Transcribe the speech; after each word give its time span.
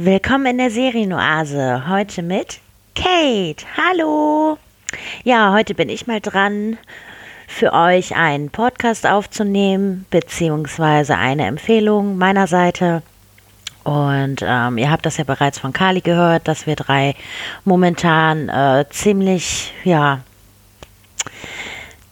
Willkommen 0.00 0.46
in 0.46 0.58
der 0.58 0.70
Serienoase. 0.70 1.88
Heute 1.88 2.22
mit 2.22 2.60
Kate. 2.94 3.66
Hallo. 3.76 4.56
Ja, 5.24 5.52
heute 5.52 5.74
bin 5.74 5.88
ich 5.88 6.06
mal 6.06 6.20
dran, 6.20 6.78
für 7.48 7.72
euch 7.72 8.14
einen 8.14 8.50
Podcast 8.50 9.08
aufzunehmen, 9.08 10.06
beziehungsweise 10.08 11.16
eine 11.16 11.46
Empfehlung 11.46 12.16
meiner 12.16 12.46
Seite. 12.46 13.02
Und 13.82 14.36
ähm, 14.40 14.78
ihr 14.78 14.88
habt 14.92 15.04
das 15.04 15.16
ja 15.16 15.24
bereits 15.24 15.58
von 15.58 15.72
Kali 15.72 16.00
gehört, 16.00 16.46
dass 16.46 16.68
wir 16.68 16.76
drei 16.76 17.16
momentan 17.64 18.48
äh, 18.48 18.84
ziemlich, 18.90 19.72
ja, 19.82 20.20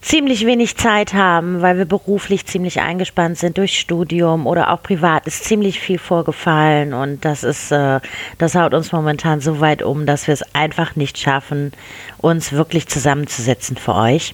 ziemlich 0.07 0.45
wenig 0.45 0.77
Zeit 0.77 1.13
haben, 1.13 1.61
weil 1.61 1.77
wir 1.77 1.83
beruflich 1.83 2.45
ziemlich 2.45 2.79
eingespannt 2.79 3.37
sind 3.37 3.57
durch 3.57 3.77
Studium 3.77 4.47
oder 4.47 4.71
auch 4.71 4.81
privat 4.81 5.27
ist 5.27 5.43
ziemlich 5.43 5.81
viel 5.81 5.99
vorgefallen 5.99 6.93
und 6.93 7.25
das 7.25 7.43
ist, 7.43 7.73
äh, 7.73 7.99
das 8.37 8.55
haut 8.55 8.73
uns 8.73 8.93
momentan 8.93 9.41
so 9.41 9.59
weit 9.59 9.83
um, 9.83 10.05
dass 10.05 10.27
wir 10.27 10.33
es 10.33 10.55
einfach 10.55 10.95
nicht 10.95 11.17
schaffen, 11.17 11.73
uns 12.19 12.53
wirklich 12.53 12.87
zusammenzusetzen 12.87 13.75
für 13.75 13.95
euch. 13.95 14.33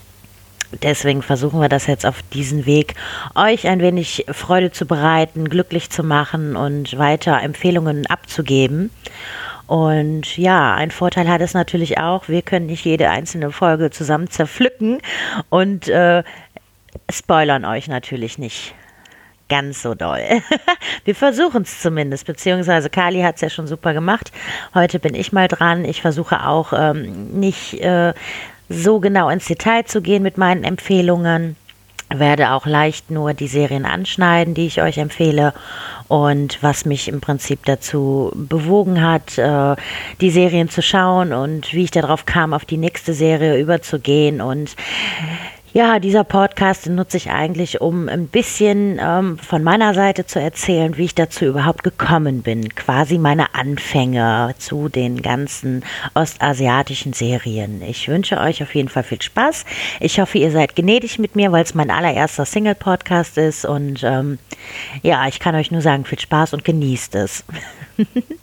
Deswegen 0.83 1.23
versuchen 1.23 1.59
wir 1.59 1.69
das 1.69 1.87
jetzt 1.87 2.05
auf 2.05 2.21
diesen 2.33 2.67
Weg, 2.67 2.93
euch 3.33 3.67
ein 3.67 3.79
wenig 3.79 4.25
Freude 4.29 4.71
zu 4.71 4.85
bereiten, 4.85 5.49
glücklich 5.49 5.89
zu 5.89 6.03
machen 6.03 6.55
und 6.55 6.99
weiter 6.99 7.41
Empfehlungen 7.41 8.05
abzugeben. 8.05 8.91
Und 9.73 10.37
ja, 10.37 10.75
ein 10.75 10.91
Vorteil 10.91 11.27
hat 11.27 11.41
es 11.41 11.55
natürlich 11.55 11.97
auch, 11.97 12.27
wir 12.27 12.43
können 12.43 12.67
nicht 12.67 12.85
jede 12.85 13.09
einzelne 13.09 13.51
Folge 13.51 13.89
zusammen 13.89 14.29
zerpflücken 14.29 14.99
und 15.49 15.87
äh, 15.87 16.21
spoilern 17.11 17.65
euch 17.65 17.87
natürlich 17.87 18.37
nicht 18.37 18.75
ganz 19.49 19.81
so 19.81 19.95
doll. 19.95 20.21
wir 21.05 21.15
versuchen 21.15 21.63
es 21.63 21.81
zumindest, 21.81 22.27
beziehungsweise 22.27 22.91
Kali 22.91 23.21
hat 23.21 23.37
es 23.37 23.41
ja 23.41 23.49
schon 23.49 23.65
super 23.65 23.95
gemacht. 23.95 24.31
Heute 24.75 24.99
bin 24.99 25.15
ich 25.15 25.33
mal 25.33 25.47
dran. 25.47 25.85
Ich 25.85 26.03
versuche 26.03 26.45
auch 26.45 26.71
ähm, 26.73 27.31
nicht 27.39 27.81
äh, 27.81 28.13
so 28.69 28.99
genau 28.99 29.27
ins 29.29 29.47
Detail 29.47 29.85
zu 29.85 30.03
gehen 30.03 30.21
mit 30.21 30.37
meinen 30.37 30.63
Empfehlungen 30.63 31.55
werde 32.19 32.51
auch 32.51 32.65
leicht 32.65 33.11
nur 33.11 33.33
die 33.33 33.47
Serien 33.47 33.85
anschneiden, 33.85 34.53
die 34.53 34.67
ich 34.67 34.81
euch 34.81 34.97
empfehle. 34.97 35.53
Und 36.07 36.61
was 36.61 36.85
mich 36.85 37.07
im 37.07 37.21
Prinzip 37.21 37.65
dazu 37.65 38.31
bewogen 38.35 39.01
hat, 39.01 39.37
äh, 39.37 39.75
die 40.21 40.31
Serien 40.31 40.69
zu 40.69 40.81
schauen 40.81 41.33
und 41.33 41.73
wie 41.73 41.85
ich 41.85 41.91
darauf 41.91 42.25
kam, 42.25 42.53
auf 42.53 42.65
die 42.65 42.77
nächste 42.77 43.13
Serie 43.13 43.57
überzugehen. 43.57 44.41
Und 44.41 44.75
ja, 45.73 45.97
dieser 45.99 46.23
Podcast 46.23 46.87
nutze 46.87 47.17
ich 47.17 47.31
eigentlich, 47.31 47.81
um 47.81 48.07
ein 48.07 48.27
bisschen 48.27 48.99
ähm, 49.01 49.39
von 49.39 49.63
meiner 49.63 49.95
Seite 49.95 50.25
zu 50.27 50.39
erzählen, 50.39 50.97
wie 50.97 51.05
ich 51.05 51.15
dazu 51.15 51.45
überhaupt 51.45 51.83
gekommen 51.83 52.43
bin. 52.43 52.69
Quasi 52.75 53.17
meine 53.17 53.55
Anfänge 53.55 54.53
zu 54.59 54.87
den 54.87 55.23
ganzen 55.23 55.83
ostasiatischen 56.13 57.13
Serien. 57.13 57.81
Ich 57.81 58.07
wünsche 58.07 58.39
euch 58.39 58.61
auf 58.61 58.75
jeden 58.75 58.89
Fall 58.89 59.03
viel 59.03 59.21
Spaß. 59.21 59.65
Ich 59.99 60.19
hoffe, 60.19 60.37
ihr 60.37 60.51
seid 60.51 60.75
gnädig 60.75 61.17
mit 61.17 61.35
mir, 61.35 61.51
weil 61.51 61.63
es 61.63 61.73
mein 61.73 61.89
allererster 61.89 62.45
Single-Podcast 62.45 63.39
ist. 63.39 63.65
Und 63.65 64.03
ähm, 64.03 64.37
ja, 65.01 65.27
ich 65.27 65.39
kann 65.39 65.55
euch 65.55 65.71
nur 65.71 65.81
sagen, 65.81 66.05
viel 66.05 66.19
Spaß 66.19 66.53
und 66.53 66.63
genießt 66.63 67.15
es. 67.15 67.43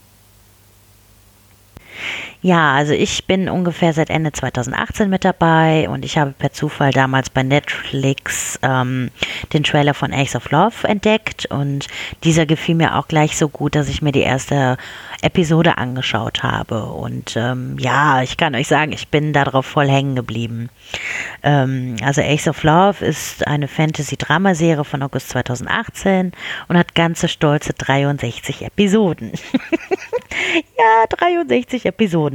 Ja, 2.42 2.72
also 2.72 2.94
ich 2.94 3.27
bin 3.27 3.50
ungefähr 3.50 3.92
seit 3.92 4.08
Ende 4.08 4.33
2018 4.33 5.10
mit 5.10 5.27
dabei 5.27 5.91
und 5.91 6.06
ich 6.06 6.16
habe 6.16 6.33
per 6.33 6.52
Zufall 6.52 6.91
damals 6.91 7.28
bei 7.28 7.42
Netflix 7.42 8.58
ähm, 8.62 9.10
den 9.52 9.62
Trailer 9.62 9.92
von 9.92 10.14
Ace 10.14 10.36
of 10.36 10.50
Love 10.50 10.88
entdeckt 10.88 11.44
und 11.46 11.88
dieser 12.24 12.46
gefiel 12.46 12.77
mir 12.77 12.96
auch 12.96 13.08
gleich 13.08 13.36
so 13.36 13.50
gut, 13.50 13.74
dass 13.74 13.91
ich 13.91 14.00
mir 14.00 14.12
die 14.12 14.22
erste 14.22 14.78
Episode 15.20 15.77
angeschaut 15.77 16.42
habe. 16.42 16.84
Und 16.84 17.36
ähm, 17.36 17.77
ja, 17.78 18.22
ich 18.22 18.38
kann 18.38 18.55
euch 18.55 18.68
sagen, 18.68 18.92
ich 18.92 19.08
bin 19.08 19.34
darauf 19.34 19.66
voll 19.66 19.88
hängen 19.88 20.14
geblieben. 20.14 20.70
Ähm, 21.42 21.96
also 22.02 22.23
Ace 22.23 22.48
of 22.48 22.62
Love 22.62 23.05
ist 23.05 23.46
eine 23.46 23.68
Fantasy-Drama-Serie 23.68 24.84
von 24.84 25.02
August 25.02 25.29
2018 25.30 26.33
und 26.68 26.79
hat 26.79 26.95
ganze 26.95 27.29
stolze 27.29 27.74
63 27.74 28.62
Episoden. 28.62 29.33
ja, 30.79 31.05
63 31.08 31.84
Episoden. 31.86 32.30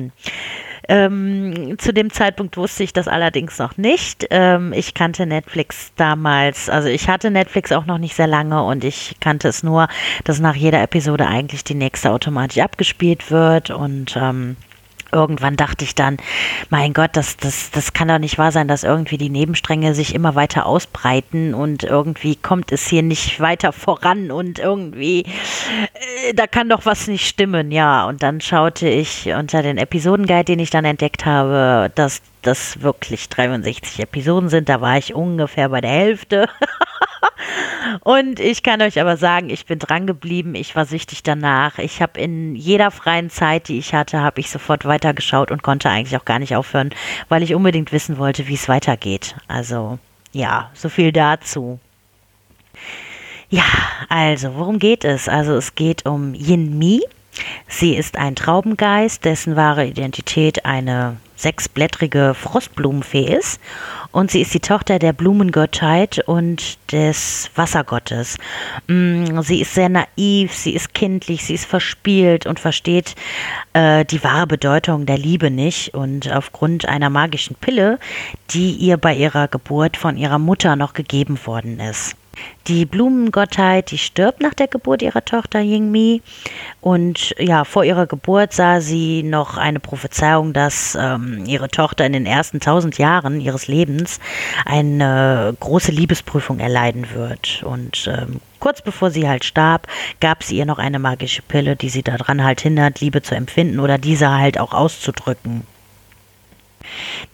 Ähm, 0.87 1.77
zu 1.79 1.93
dem 1.93 2.11
Zeitpunkt 2.11 2.57
wusste 2.57 2.83
ich 2.83 2.93
das 2.93 3.07
allerdings 3.07 3.57
noch 3.57 3.77
nicht. 3.77 4.27
Ähm, 4.29 4.71
ich 4.73 4.93
kannte 4.93 5.25
Netflix 5.25 5.91
damals, 5.95 6.69
also 6.69 6.89
ich 6.89 7.09
hatte 7.09 7.31
Netflix 7.31 7.71
auch 7.71 7.85
noch 7.85 7.97
nicht 7.97 8.15
sehr 8.15 8.27
lange 8.27 8.63
und 8.63 8.83
ich 8.83 9.15
kannte 9.19 9.47
es 9.47 9.63
nur, 9.63 9.87
dass 10.25 10.39
nach 10.39 10.55
jeder 10.55 10.81
Episode 10.83 11.27
eigentlich 11.27 11.63
die 11.63 11.75
nächste 11.75 12.11
automatisch 12.11 12.59
abgespielt 12.59 13.31
wird 13.31 13.71
und 13.71 14.15
ähm, 14.15 14.57
irgendwann 15.11 15.55
dachte 15.55 15.83
ich 15.83 15.95
dann, 15.95 16.17
mein 16.69 16.93
Gott, 16.93 17.11
das, 17.13 17.37
das, 17.37 17.71
das 17.71 17.93
kann 17.93 18.07
doch 18.07 18.19
nicht 18.19 18.37
wahr 18.37 18.51
sein, 18.51 18.67
dass 18.67 18.83
irgendwie 18.83 19.17
die 19.17 19.29
Nebenstränge 19.29 19.95
sich 19.95 20.13
immer 20.13 20.35
weiter 20.35 20.65
ausbreiten 20.65 21.53
und 21.53 21.83
irgendwie 21.83 22.35
kommt 22.35 22.71
es 22.71 22.87
hier 22.87 23.03
nicht 23.03 23.39
weiter 23.39 23.71
voran 23.71 24.31
und 24.31 24.59
irgendwie, 24.59 25.21
äh, 25.21 26.33
da 26.33 26.47
kann 26.47 26.69
doch 26.69 26.85
was 26.85 27.07
nicht 27.07 27.27
stimmen, 27.27 27.71
ja. 27.71 28.07
Und 28.07 28.23
dann 28.23 28.41
schaute 28.41 28.87
ich 28.87 29.27
unter 29.27 29.61
den 29.61 29.77
Episodenguide, 29.77 30.45
den 30.45 30.59
ich 30.59 30.69
dann 30.69 30.85
entdeckt 30.85 31.25
habe, 31.25 31.91
dass 31.95 32.21
das 32.45 32.81
wirklich 32.81 33.29
63 33.29 33.99
Episoden 33.99 34.49
sind. 34.49 34.69
Da 34.69 34.81
war 34.81 34.97
ich 34.97 35.13
ungefähr 35.13 35.69
bei 35.69 35.81
der 35.81 35.91
Hälfte. 35.91 36.49
Und 38.01 38.39
ich 38.39 38.63
kann 38.63 38.81
euch 38.81 38.99
aber 38.99 39.17
sagen, 39.17 39.49
ich 39.49 39.65
bin 39.65 39.79
dran 39.79 40.07
geblieben. 40.07 40.55
Ich 40.55 40.75
war 40.75 40.85
süchtig 40.85 41.23
danach. 41.23 41.79
Ich 41.79 42.01
habe 42.01 42.19
in 42.19 42.55
jeder 42.55 42.91
freien 42.91 43.29
Zeit, 43.29 43.67
die 43.67 43.77
ich 43.77 43.93
hatte, 43.93 44.21
habe 44.21 44.39
ich 44.39 44.49
sofort 44.49 44.85
weitergeschaut 44.85 45.51
und 45.51 45.63
konnte 45.63 45.89
eigentlich 45.89 46.17
auch 46.19 46.25
gar 46.25 46.39
nicht 46.39 46.55
aufhören, 46.55 46.91
weil 47.29 47.43
ich 47.43 47.55
unbedingt 47.55 47.91
wissen 47.91 48.17
wollte, 48.17 48.47
wie 48.47 48.55
es 48.55 48.69
weitergeht. 48.69 49.35
Also 49.47 49.99
ja, 50.31 50.71
so 50.73 50.89
viel 50.89 51.11
dazu. 51.11 51.79
Ja, 53.49 53.63
also 54.09 54.55
worum 54.55 54.79
geht 54.79 55.05
es? 55.05 55.29
Also 55.29 55.55
es 55.55 55.75
geht 55.75 56.05
um 56.05 56.33
Yin 56.33 56.77
Mi. 56.77 57.01
Sie 57.67 57.95
ist 57.95 58.17
ein 58.17 58.35
Traubengeist, 58.35 59.25
dessen 59.25 59.55
wahre 59.55 59.85
Identität 59.85 60.65
eine 60.65 61.17
sechsblättrige 61.35 62.33
Frostblumenfee 62.33 63.35
ist 63.35 63.59
und 64.11 64.31
sie 64.31 64.41
ist 64.41 64.53
die 64.53 64.59
Tochter 64.59 64.97
der 64.97 65.13
Blumengottheit 65.13 66.19
und 66.25 66.77
des 66.91 67.49
Wassergottes. 67.55 68.37
Mm, 68.87 69.41
sie 69.41 69.61
ist 69.61 69.73
sehr 69.73 69.89
naiv, 69.89 70.53
sie 70.53 70.73
ist 70.73 70.93
kindlich, 70.93 71.45
sie 71.45 71.55
ist 71.55 71.65
verspielt 71.65 72.45
und 72.45 72.59
versteht 72.59 73.15
äh, 73.73 74.05
die 74.05 74.23
wahre 74.23 74.47
Bedeutung 74.47 75.05
der 75.05 75.17
Liebe 75.17 75.51
nicht 75.51 75.93
und 75.93 76.31
aufgrund 76.31 76.87
einer 76.87 77.09
magischen 77.09 77.55
Pille, 77.57 77.99
die 78.51 78.71
ihr 78.71 78.97
bei 78.97 79.13
ihrer 79.13 79.47
Geburt 79.47 79.97
von 79.97 80.17
ihrer 80.17 80.39
Mutter 80.39 80.75
noch 80.75 80.93
gegeben 80.93 81.37
worden 81.45 81.79
ist. 81.79 82.15
Die 82.67 82.85
Blumengottheit, 82.85 83.91
die 83.91 83.97
stirbt 83.97 84.41
nach 84.41 84.53
der 84.53 84.67
Geburt 84.67 85.01
ihrer 85.01 85.23
Tochter 85.23 85.59
Yingmi. 85.59 86.21
Und 86.81 87.35
ja, 87.37 87.63
vor 87.63 87.83
ihrer 87.83 88.07
Geburt 88.07 88.53
sah 88.53 88.81
sie 88.81 89.23
noch 89.23 89.57
eine 89.57 89.79
Prophezeiung, 89.79 90.53
dass 90.53 90.97
ähm, 90.99 91.45
ihre 91.45 91.69
Tochter 91.69 92.05
in 92.05 92.13
den 92.13 92.25
ersten 92.25 92.59
tausend 92.59 92.97
Jahren 92.97 93.39
ihres 93.39 93.67
Lebens 93.67 94.19
eine 94.65 95.55
große 95.59 95.91
Liebesprüfung 95.91 96.59
erleiden 96.59 97.07
wird. 97.13 97.63
Und 97.63 98.07
ähm, 98.07 98.41
kurz 98.59 98.81
bevor 98.81 99.11
sie 99.11 99.27
halt 99.27 99.45
starb, 99.45 99.87
gab 100.19 100.43
sie 100.43 100.57
ihr 100.57 100.65
noch 100.65 100.79
eine 100.79 100.99
magische 100.99 101.41
Pille, 101.41 101.75
die 101.75 101.89
sie 101.89 102.03
daran 102.03 102.43
halt 102.43 102.61
hindert, 102.61 102.99
Liebe 102.99 103.21
zu 103.21 103.35
empfinden 103.35 103.79
oder 103.79 103.97
diese 103.97 104.31
halt 104.31 104.59
auch 104.59 104.73
auszudrücken. 104.73 105.63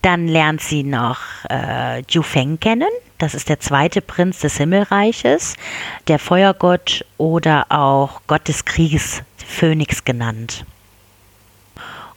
Dann 0.01 0.27
lernt 0.27 0.61
sie 0.61 0.83
noch 0.83 1.19
äh, 1.49 2.01
Ju 2.09 2.21
Feng 2.21 2.59
kennen. 2.59 2.89
Das 3.17 3.35
ist 3.35 3.49
der 3.49 3.59
zweite 3.59 4.01
Prinz 4.01 4.39
des 4.39 4.57
Himmelreiches, 4.57 5.55
der 6.07 6.17
Feuergott 6.17 7.05
oder 7.17 7.67
auch 7.69 8.21
Gott 8.27 8.47
des 8.47 8.65
Krieges, 8.65 9.21
Phönix 9.37 10.03
genannt. 10.03 10.65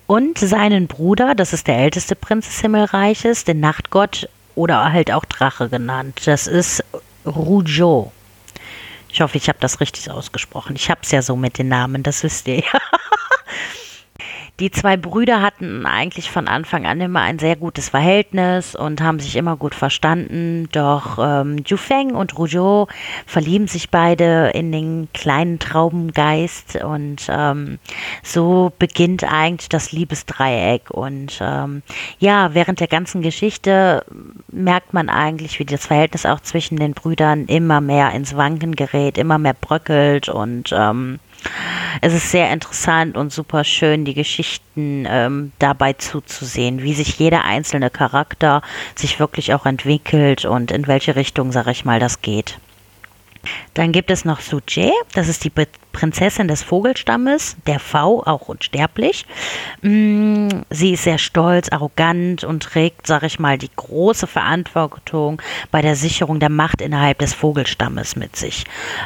Und 0.07 0.39
seinen 0.39 0.87
Bruder, 0.87 1.35
das 1.35 1.53
ist 1.53 1.67
der 1.67 1.79
älteste 1.79 2.15
Prinz 2.15 2.47
des 2.47 2.61
Himmelreiches, 2.61 3.45
den 3.45 3.61
Nachtgott 3.61 4.29
oder 4.55 4.93
halt 4.93 5.11
auch 5.11 5.25
Drache 5.25 5.69
genannt. 5.69 6.23
Das 6.27 6.47
ist 6.47 6.85
Rujo. 7.27 8.13
Ich 9.09 9.21
hoffe, 9.21 9.39
ich 9.39 9.49
habe 9.49 9.59
das 9.61 9.81
richtig 9.81 10.11
ausgesprochen. 10.11 10.75
Ich 10.77 10.91
habe 10.91 11.01
es 11.03 11.11
ja 11.11 11.23
so 11.23 11.37
mit 11.37 11.59
den 11.59 11.69
Namen, 11.69 12.03
das 12.03 12.23
wisst 12.23 12.49
ihr 12.49 12.61
ja. 12.61 12.65
Die 14.61 14.71
zwei 14.71 14.97
Brüder 14.97 15.43
hatten 15.43 15.85
eigentlich 15.85 16.31
von 16.31 16.47
Anfang 16.47 16.87
an 16.87 17.01
immer 17.01 17.23
ein 17.23 17.41
sehr 17.41 17.57
gutes 17.57 17.89
Verhältnis 17.89 18.77
und 18.77 19.01
haben 19.01 19.19
sich 19.19 19.35
immer 19.35 19.57
gut 19.57 19.75
verstanden. 19.75 20.69
Doch 20.71 21.19
ähm, 21.21 21.65
Jufeng 21.67 22.15
und 22.15 22.39
Rougeau 22.39 22.87
verlieben 23.27 23.67
sich 23.67 23.91
beide 23.91 24.51
in 24.55 24.71
den 24.71 25.09
kleinen 25.13 25.59
Traubengeist 25.59 26.77
und 26.85 27.27
ähm, 27.29 27.81
so 28.23 28.73
beginnt 28.79 29.25
eigentlich 29.25 29.69
das 29.71 29.91
Liebesdreieck. 29.91 30.89
Und 30.93 31.37
ähm, 31.41 31.83
ja, 32.21 32.55
während 32.55 32.79
der 32.79 32.87
ganzen 32.87 33.23
Geschichte 33.23 34.05
merkt 34.53 34.95
man 34.95 35.09
eigentlich, 35.09 35.59
wie 35.59 35.65
das 35.65 35.87
Verhältnis 35.87 36.27
auch 36.27 36.39
zwischen 36.39 36.77
den 36.77 36.95
Brüdern 36.95 37.47
immer 37.47 37.81
mehr 37.81 38.13
ins 38.13 38.37
Wanken 38.37 38.77
gerät, 38.77 39.19
immer 39.19 39.39
mehr 39.39 39.55
bröckelt 39.55 40.29
und 40.29 40.73
ähm, 40.73 41.19
es 42.01 42.13
ist 42.13 42.31
sehr 42.31 42.51
interessant 42.53 43.17
und 43.17 43.33
super 43.33 43.65
schön, 43.65 44.05
die 44.05 44.15
Geschichten 44.15 45.07
ähm, 45.09 45.53
dabei 45.59 45.93
zuzusehen, 45.95 46.83
wie 46.83 46.95
sich 46.95 47.19
jeder 47.19 47.45
einzelne 47.45 47.91
Charakter 47.91 48.63
sich 48.95 49.21
wirklich 49.21 49.55
auch 49.55 49.67
entwickelt 49.67 50.45
und 50.45 50.71
in 50.71 50.87
welche 50.87 51.17
Richtung, 51.17 51.53
sag 51.53 51.67
ich 51.69 51.85
mal, 51.85 52.01
das 52.01 52.21
geht. 52.23 52.59
Dann 53.75 53.93
gibt 53.93 54.11
es 54.11 54.25
noch 54.25 54.41
Suje, 54.41 54.93
das 55.15 55.29
ist 55.29 55.45
die 55.45 55.53
Prinzessin 55.93 56.49
des 56.49 56.63
Vogelstammes, 56.63 57.57
der 57.67 57.79
V, 57.79 58.23
auch 58.25 58.49
unsterblich. 58.49 59.27
Mm, 59.83 60.49
sie 60.71 60.93
ist 60.93 61.05
sehr 61.05 61.19
stolz, 61.19 61.71
arrogant 61.71 62.45
und 62.45 62.63
trägt, 62.63 63.07
sag 63.07 63.23
ich 63.23 63.39
mal, 63.39 63.59
die 63.59 63.71
große 63.75 64.27
Verantwortung 64.27 65.41
bei 65.71 65.83
der 65.83 65.97
Sicherung 65.97 66.41
der 66.41 66.51
Macht 66.51 66.81
innerhalb 66.81 67.19
des 67.19 67.33
Vogelstammes 67.33 68.17
mit 68.17 68.37
sich. 68.37 68.65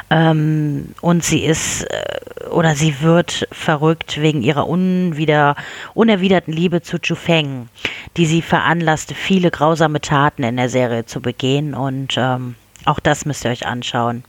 Ähm, 0.09 0.95
und 1.01 1.23
sie 1.23 1.45
ist 1.45 1.83
äh, 1.83 2.19
oder 2.49 2.75
sie 2.75 3.01
wird 3.01 3.47
verrückt 3.51 4.21
wegen 4.21 4.41
ihrer 4.41 4.67
unwider, 4.67 5.55
unerwiderten 5.93 6.53
Liebe 6.53 6.81
zu 6.81 6.99
Chu 6.99 7.15
Feng, 7.15 7.69
die 8.17 8.25
sie 8.25 8.41
veranlasste, 8.41 9.15
viele 9.15 9.51
grausame 9.51 10.01
Taten 10.01 10.43
in 10.43 10.57
der 10.57 10.69
Serie 10.69 11.05
zu 11.05 11.21
begehen 11.21 11.73
und 11.73 12.15
ähm, 12.17 12.55
auch 12.85 12.99
das 12.99 13.25
müsst 13.25 13.45
ihr 13.45 13.51
euch 13.51 13.65
anschauen. 13.65 14.23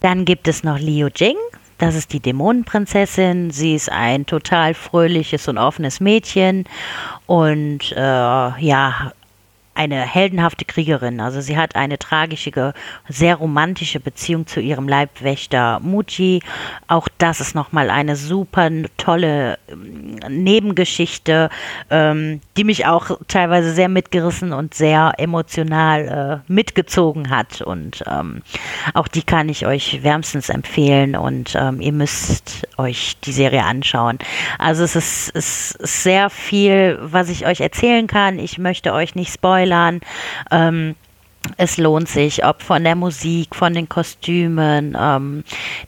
Dann 0.00 0.24
gibt 0.24 0.48
es 0.48 0.64
noch 0.64 0.78
Liu 0.78 1.08
Jing. 1.14 1.36
Das 1.78 1.94
ist 1.94 2.12
die 2.12 2.20
Dämonenprinzessin. 2.20 3.50
Sie 3.50 3.74
ist 3.74 3.90
ein 3.90 4.26
total 4.26 4.74
fröhliches 4.74 5.48
und 5.48 5.56
offenes 5.56 6.00
Mädchen 6.00 6.64
und 7.26 7.92
äh, 7.92 8.00
ja, 8.00 9.12
eine 9.74 10.02
heldenhafte 10.02 10.64
Kriegerin. 10.64 11.20
Also 11.20 11.40
sie 11.40 11.56
hat 11.56 11.76
eine 11.76 11.98
tragische, 11.98 12.74
sehr 13.08 13.36
romantische 13.36 14.00
Beziehung 14.00 14.46
zu 14.46 14.60
ihrem 14.60 14.88
Leibwächter 14.88 15.80
Muji. 15.80 16.42
Auch 16.88 17.08
das 17.18 17.40
ist 17.40 17.54
nochmal 17.54 17.88
eine 17.88 18.16
super 18.16 18.68
tolle 18.98 19.58
ähm, 19.68 20.16
Nebengeschichte, 20.28 21.50
ähm, 21.88 22.40
die 22.56 22.64
mich 22.64 22.86
auch 22.86 23.18
teilweise 23.28 23.72
sehr 23.72 23.88
mitgerissen 23.88 24.52
und 24.52 24.74
sehr 24.74 25.14
emotional 25.18 26.42
äh, 26.48 26.52
mitgezogen 26.52 27.30
hat. 27.30 27.62
Und 27.62 28.04
ähm, 28.06 28.42
auch 28.92 29.08
die 29.08 29.22
kann 29.22 29.48
ich 29.48 29.66
euch 29.66 30.02
wärmstens 30.02 30.48
empfehlen 30.48 31.16
und 31.16 31.54
ähm, 31.56 31.80
ihr 31.80 31.92
müsst 31.92 32.66
euch 32.76 33.16
die 33.20 33.32
Serie 33.32 33.64
anschauen. 33.64 34.18
Also 34.58 34.84
es 34.84 34.96
ist, 34.96 35.30
es 35.34 35.72
ist 35.72 36.02
sehr 36.02 36.28
viel, 36.28 36.98
was 37.00 37.28
ich 37.28 37.46
euch 37.46 37.60
erzählen 37.60 38.06
kann. 38.06 38.38
Ich 38.38 38.58
möchte 38.58 38.92
euch 38.92 39.14
nicht 39.14 39.32
spoilern 39.32 39.69
Spoilern. 39.70 40.00
Ähm, 40.50 40.96
es 41.56 41.78
lohnt 41.78 42.08
sich, 42.08 42.44
ob 42.44 42.62
von 42.62 42.84
der 42.84 42.96
Musik, 42.96 43.54
von 43.54 43.72
den 43.72 43.88
Kostümen, 43.88 44.96
ähm, 44.98 45.42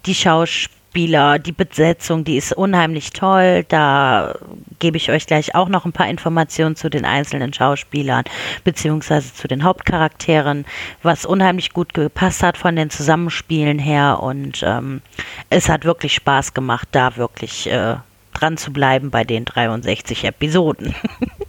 die 0.06 0.14
Schauspieler, 0.14 1.38
die 1.38 1.52
Besetzung, 1.52 2.24
die 2.24 2.38
ist 2.38 2.54
unheimlich 2.54 3.10
toll. 3.10 3.64
Da 3.68 4.34
gebe 4.78 4.96
ich 4.96 5.10
euch 5.10 5.26
gleich 5.26 5.54
auch 5.54 5.68
noch 5.68 5.84
ein 5.84 5.92
paar 5.92 6.08
Informationen 6.08 6.74
zu 6.74 6.88
den 6.88 7.04
einzelnen 7.04 7.52
Schauspielern 7.52 8.24
beziehungsweise 8.64 9.34
zu 9.34 9.46
den 9.46 9.62
Hauptcharakteren, 9.62 10.64
was 11.02 11.26
unheimlich 11.26 11.74
gut 11.74 11.92
gepasst 11.92 12.42
hat 12.42 12.56
von 12.56 12.74
den 12.74 12.88
Zusammenspielen 12.88 13.78
her 13.78 14.20
und 14.22 14.62
ähm, 14.66 15.02
es 15.50 15.68
hat 15.68 15.84
wirklich 15.84 16.14
Spaß 16.14 16.54
gemacht, 16.54 16.88
da 16.92 17.16
wirklich 17.16 17.70
äh, 17.70 17.96
dran 18.32 18.56
zu 18.56 18.72
bleiben 18.72 19.10
bei 19.10 19.24
den 19.24 19.44
63 19.44 20.24
Episoden. 20.24 20.94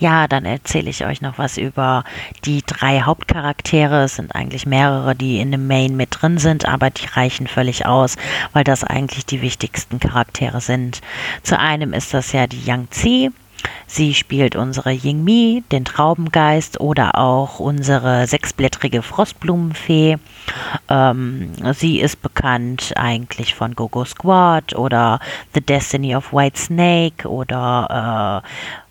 Ja, 0.00 0.26
dann 0.28 0.46
erzähle 0.46 0.88
ich 0.88 1.04
euch 1.04 1.20
noch 1.20 1.36
was 1.36 1.58
über 1.58 2.04
die 2.46 2.62
drei 2.64 3.02
Hauptcharaktere. 3.02 4.04
Es 4.04 4.16
sind 4.16 4.34
eigentlich 4.34 4.64
mehrere, 4.64 5.14
die 5.14 5.40
in 5.40 5.52
dem 5.52 5.66
Main 5.66 5.94
mit 5.94 6.08
drin 6.10 6.38
sind, 6.38 6.66
aber 6.66 6.88
die 6.88 7.04
reichen 7.04 7.46
völlig 7.46 7.84
aus, 7.84 8.16
weil 8.54 8.64
das 8.64 8.82
eigentlich 8.82 9.26
die 9.26 9.42
wichtigsten 9.42 10.00
Charaktere 10.00 10.62
sind. 10.62 11.02
Zu 11.42 11.58
einem 11.58 11.92
ist 11.92 12.14
das 12.14 12.32
ja 12.32 12.46
die 12.46 12.64
Yang 12.64 12.90
Zi. 12.90 13.30
Sie 13.86 14.14
spielt 14.14 14.56
unsere 14.56 14.90
Yingmi, 14.90 15.64
den 15.70 15.84
Traubengeist 15.84 16.80
oder 16.80 17.18
auch 17.18 17.58
unsere 17.58 18.26
sechsblättrige 18.26 19.02
Frostblumenfee. 19.02 20.16
Ähm, 20.88 21.52
sie 21.74 22.00
ist 22.00 22.22
bekannt 22.22 22.94
eigentlich 22.96 23.54
von 23.54 23.74
Gogo 23.74 24.06
Squad 24.06 24.74
oder 24.74 25.20
The 25.52 25.60
Destiny 25.60 26.16
of 26.16 26.32
White 26.32 26.58
Snake 26.58 27.28
oder 27.28 28.42
äh, 28.42 28.48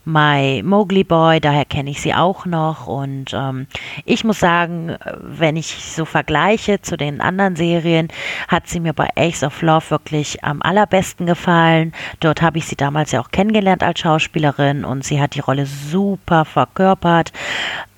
My 0.09 0.63
Mowgli 0.63 1.03
Boy, 1.03 1.39
daher 1.39 1.65
kenne 1.65 1.91
ich 1.91 2.01
sie 2.01 2.15
auch 2.15 2.45
noch. 2.45 2.87
Und 2.87 3.31
ähm, 3.33 3.67
ich 4.05 4.23
muss 4.23 4.39
sagen, 4.39 4.95
wenn 5.21 5.55
ich 5.55 5.67
so 5.67 6.03
vergleiche 6.05 6.81
zu 6.81 6.97
den 6.97 7.21
anderen 7.21 7.55
Serien, 7.55 8.07
hat 8.47 8.67
sie 8.67 8.79
mir 8.79 8.93
bei 8.93 9.09
Ace 9.15 9.43
of 9.43 9.61
Love 9.61 9.91
wirklich 9.91 10.43
am 10.43 10.63
allerbesten 10.63 11.27
gefallen. 11.27 11.93
Dort 12.19 12.41
habe 12.41 12.57
ich 12.57 12.65
sie 12.65 12.75
damals 12.75 13.11
ja 13.11 13.21
auch 13.21 13.29
kennengelernt 13.29 13.83
als 13.83 13.99
Schauspielerin 13.99 14.83
und 14.83 15.03
sie 15.03 15.21
hat 15.21 15.35
die 15.35 15.41
Rolle 15.41 15.67
super 15.67 16.43
verkörpert. 16.43 17.31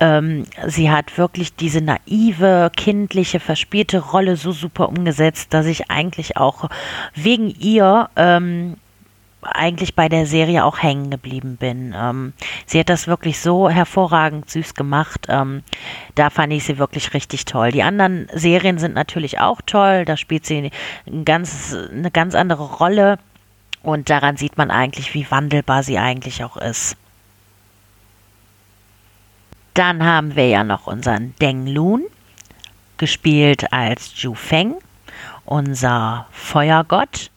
Ähm, 0.02 0.46
sie 0.68 0.92
hat 0.92 1.18
wirklich 1.18 1.56
diese 1.56 1.80
naive, 1.80 2.72
kindliche, 2.76 3.40
verspielte 3.40 4.00
Rolle 4.00 4.36
so 4.36 4.52
super 4.52 4.90
umgesetzt, 4.90 5.54
dass 5.54 5.66
ich 5.66 5.90
eigentlich 5.90 6.36
auch 6.36 6.70
wegen 7.16 7.50
ihr 7.50 8.10
ähm, 8.18 8.76
eigentlich 9.42 9.96
bei 9.96 10.10
der 10.10 10.26
Serie 10.26 10.66
auch 10.66 10.82
hängen 10.82 11.10
geblieben 11.10 11.58
bin. 11.58 11.96
Ähm, 11.98 12.34
sie 12.66 12.80
hat 12.80 12.90
das 12.90 13.08
wirklich 13.08 13.40
so 13.40 13.70
hervorragend 13.70 14.50
süß 14.50 14.76
gemacht. 14.76 15.28
Ähm, 15.30 15.64
da 16.16 16.30
fand 16.30 16.54
ich 16.54 16.64
sie 16.64 16.78
wirklich 16.78 17.14
richtig 17.14 17.46
toll. 17.46 17.72
Die 17.72 17.84
anderen 17.84 18.28
Serien 18.34 18.78
sind 18.78 18.94
natürlich 18.94 19.40
auch 19.40 19.62
toll. 19.66 20.06
Da 20.06 20.18
spielt 20.18 20.46
sie 20.46 20.72
ein 21.08 21.26
ganz, 21.26 21.76
eine 21.92 22.12
ganz 22.12 22.36
andere 22.36 22.64
Rolle. 22.64 23.18
Und 23.84 24.10
daran 24.10 24.38
sieht 24.38 24.58
man 24.58 24.70
eigentlich, 24.70 25.14
wie 25.14 25.30
wandelbar 25.30 25.84
sie 25.84 25.98
eigentlich 25.98 26.44
auch 26.44 26.58
ist. 26.58 26.96
Dann 29.74 30.04
haben 30.04 30.36
wir 30.36 30.48
ja 30.48 30.64
noch 30.64 30.88
unseren 30.88 31.34
Deng 31.42 31.66
Lun, 31.66 32.04
gespielt 32.98 33.72
als 33.72 34.22
Ju 34.22 34.36
Feng, 34.36 34.76
unser 35.46 36.28
Feuergott. 36.32 37.32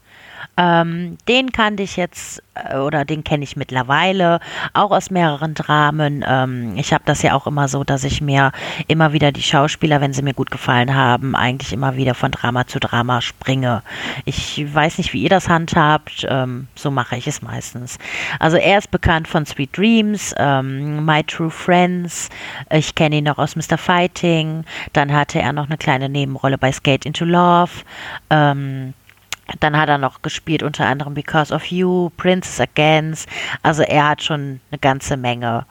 Ähm, 0.56 1.18
den 1.28 1.52
kannte 1.52 1.82
ich 1.82 1.96
jetzt 1.96 2.42
äh, 2.54 2.76
oder 2.76 3.04
den 3.04 3.24
kenne 3.24 3.44
ich 3.44 3.56
mittlerweile 3.56 4.40
auch 4.72 4.90
aus 4.90 5.10
mehreren 5.10 5.54
Dramen. 5.54 6.24
Ähm, 6.26 6.76
ich 6.76 6.92
habe 6.92 7.04
das 7.06 7.22
ja 7.22 7.34
auch 7.34 7.46
immer 7.46 7.68
so, 7.68 7.84
dass 7.84 8.04
ich 8.04 8.20
mir 8.20 8.52
immer 8.88 9.12
wieder 9.12 9.32
die 9.32 9.42
Schauspieler, 9.42 10.00
wenn 10.00 10.12
sie 10.12 10.22
mir 10.22 10.34
gut 10.34 10.50
gefallen 10.50 10.94
haben, 10.94 11.34
eigentlich 11.34 11.72
immer 11.72 11.96
wieder 11.96 12.14
von 12.14 12.30
Drama 12.30 12.66
zu 12.66 12.80
Drama 12.80 13.20
springe. 13.20 13.82
Ich 14.24 14.64
weiß 14.72 14.98
nicht, 14.98 15.12
wie 15.12 15.22
ihr 15.22 15.28
das 15.28 15.48
handhabt. 15.48 16.26
Ähm, 16.28 16.68
so 16.74 16.90
mache 16.90 17.16
ich 17.16 17.26
es 17.26 17.42
meistens. 17.42 17.98
Also 18.38 18.56
er 18.56 18.78
ist 18.78 18.90
bekannt 18.90 19.28
von 19.28 19.46
Sweet 19.46 19.76
Dreams, 19.76 20.34
ähm, 20.38 21.04
My 21.04 21.22
True 21.24 21.50
Friends. 21.50 22.28
Ich 22.70 22.94
kenne 22.94 23.16
ihn 23.16 23.24
noch 23.24 23.38
aus 23.38 23.56
Mr. 23.56 23.78
Fighting. 23.78 24.64
Dann 24.92 25.12
hatte 25.12 25.40
er 25.40 25.52
noch 25.52 25.66
eine 25.66 25.78
kleine 25.78 26.08
Nebenrolle 26.08 26.58
bei 26.58 26.72
Skate 26.72 27.06
into 27.06 27.24
Love. 27.24 27.70
Ähm, 28.30 28.94
dann 29.60 29.76
hat 29.76 29.88
er 29.88 29.98
noch 29.98 30.22
gespielt, 30.22 30.62
unter 30.62 30.86
anderem 30.86 31.14
Because 31.14 31.52
of 31.54 31.64
You, 31.66 32.10
Princess 32.16 32.60
Against. 32.60 33.28
Also 33.62 33.82
er 33.82 34.08
hat 34.08 34.22
schon 34.22 34.60
eine 34.70 34.78
ganze 34.78 35.16
Menge. 35.16 35.66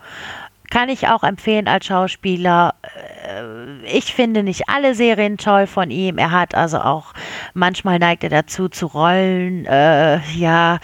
Kann 0.70 0.90
ich 0.90 1.08
auch 1.08 1.24
empfehlen 1.24 1.68
als 1.68 1.86
Schauspieler. 1.86 2.74
Äh, 2.82 3.86
ich 3.86 4.14
finde 4.14 4.42
nicht 4.42 4.70
alle 4.70 4.96
Serien 4.96 5.38
toll 5.38 5.68
von 5.68 5.92
ihm. 5.92 6.18
Er 6.18 6.32
hat 6.32 6.56
also 6.56 6.80
auch, 6.80 7.14
manchmal 7.54 8.00
neigt 8.00 8.24
er 8.24 8.32
dazu 8.32 8.70
zu 8.70 8.88
Rollen, 8.88 9.68
äh, 9.68 10.20
ja, 10.36 10.80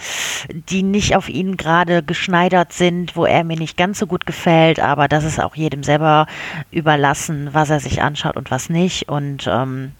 die 0.52 0.84
nicht 0.84 1.16
auf 1.16 1.28
ihn 1.28 1.56
gerade 1.56 2.04
geschneidert 2.04 2.72
sind, 2.72 3.16
wo 3.16 3.24
er 3.24 3.42
mir 3.42 3.56
nicht 3.56 3.76
ganz 3.76 3.98
so 3.98 4.06
gut 4.06 4.26
gefällt. 4.26 4.78
Aber 4.78 5.08
das 5.08 5.24
ist 5.24 5.40
auch 5.40 5.56
jedem 5.56 5.82
selber 5.82 6.26
überlassen, 6.70 7.48
was 7.52 7.70
er 7.70 7.80
sich 7.80 8.00
anschaut 8.00 8.36
und 8.36 8.52
was 8.52 8.70
nicht. 8.70 9.08
Und 9.08 9.48
ähm, 9.50 9.92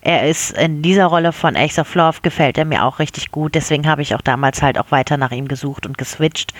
er 0.00 0.28
ist 0.28 0.50
in 0.52 0.82
dieser 0.82 1.06
Rolle 1.06 1.32
von 1.32 1.56
Ace 1.56 1.78
of 1.78 1.94
Love 1.94 2.18
gefällt 2.22 2.58
er 2.58 2.64
mir 2.64 2.84
auch 2.84 2.98
richtig 2.98 3.30
gut. 3.30 3.54
Deswegen 3.54 3.86
habe 3.86 4.02
ich 4.02 4.14
auch 4.14 4.20
damals 4.20 4.62
halt 4.62 4.78
auch 4.78 4.90
weiter 4.90 5.16
nach 5.16 5.30
ihm 5.30 5.48
gesucht 5.48 5.86
und 5.86 5.96
geswitcht. 5.96 6.52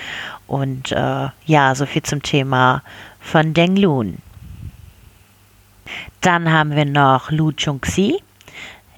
Und 0.46 0.92
äh, 0.92 1.28
ja, 1.44 1.74
so 1.74 1.86
viel 1.86 2.02
zum 2.02 2.22
Thema 2.22 2.82
von 3.20 3.52
Deng 3.52 3.76
Lun. 3.76 4.18
Dann 6.20 6.50
haben 6.50 6.74
wir 6.74 6.86
noch 6.86 7.30
Lu 7.30 7.52
Chung-Si. 7.52 8.22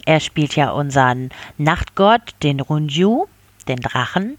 Er 0.04 0.20
spielt 0.20 0.54
ja 0.54 0.70
unseren 0.70 1.30
Nachtgott, 1.58 2.34
den 2.44 2.60
Runju, 2.60 3.26
den 3.66 3.80
Drachen. 3.80 4.38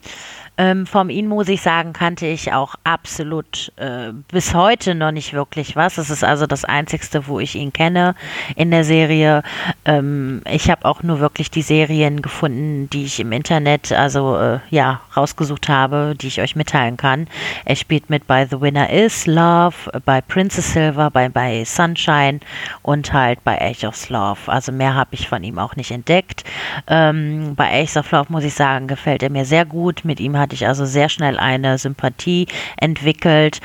Ähm, 0.58 0.86
vom 0.88 1.10
ihn 1.10 1.28
muss 1.28 1.50
ich 1.50 1.62
sagen, 1.62 1.94
kannte 1.94 2.26
ich 2.26 2.54
auch 2.54 2.76
absolut 2.84 3.72
äh, 3.78 4.12
bis 4.32 4.56
heute 4.56 4.96
noch 4.96 5.12
nicht 5.12 5.34
wirklich 5.34 5.76
was. 5.76 5.98
Es 5.98 6.10
ist 6.10 6.24
also 6.24 6.48
das 6.48 6.66
Einzigste, 6.66 7.28
wo 7.28 7.40
ich 7.40 7.56
ihn 7.56 7.72
kenne 7.74 8.16
in 8.56 8.72
der 8.72 8.84
Serie. 8.84 9.44
Ähm, 9.86 10.42
ich 10.50 10.72
habe 10.72 10.86
auch 10.86 11.04
nur 11.04 11.20
wirklich 11.20 11.52
die 11.52 11.62
Serien 11.62 12.22
gefunden, 12.22 12.90
die 12.90 13.06
ich 13.06 13.20
im 13.20 13.32
Internet, 13.32 13.92
also 13.92 14.36
äh, 14.38 14.60
ja, 14.70 15.02
rausgesucht 15.16 15.70
habe, 15.70 16.16
die 16.20 16.28
ich 16.28 16.42
euch 16.42 16.56
mitteilen 16.56 16.98
kann. 16.98 17.28
Er 17.66 17.76
spielt 17.76 18.10
mit 18.10 18.26
bei 18.26 18.46
The 18.46 18.60
Winner 18.60 18.90
Is 18.90 19.28
Love, 19.28 19.76
bei 20.06 20.22
Princess 20.22 20.74
Silver, 20.74 21.12
bei, 21.12 21.30
bei 21.30 21.64
Sunshine 21.66 22.40
und 22.82 23.14
halt 23.14 23.44
bei 23.44 23.62
Age 23.62 23.84
of 23.84 24.10
Love. 24.10 24.40
Also 24.48 24.72
mehr 24.72 24.96
habe 24.96 25.10
ich 25.12 25.28
von 25.28 25.44
ihm 25.44 25.60
auch 25.60 25.76
nicht 25.76 25.92
entdeckt. 25.92 26.44
Ähm, 26.88 27.54
bei 27.56 27.84
Age 27.84 27.98
of 27.98 28.12
Love 28.12 28.32
muss 28.32 28.44
ich 28.44 28.54
sagen, 28.54 28.88
gefällt 28.88 29.22
er 29.22 29.30
mir 29.30 29.46
sehr 29.46 29.66
gut. 29.66 30.04
Mit 30.04 30.20
ihm 30.20 30.38
hatte 30.48 30.56
ich 30.56 30.66
also 30.66 30.86
sehr 30.86 31.10
schnell 31.10 31.38
eine 31.38 31.78
Sympathie 31.78 32.48
entwickelt. 32.78 33.60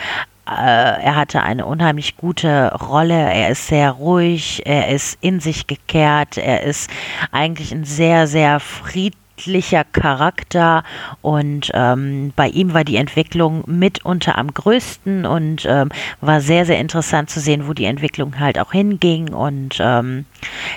Äh, 0.48 0.50
er 0.50 1.14
hatte 1.14 1.44
eine 1.44 1.64
unheimlich 1.64 2.16
gute 2.16 2.74
Rolle. 2.74 3.14
Er 3.14 3.50
ist 3.50 3.68
sehr 3.68 3.92
ruhig, 3.92 4.62
er 4.64 4.88
ist 4.88 5.16
in 5.20 5.38
sich 5.38 5.68
gekehrt, 5.68 6.38
er 6.38 6.64
ist 6.64 6.90
eigentlich 7.30 7.70
ein 7.70 7.84
sehr, 7.84 8.26
sehr 8.26 8.58
friedlicher 9.42 9.84
Charakter 9.84 10.84
und 11.20 11.70
ähm, 11.74 12.32
bei 12.36 12.48
ihm 12.48 12.74
war 12.74 12.84
die 12.84 12.96
Entwicklung 12.96 13.64
mitunter 13.66 14.38
am 14.38 14.52
größten 14.52 15.26
und 15.26 15.66
ähm, 15.68 15.90
war 16.20 16.40
sehr, 16.40 16.64
sehr 16.64 16.78
interessant 16.78 17.30
zu 17.30 17.40
sehen, 17.40 17.66
wo 17.66 17.72
die 17.72 17.84
Entwicklung 17.84 18.38
halt 18.38 18.58
auch 18.58 18.72
hinging 18.72 19.32
und 19.32 19.78
ähm, 19.80 20.26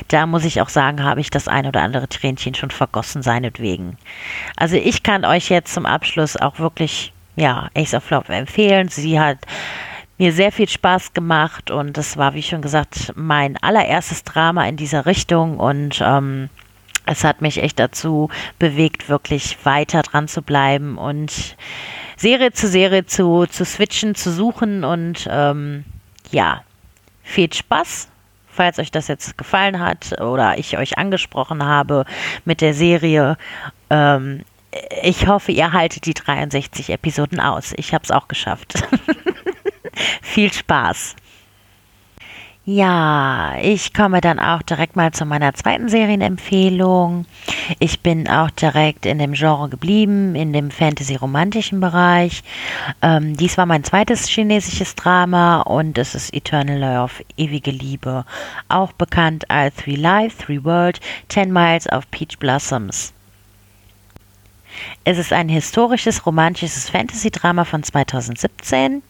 da 0.07 0.25
muss 0.25 0.45
ich 0.45 0.61
auch 0.61 0.69
sagen, 0.69 1.03
habe 1.03 1.21
ich 1.21 1.29
das 1.29 1.47
ein 1.47 1.67
oder 1.67 1.81
andere 1.81 2.09
Tränchen 2.09 2.55
schon 2.55 2.71
vergossen 2.71 3.21
seinetwegen. 3.21 3.97
Also 4.55 4.75
ich 4.77 5.03
kann 5.03 5.25
euch 5.25 5.49
jetzt 5.49 5.73
zum 5.73 5.85
Abschluss 5.85 6.37
auch 6.37 6.59
wirklich 6.59 7.13
ja, 7.35 7.69
Ace 7.75 7.93
of 7.93 8.09
Love 8.09 8.33
empfehlen. 8.33 8.87
Sie 8.87 9.19
hat 9.19 9.39
mir 10.17 10.31
sehr 10.31 10.51
viel 10.51 10.69
Spaß 10.69 11.13
gemacht 11.13 11.71
und 11.71 11.97
das 11.97 12.17
war, 12.17 12.33
wie 12.33 12.43
schon 12.43 12.61
gesagt, 12.61 13.11
mein 13.15 13.57
allererstes 13.57 14.23
Drama 14.23 14.65
in 14.67 14.77
dieser 14.77 15.05
Richtung 15.05 15.59
und 15.59 16.01
ähm, 16.03 16.49
es 17.05 17.23
hat 17.23 17.41
mich 17.41 17.61
echt 17.61 17.79
dazu 17.79 18.29
bewegt, 18.59 19.09
wirklich 19.09 19.57
weiter 19.63 20.01
dran 20.01 20.27
zu 20.27 20.41
bleiben 20.41 20.97
und 20.97 21.55
Serie 22.17 22.51
zu 22.51 22.67
Serie 22.67 23.05
zu, 23.05 23.45
zu 23.45 23.65
switchen, 23.65 24.15
zu 24.15 24.31
suchen 24.31 24.83
und 24.83 25.27
ähm, 25.29 25.85
ja, 26.31 26.63
viel 27.23 27.51
Spaß. 27.51 28.09
Falls 28.47 28.79
euch 28.79 28.89
das 28.89 29.09
jetzt 29.09 29.37
gefallen 29.37 29.79
hat 29.79 30.21
oder 30.21 30.57
ich 30.57 30.77
euch 30.77 30.97
angesprochen 30.97 31.63
habe 31.65 32.05
mit 32.45 32.61
der 32.61 32.73
Serie, 32.73 33.37
ähm, 33.89 34.43
ich 35.03 35.27
hoffe, 35.27 35.51
ihr 35.51 35.73
haltet 35.73 36.05
die 36.05 36.13
63 36.13 36.89
Episoden 36.89 37.39
aus. 37.39 37.73
Ich 37.75 37.93
habe 37.93 38.03
es 38.03 38.11
auch 38.11 38.27
geschafft. 38.27 38.75
Viel 40.21 40.51
Spaß. 40.51 41.15
Ja, 42.67 43.57
ich 43.61 43.93
komme 43.93 44.21
dann 44.21 44.39
auch 44.39 44.63
direkt 44.63 44.95
mal 44.95 45.11
zu 45.11 45.23
meiner 45.23 45.53
zweiten 45.53 45.87
Serienempfehlung. 45.87 47.27
Ich 47.77 47.99
bin 47.99 48.27
auch 48.27 48.49
direkt 48.49 49.05
in 49.05 49.19
dem 49.19 49.33
Genre 49.33 49.69
geblieben, 49.69 50.33
in 50.33 50.51
dem 50.51 50.71
Fantasy-romantischen 50.71 51.79
Bereich. 51.79 52.43
Ähm, 53.03 53.37
dies 53.37 53.59
war 53.59 53.67
mein 53.67 53.83
zweites 53.83 54.27
chinesisches 54.27 54.95
Drama 54.95 55.61
und 55.61 55.99
es 55.99 56.15
ist 56.15 56.33
Eternal 56.33 56.79
Love, 56.79 57.23
ewige 57.37 57.69
Liebe, 57.69 58.25
auch 58.67 58.93
bekannt 58.93 59.51
als 59.51 59.75
Three 59.75 59.95
Life, 59.95 60.43
Three 60.43 60.63
World, 60.63 60.99
Ten 61.29 61.53
Miles 61.53 61.87
of 61.91 62.09
Peach 62.09 62.39
Blossoms. 62.39 63.13
Es 65.03 65.19
ist 65.19 65.31
ein 65.31 65.49
historisches, 65.49 66.25
romantisches 66.25 66.89
Fantasy-Drama 66.89 67.63
von 67.65 67.83
2017. 67.83 69.03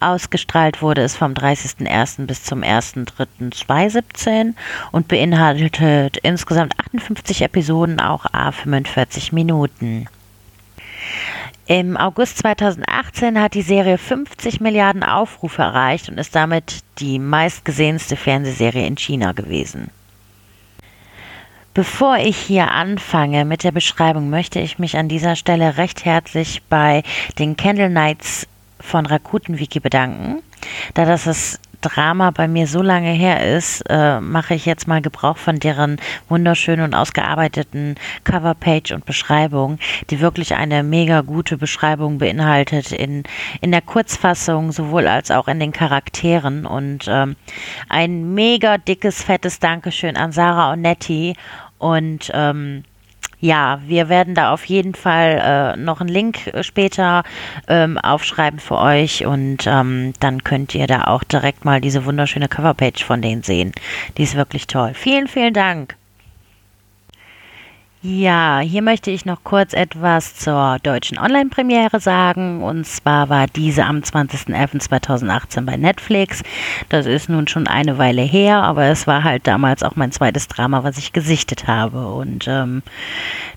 Ausgestrahlt 0.00 0.82
wurde 0.82 1.02
es 1.02 1.16
vom 1.16 1.32
30.01. 1.32 2.26
bis 2.26 2.44
zum 2.44 2.62
1.03.2017 2.62 4.54
und 4.90 5.08
beinhaltet 5.08 6.16
insgesamt 6.18 6.78
58 6.78 7.42
Episoden, 7.42 8.00
auch 8.00 8.26
a 8.32 8.52
45 8.52 9.32
Minuten. 9.32 10.06
Im 11.66 11.96
August 11.96 12.38
2018 12.38 13.40
hat 13.40 13.54
die 13.54 13.62
Serie 13.62 13.96
50 13.96 14.60
Milliarden 14.60 15.04
Aufrufe 15.04 15.62
erreicht 15.62 16.08
und 16.08 16.18
ist 16.18 16.34
damit 16.34 16.80
die 16.98 17.18
meistgesehenste 17.18 18.16
Fernsehserie 18.16 18.86
in 18.86 18.96
China 18.96 19.32
gewesen. 19.32 19.90
Bevor 21.74 22.18
ich 22.18 22.36
hier 22.36 22.70
anfange 22.70 23.46
mit 23.46 23.64
der 23.64 23.72
Beschreibung, 23.72 24.28
möchte 24.28 24.60
ich 24.60 24.78
mich 24.78 24.98
an 24.98 25.08
dieser 25.08 25.36
Stelle 25.36 25.78
recht 25.78 26.04
herzlich 26.04 26.62
bei 26.68 27.02
den 27.38 27.56
Candle 27.56 27.88
Knights 27.88 28.46
von 28.82 29.06
Rakuten 29.06 29.58
Wiki 29.58 29.80
bedanken. 29.80 30.42
Da 30.94 31.04
das 31.04 31.24
das 31.24 31.58
Drama 31.82 32.30
bei 32.30 32.48
mir 32.48 32.66
so 32.66 32.80
lange 32.80 33.10
her 33.10 33.56
ist, 33.56 33.82
äh, 33.90 34.20
mache 34.20 34.54
ich 34.54 34.64
jetzt 34.64 34.88
mal 34.88 35.02
Gebrauch 35.02 35.36
von 35.36 35.58
deren 35.58 36.00
wunderschönen 36.28 36.84
und 36.84 36.94
ausgearbeiteten 36.94 37.96
Coverpage 38.24 38.92
und 38.92 39.04
Beschreibung, 39.04 39.78
die 40.08 40.20
wirklich 40.20 40.54
eine 40.54 40.82
mega 40.82 41.20
gute 41.20 41.58
Beschreibung 41.58 42.18
beinhaltet 42.18 42.92
in, 42.92 43.24
in 43.60 43.72
der 43.72 43.82
Kurzfassung 43.82 44.72
sowohl 44.72 45.08
als 45.08 45.30
auch 45.30 45.48
in 45.48 45.60
den 45.60 45.72
Charakteren 45.72 46.64
und 46.64 47.06
ähm, 47.08 47.36
ein 47.88 48.32
mega 48.32 48.78
dickes, 48.78 49.22
fettes 49.22 49.58
Dankeschön 49.58 50.16
an 50.16 50.32
Sarah 50.32 50.72
und 50.72 50.82
Nettie 50.82 51.34
und 51.78 52.30
ähm, 52.32 52.84
ja, 53.42 53.80
wir 53.86 54.08
werden 54.08 54.36
da 54.36 54.52
auf 54.52 54.64
jeden 54.66 54.94
Fall 54.94 55.74
äh, 55.74 55.76
noch 55.76 56.00
einen 56.00 56.08
Link 56.08 56.46
äh, 56.46 56.62
später 56.62 57.24
ähm, 57.66 57.98
aufschreiben 57.98 58.60
für 58.60 58.78
euch 58.78 59.26
und 59.26 59.66
ähm, 59.66 60.12
dann 60.20 60.44
könnt 60.44 60.76
ihr 60.76 60.86
da 60.86 61.04
auch 61.04 61.24
direkt 61.24 61.64
mal 61.64 61.80
diese 61.80 62.04
wunderschöne 62.04 62.48
Coverpage 62.48 63.04
von 63.04 63.20
denen 63.20 63.42
sehen. 63.42 63.72
Die 64.16 64.22
ist 64.22 64.36
wirklich 64.36 64.68
toll. 64.68 64.92
Vielen, 64.94 65.26
vielen 65.26 65.54
Dank. 65.54 65.96
Ja, 68.04 68.58
hier 68.58 68.82
möchte 68.82 69.12
ich 69.12 69.26
noch 69.26 69.44
kurz 69.44 69.74
etwas 69.74 70.34
zur 70.34 70.78
deutschen 70.82 71.20
Online-Premiere 71.20 72.00
sagen. 72.00 72.60
Und 72.64 72.84
zwar 72.84 73.28
war 73.28 73.46
diese 73.46 73.84
am 73.84 73.98
20.11.2018 73.98 75.64
bei 75.64 75.76
Netflix. 75.76 76.42
Das 76.88 77.06
ist 77.06 77.28
nun 77.28 77.46
schon 77.46 77.68
eine 77.68 77.98
Weile 77.98 78.22
her, 78.22 78.60
aber 78.64 78.86
es 78.86 79.06
war 79.06 79.22
halt 79.22 79.46
damals 79.46 79.84
auch 79.84 79.94
mein 79.94 80.10
zweites 80.10 80.48
Drama, 80.48 80.82
was 80.82 80.98
ich 80.98 81.12
gesichtet 81.12 81.68
habe. 81.68 82.08
Und 82.08 82.48
ähm, 82.48 82.82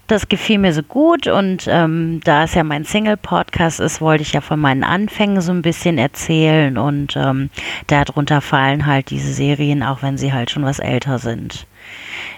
das 0.05 0.29
gefiel 0.29 0.59
mir 0.59 0.73
so 0.73 0.83
gut. 0.83 1.25
Und 1.25 1.65
ähm, 1.67 2.21
da 2.23 2.43
es 2.43 2.53
ja 2.53 2.63
mein 2.63 2.85
Single-Podcast 2.85 3.79
ist, 3.79 3.99
wollte 3.99 4.21
ich 4.21 4.33
ja 4.33 4.41
von 4.41 4.59
meinen 4.59 4.83
Anfängen 4.83 5.41
so 5.41 5.53
ein 5.53 5.63
bisschen 5.63 5.97
erzählen. 5.97 6.77
Und 6.77 7.15
ähm, 7.15 7.49
darunter 7.87 8.41
fallen 8.41 8.85
halt 8.85 9.09
diese 9.09 9.33
Serien, 9.33 9.81
auch 9.81 10.03
wenn 10.03 10.19
sie 10.19 10.33
halt 10.33 10.51
schon 10.51 10.65
was 10.65 10.77
älter 10.77 11.17
sind. 11.17 11.65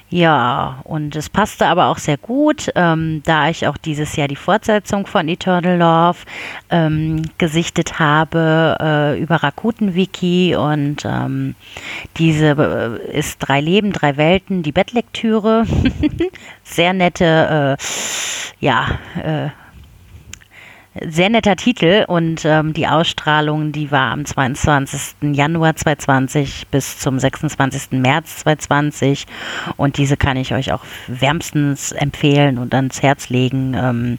Ja, 0.09 0.79
und 0.85 1.17
es 1.17 1.29
passte 1.29 1.65
aber 1.67 1.87
auch 1.87 1.97
sehr 1.97 2.17
gut, 2.17 2.71
ähm, 2.75 3.21
da 3.25 3.49
ich 3.49 3.67
auch 3.67 3.75
dieses 3.75 4.15
Jahr 4.15 4.29
die 4.29 4.37
Fortsetzung 4.37 5.05
von 5.05 5.27
Eternal 5.27 5.77
Love 5.77 6.19
ähm, 6.69 7.23
gesichtet 7.37 7.99
habe 7.99 8.77
äh, 8.79 9.21
über 9.21 9.43
Rakuten 9.43 9.95
Wiki 9.95 10.55
und 10.55 11.03
ähm, 11.03 11.55
diese 12.17 13.01
äh, 13.11 13.17
ist 13.17 13.39
drei 13.39 13.59
Leben, 13.59 13.91
drei 13.91 14.15
Welten, 14.15 14.63
die 14.63 14.71
Bettlektüre. 14.71 15.65
sehr 16.63 16.93
nette, 16.93 17.77
äh, 17.77 18.65
ja, 18.65 18.99
äh, 19.21 19.49
sehr 21.05 21.29
netter 21.29 21.55
Titel 21.55 22.05
und 22.07 22.45
ähm, 22.45 22.73
die 22.73 22.87
Ausstrahlung, 22.87 23.71
die 23.71 23.91
war 23.91 24.11
am 24.11 24.25
22. 24.25 25.33
Januar 25.33 25.75
2020 25.75 26.67
bis 26.67 26.99
zum 26.99 27.19
26. 27.19 27.99
März 27.99 28.37
2020 28.37 29.25
und 29.77 29.97
diese 29.97 30.17
kann 30.17 30.37
ich 30.37 30.53
euch 30.53 30.71
auch 30.71 30.83
wärmstens 31.07 31.91
empfehlen 31.91 32.57
und 32.57 32.73
ans 32.73 33.01
Herz 33.01 33.29
legen. 33.29 33.73
Ähm, 33.73 34.17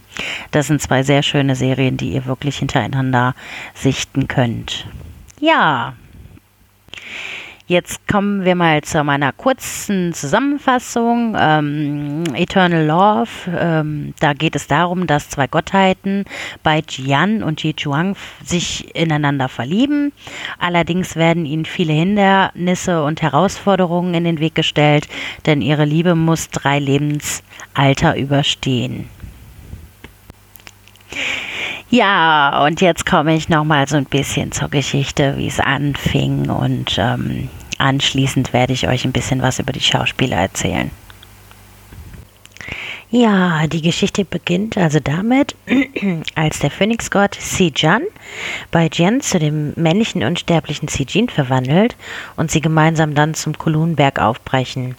das 0.51 0.67
sind 0.67 0.81
zwei 0.83 1.03
sehr 1.03 1.23
schöne 1.23 1.57
Serien, 1.57 1.97
die 1.97 2.11
ihr 2.11 2.27
wirklich 2.27 2.59
hintereinander 2.59 3.35
sichten 3.75 4.29
könnt. 4.29 4.87
Ja. 5.41 5.95
Jetzt 7.69 8.09
kommen 8.09 8.47
wir 8.47 8.55
mal 8.55 8.81
zu 8.81 9.05
meiner 9.05 9.31
kurzen 9.31 10.15
Zusammenfassung. 10.15 11.37
Ähm, 11.39 12.25
Eternal 12.35 12.87
Love, 12.87 13.29
ähm, 13.55 14.15
da 14.21 14.33
geht 14.33 14.57
es 14.57 14.69
darum, 14.69 15.07
dass 15.07 15.29
zwei 15.29 15.49
Gottheiten 15.49 16.25
bei 16.63 16.83
Jian 16.89 17.43
und 17.43 17.63
Jichuang 17.63 18.17
sich 18.43 18.97
ineinander 18.97 19.51
verlieben. 19.51 20.13
Allerdings 20.59 21.15
werden 21.15 21.45
ihnen 21.45 21.67
viele 21.67 21.93
Hindernisse 21.93 23.05
und 23.05 23.21
Herausforderungen 23.21 24.15
in 24.15 24.25
den 24.25 24.41
Weg 24.41 24.55
gestellt, 24.55 25.07
denn 25.45 25.61
ihre 25.61 25.85
Liebe 25.85 26.15
muss 26.15 26.49
drei 26.49 26.79
Lebensalter 26.79 28.17
überstehen. 28.17 29.11
Ja, 31.91 32.65
und 32.65 32.81
jetzt 32.81 33.05
komme 33.05 33.35
ich 33.35 33.51
noch 33.51 33.65
mal 33.65 33.87
so 33.87 33.97
ein 33.97 34.07
bisschen 34.07 34.53
zur 34.53 34.69
Geschichte, 34.71 35.35
wie 35.37 35.49
es 35.49 35.61
anfing 35.61 36.49
und 36.51 36.97
ähm, 36.99 37.49
anschließend 37.79 38.53
werde 38.53 38.73
ich 38.73 38.89
euch 38.89 39.05
ein 39.05 39.13
bisschen 39.13 39.43
was 39.43 39.59
über 39.59 39.73
die 39.73 39.81
Schauspieler 39.81 40.37
erzählen. 40.37 40.91
Ja, 43.11 43.67
die 43.67 43.81
Geschichte 43.81 44.27
beginnt 44.27 44.77
also 44.77 45.01
damit, 45.01 45.57
als 46.35 46.59
der 46.59 46.71
Phönixgott 46.71 47.37
Si-Jan 47.41 48.03
bei 48.71 48.91
Jian 48.93 49.23
zu 49.23 49.39
dem 49.39 49.73
männlichen 49.77 50.23
unsterblichen 50.23 50.89
Si-Jin 50.89 51.31
verwandelt 51.31 51.97
und 52.37 52.51
sie 52.51 52.61
gemeinsam 52.61 53.15
dann 53.15 53.33
zum 53.33 53.57
Kulunberg 53.57 54.19
aufbrechen, 54.19 54.95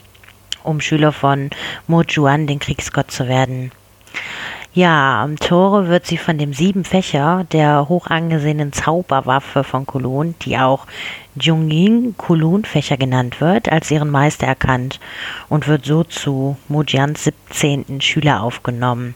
um 0.64 0.82
Schüler 0.82 1.12
von 1.12 1.52
Mo 1.86 2.02
Juan, 2.02 2.48
den 2.48 2.58
Kriegsgott, 2.58 3.12
zu 3.12 3.28
werden. 3.28 3.72
Ja, 4.74 5.24
am 5.24 5.38
Tore 5.38 5.88
wird 5.88 6.06
sie 6.06 6.18
von 6.18 6.38
dem 6.38 6.54
Siebenfächer, 6.54 7.44
der 7.52 7.90
hoch 7.90 8.06
angesehenen 8.06 8.72
Zauberwaffe 8.72 9.64
von 9.64 9.88
Kulun, 9.88 10.36
die 10.44 10.60
auch 10.60 10.86
Jungying 11.36 12.16
Kulun-Fächer 12.18 12.96
genannt 12.96 13.42
wird, 13.42 13.72
als 13.72 13.90
ihren 13.90 14.12
Meister 14.12 14.46
erkannt 14.46 15.00
und 15.50 15.68
wird 15.68 15.86
so 15.86 16.04
zu 16.04 16.56
Mujians 16.68 17.24
17. 17.24 18.00
Schüler 18.02 18.44
aufgenommen. 18.44 19.16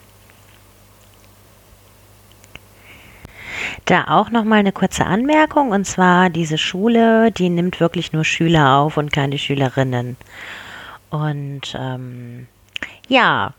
Da 3.84 4.06
auch 4.08 4.30
noch 4.30 4.44
mal 4.44 4.56
eine 4.56 4.72
kurze 4.72 5.06
Anmerkung 5.06 5.70
und 5.70 5.84
zwar 5.84 6.30
diese 6.30 6.58
Schule, 6.58 7.30
die 7.30 7.48
nimmt 7.48 7.78
wirklich 7.78 8.12
nur 8.12 8.24
Schüler 8.24 8.78
auf 8.78 8.96
und 8.96 9.12
keine 9.12 9.38
Schülerinnen. 9.38 10.16
Und 11.10 11.76
ähm, 11.78 12.48
ja, 13.08 13.54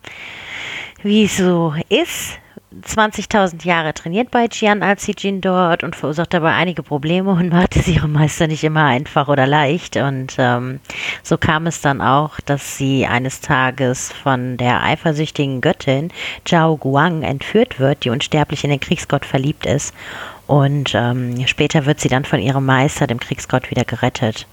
wie 1.06 1.26
es 1.26 1.38
so 1.38 1.74
ist. 1.90 2.40
20.000 2.82 3.64
Jahre 3.64 3.94
trainiert 3.94 4.32
bei 4.32 4.48
Jian 4.52 4.82
Alcijin 4.82 5.40
dort 5.40 5.84
und 5.84 5.96
verursacht 5.96 6.34
dabei 6.34 6.54
einige 6.54 6.84
Probleme 6.84 7.30
und 7.32 7.54
macht 7.54 7.78
es 7.78 7.88
ihrem 7.88 8.12
Meister 8.12 8.48
nicht 8.48 8.64
immer 8.64 8.84
einfach 8.84 9.28
oder 9.28 9.46
leicht. 9.46 9.96
Und 9.96 10.36
ähm, 10.40 10.80
so 11.24 11.38
kam 11.38 11.68
es 11.68 11.80
dann 11.80 12.02
auch, 12.02 12.40
dass 12.42 12.76
sie 12.76 13.06
eines 13.06 13.40
Tages 13.40 14.12
von 14.12 14.58
der 14.58 14.84
eifersüchtigen 14.84 15.62
Göttin 15.62 16.12
Zhao 16.44 16.76
Guang 16.76 17.22
entführt 17.22 17.80
wird, 17.80 18.04
die 18.04 18.10
unsterblich 18.10 18.64
in 18.64 18.72
den 18.72 18.80
Kriegsgott 18.80 19.26
verliebt 19.26 19.66
ist. 19.68 19.94
Und 20.48 20.94
ähm, 20.96 21.48
später 21.48 21.86
wird 21.86 22.02
sie 22.02 22.10
dann 22.10 22.26
von 22.26 22.40
ihrem 22.40 22.66
Meister, 22.66 23.08
dem 23.08 23.20
Kriegsgott, 23.20 23.70
wieder 23.70 23.86
gerettet. 23.86 24.48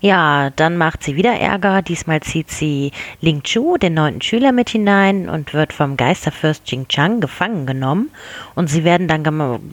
Ja, 0.00 0.50
dann 0.50 0.76
macht 0.76 1.02
sie 1.02 1.16
wieder 1.16 1.34
Ärger. 1.34 1.82
Diesmal 1.82 2.20
zieht 2.20 2.50
sie 2.50 2.92
Ling 3.20 3.42
Chu, 3.42 3.76
den 3.76 3.94
neunten 3.94 4.22
Schüler, 4.22 4.52
mit 4.52 4.70
hinein 4.70 5.28
und 5.28 5.54
wird 5.54 5.72
vom 5.72 5.96
Geisterfürst 5.96 6.70
Jing 6.70 6.86
Chang 6.88 7.20
gefangen 7.20 7.66
genommen. 7.66 8.10
Und 8.54 8.68
sie 8.68 8.84
werden 8.84 9.08
dann 9.08 9.24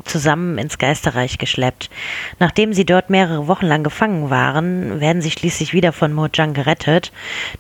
zusammen 0.06 0.58
ins 0.58 0.78
Geisterreich 0.78 1.38
geschleppt. 1.38 1.90
Nachdem 2.40 2.74
sie 2.74 2.86
dort 2.86 3.10
mehrere 3.10 3.48
Wochen 3.48 3.66
lang 3.66 3.84
gefangen 3.84 4.30
waren, 4.30 5.00
werden 5.00 5.22
sie 5.22 5.32
schließlich 5.32 5.74
wieder 5.74 5.92
von 5.92 6.14
Mo 6.14 6.28
Zhang 6.28 6.54
gerettet. 6.54 7.12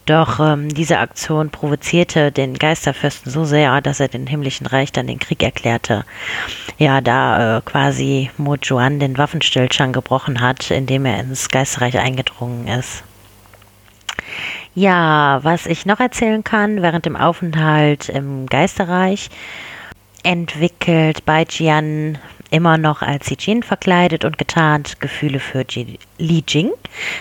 Doch 0.05 0.39
ähm, 0.39 0.69
diese 0.73 0.99
Aktion 0.99 1.49
provozierte 1.49 2.31
den 2.31 2.57
Geisterfürsten 2.57 3.31
so 3.31 3.45
sehr, 3.45 3.81
dass 3.81 3.99
er 3.99 4.07
den 4.07 4.27
himmlischen 4.27 4.67
Reich 4.67 4.91
dann 4.91 5.07
den 5.07 5.19
Krieg 5.19 5.43
erklärte. 5.43 6.05
Ja, 6.77 7.01
da 7.01 7.57
äh, 7.57 7.61
quasi 7.61 8.31
Mo 8.37 8.55
Juan 8.55 8.99
den 8.99 9.17
Waffenstillstand 9.17 9.93
gebrochen 9.93 10.41
hat, 10.41 10.71
indem 10.71 11.05
er 11.05 11.19
ins 11.19 11.49
Geisterreich 11.49 11.99
eingedrungen 12.13 12.67
ist. 12.67 13.03
Ja, 14.75 15.39
was 15.43 15.65
ich 15.65 15.85
noch 15.85 15.99
erzählen 15.99 16.43
kann, 16.43 16.81
während 16.81 17.05
dem 17.05 17.15
Aufenthalt 17.15 18.09
im 18.09 18.47
Geisterreich 18.47 19.29
entwickelt 20.23 21.25
Bai 21.25 21.45
Jian 21.49 22.17
immer 22.49 22.77
noch 22.77 23.01
als 23.01 23.31
Jin 23.39 23.61
verkleidet 23.61 24.25
und 24.25 24.37
getarnt 24.37 24.99
Gefühle 24.99 25.39
für 25.39 25.65
Li 26.17 26.43
Jing. 26.47 26.71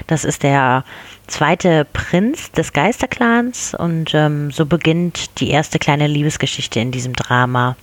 Das 0.06 0.24
ist 0.24 0.42
der 0.42 0.84
zweite 1.26 1.86
Prinz 1.92 2.52
des 2.52 2.72
Geisterclans 2.72 3.74
und 3.74 4.14
ähm, 4.14 4.50
so 4.50 4.66
beginnt 4.66 5.40
die 5.40 5.50
erste 5.50 5.78
kleine 5.78 6.06
Liebesgeschichte 6.06 6.80
in 6.80 6.92
diesem 6.92 7.14
Drama. 7.14 7.76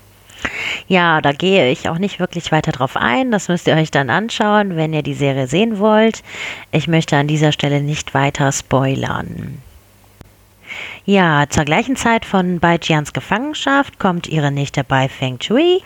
Ja, 0.87 1.21
da 1.21 1.31
gehe 1.31 1.69
ich 1.69 1.89
auch 1.89 1.97
nicht 1.97 2.19
wirklich 2.19 2.51
weiter 2.51 2.71
drauf 2.71 2.95
ein. 2.95 3.31
Das 3.31 3.47
müsst 3.47 3.67
ihr 3.67 3.75
euch 3.75 3.91
dann 3.91 4.09
anschauen, 4.09 4.75
wenn 4.75 4.93
ihr 4.93 5.03
die 5.03 5.13
Serie 5.13 5.47
sehen 5.47 5.79
wollt. 5.79 6.23
Ich 6.71 6.87
möchte 6.87 7.17
an 7.17 7.27
dieser 7.27 7.51
Stelle 7.51 7.81
nicht 7.81 8.13
weiter 8.13 8.51
spoilern. 8.51 9.61
Ja, 11.05 11.45
zur 11.49 11.65
gleichen 11.65 11.95
Zeit 11.95 12.25
von 12.25 12.59
Bai 12.59 12.77
Jians 12.81 13.13
Gefangenschaft 13.13 13.97
kommt 13.97 14.27
ihre 14.27 14.51
Nichte 14.51 14.83
Bai 14.83 15.09
Feng 15.09 15.39
Chui. 15.39 15.81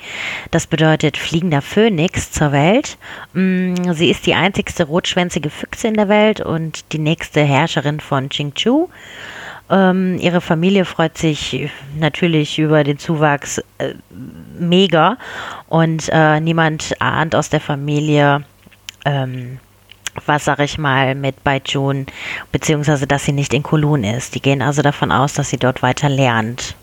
Das 0.52 0.68
bedeutet 0.68 1.18
fliegender 1.18 1.62
Phönix 1.62 2.32
zur 2.32 2.52
Welt. 2.52 2.98
Mm, 3.34 3.94
sie 3.94 4.10
ist 4.10 4.26
die 4.26 4.34
einzigste 4.34 4.84
rotschwänzige 4.84 5.50
Füchse 5.50 5.88
in 5.88 5.94
der 5.94 6.10
Welt 6.10 6.42
und 6.42 6.92
die 6.92 7.00
nächste 7.00 7.42
Herrscherin 7.42 8.02
von 8.02 8.28
Qingchu. 8.30 8.90
Ähm, 9.70 10.18
ihre 10.20 10.42
Familie 10.42 10.86
freut 10.86 11.18
sich 11.18 11.70
natürlich 11.98 12.60
über 12.60 12.84
den 12.84 13.00
Zuwachs 13.00 13.60
äh, 13.78 13.94
mega 14.60 15.18
und 15.68 16.10
äh, 16.12 16.40
niemand 16.40 16.96
ahnt 17.00 17.34
aus 17.36 17.50
der 17.50 17.62
Familie, 17.62 18.44
ähm, 19.06 19.60
was 20.26 20.46
sag 20.46 20.60
ich 20.60 20.78
mal 20.78 21.16
mit 21.16 21.44
Baijun, 21.44 22.06
beziehungsweise 22.52 23.08
dass 23.08 23.26
sie 23.26 23.32
nicht 23.32 23.54
in 23.54 23.64
Kulun 23.64 24.04
ist. 24.04 24.36
Die 24.36 24.42
gehen 24.42 24.62
also 24.62 24.82
davon 24.82 25.12
aus, 25.12 25.34
dass 25.34 25.50
sie 25.50 25.58
dort 25.58 25.82
weiter 25.82 26.10
lernt. 26.10 26.76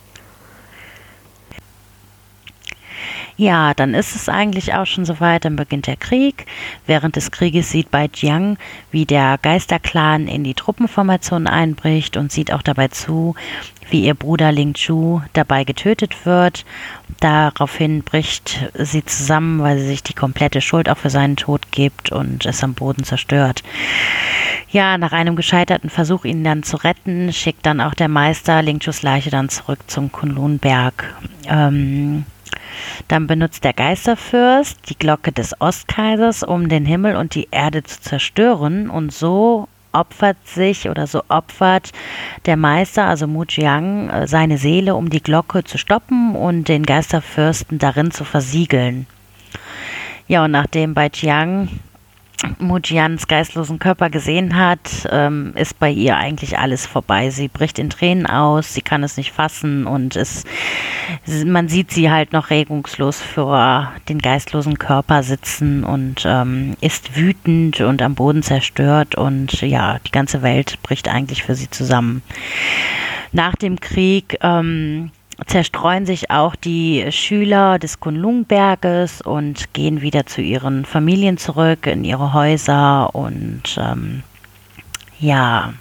Ja, 3.40 3.72
dann 3.72 3.94
ist 3.94 4.14
es 4.14 4.29
eigentlich 4.29 4.74
auch 4.74 4.85
schon 4.85 5.07
soweit, 5.07 5.46
dann 5.46 5.57
beginnt 5.57 5.87
der 5.87 5.96
Krieg. 5.96 6.44
Während 6.85 7.16
des 7.16 7.31
Krieges 7.31 7.70
sieht 7.70 7.90
Bai 7.90 8.11
Jiang, 8.12 8.59
wie 8.90 9.07
der 9.07 9.38
Geisterclan 9.40 10.29
in 10.29 10.44
die 10.44 10.53
Truppenformation 10.53 11.46
einbricht 11.46 12.18
und 12.18 12.31
sieht 12.31 12.53
auch 12.53 12.61
dabei 12.61 12.88
zu, 12.88 13.35
wie 13.88 14.05
ihr 14.05 14.12
Bruder 14.12 14.53
Ling 14.53 14.74
Chu 14.74 15.22
dabei 15.33 15.64
getötet 15.64 16.26
wird. 16.26 16.66
Daraufhin 17.20 18.03
bricht 18.03 18.70
sie 18.74 19.07
zusammen, 19.07 19.62
weil 19.62 19.79
sie 19.79 19.87
sich 19.87 20.03
die 20.03 20.12
komplette 20.12 20.61
Schuld 20.61 20.90
auch 20.90 20.98
für 20.98 21.09
seinen 21.09 21.37
Tod 21.37 21.72
gibt 21.72 22.12
und 22.12 22.44
es 22.44 22.62
am 22.62 22.74
Boden 22.74 23.05
zerstört. 23.05 23.62
Ja, 24.68 24.98
nach 24.98 25.12
einem 25.12 25.35
gescheiterten 25.35 25.88
Versuch, 25.88 26.26
ihn 26.26 26.44
dann 26.44 26.62
zu 26.62 26.76
retten, 26.76 27.33
schickt 27.33 27.64
dann 27.64 27.81
auch 27.81 27.94
der 27.94 28.09
Meister 28.09 28.61
Ling 28.61 28.81
Chus 28.81 29.00
Leiche 29.00 29.31
dann 29.31 29.48
zurück 29.48 29.79
zum 29.87 30.12
Kunlunberg. 30.12 31.14
Ähm, 31.48 32.26
dann 33.09 33.26
benutzt 33.26 33.64
der 33.64 33.72
Geisterfürst 33.72 34.88
die 34.88 34.98
Glocke 34.98 35.33
des 35.33 35.61
Ostkaisers, 35.61 36.42
um 36.42 36.68
den 36.68 36.85
Himmel 36.85 37.16
und 37.16 37.35
die 37.35 37.48
Erde 37.50 37.83
zu 37.83 38.00
zerstören 38.00 38.90
und 38.90 39.12
so 39.12 39.68
opfert 39.92 40.37
sich 40.44 40.88
oder 40.88 41.06
so 41.06 41.22
opfert 41.28 41.90
der 42.46 42.56
Meister, 42.56 43.06
also 43.06 43.26
Mu 43.26 43.44
Jiang, 43.48 44.09
äh, 44.09 44.26
seine 44.26 44.59
Seele, 44.59 44.94
um 44.94 45.11
die 45.11 45.22
Glocke 45.22 45.64
zu 45.64 45.78
stoppen 45.78 46.37
und 46.37 46.68
den 46.68 46.85
Geisterfürsten 46.85 47.78
darin 47.78 48.11
zu 48.11 48.24
versiegeln. 48.24 49.06
Ja, 50.28 50.44
und 50.44 50.52
nachdem 50.52 50.94
bei 50.94 51.11
Jiang 51.12 51.68
Mujians 52.59 53.26
geistlosen 53.26 53.79
Körper 53.79 54.11
gesehen 54.11 54.57
hat, 54.57 55.09
ähm, 55.11 55.53
ist 55.57 55.79
bei 55.79 55.90
ihr 55.90 56.16
eigentlich 56.16 56.59
alles 56.59 56.87
vorbei. 56.87 57.31
Sie 57.31 57.48
bricht 57.48 57.79
in 57.79 57.90
Tränen 57.90 58.26
aus, 58.26 58.74
sie 58.74 58.83
kann 58.83 59.03
es 59.03 59.16
nicht 59.16 59.33
fassen 59.33 59.87
und 59.87 60.16
es, 60.16 60.44
man 61.44 61.68
sieht 61.68 61.90
sie 61.90 62.11
halt 62.11 62.33
noch 62.33 62.50
regungslos 62.50 63.20
vor 63.20 63.92
den 64.09 64.18
geistlosen 64.18 64.79
Körper 64.79 65.22
sitzen 65.22 65.85
und 65.85 66.22
ähm, 66.24 66.76
ist 66.81 67.16
wütend 67.16 67.81
und 67.81 68.03
am 68.03 68.14
Boden 68.14 68.42
zerstört 68.42 69.14
und 69.14 69.61
ja, 69.61 69.98
die 70.07 70.12
ganze 70.12 70.42
Welt 70.42 70.79
bricht 70.83 71.09
eigentlich 71.09 71.42
für 71.42 71.55
sie 71.55 71.70
zusammen. 71.70 72.22
Nach 73.33 73.55
dem 73.55 73.81
Krieg 73.81 74.38
ähm, 74.40 75.11
zerstreuen 75.46 76.07
sich 76.07 76.31
auch 76.31 76.55
die 76.55 77.11
Schüler 77.11 77.79
des 77.79 78.00
Kunlungberges 78.00 79.22
und 79.22 79.72
gehen 79.72 80.03
wieder 80.03 80.26
zu 80.26 80.42
ihren 80.42 80.85
Familien 80.85 81.38
zurück, 81.38 81.87
in 81.87 82.05
ihre 82.05 82.33
Häuser 82.33 83.14
und 83.14 83.62
ähm, 83.79 84.22
ja. 85.18 85.72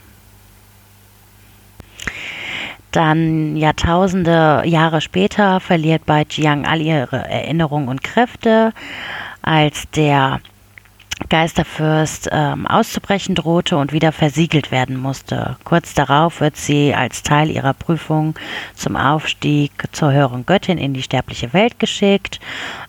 Dann 2.91 3.55
Jahrtausende 3.55 4.63
Jahre 4.65 5.01
später 5.01 5.59
verliert 5.59 6.05
Bai 6.05 6.25
Jiang 6.27 6.65
all 6.65 6.81
ihre 6.81 7.29
Erinnerungen 7.29 7.87
und 7.87 8.03
Kräfte, 8.03 8.73
als 9.41 9.89
der 9.91 10.41
Geisterfürst 11.27 12.29
ähm, 12.31 12.65
auszubrechen 12.65 13.35
drohte 13.35 13.77
und 13.77 13.91
wieder 13.91 14.11
versiegelt 14.11 14.71
werden 14.71 14.97
musste. 14.97 15.57
Kurz 15.63 15.93
darauf 15.93 16.39
wird 16.39 16.55
sie 16.55 16.95
als 16.95 17.23
Teil 17.23 17.49
ihrer 17.49 17.73
Prüfung 17.73 18.35
zum 18.75 18.95
Aufstieg 18.95 19.71
zur 19.91 20.13
höheren 20.13 20.45
Göttin 20.45 20.77
in 20.77 20.93
die 20.93 21.03
sterbliche 21.03 21.53
Welt 21.53 21.79
geschickt. 21.79 22.39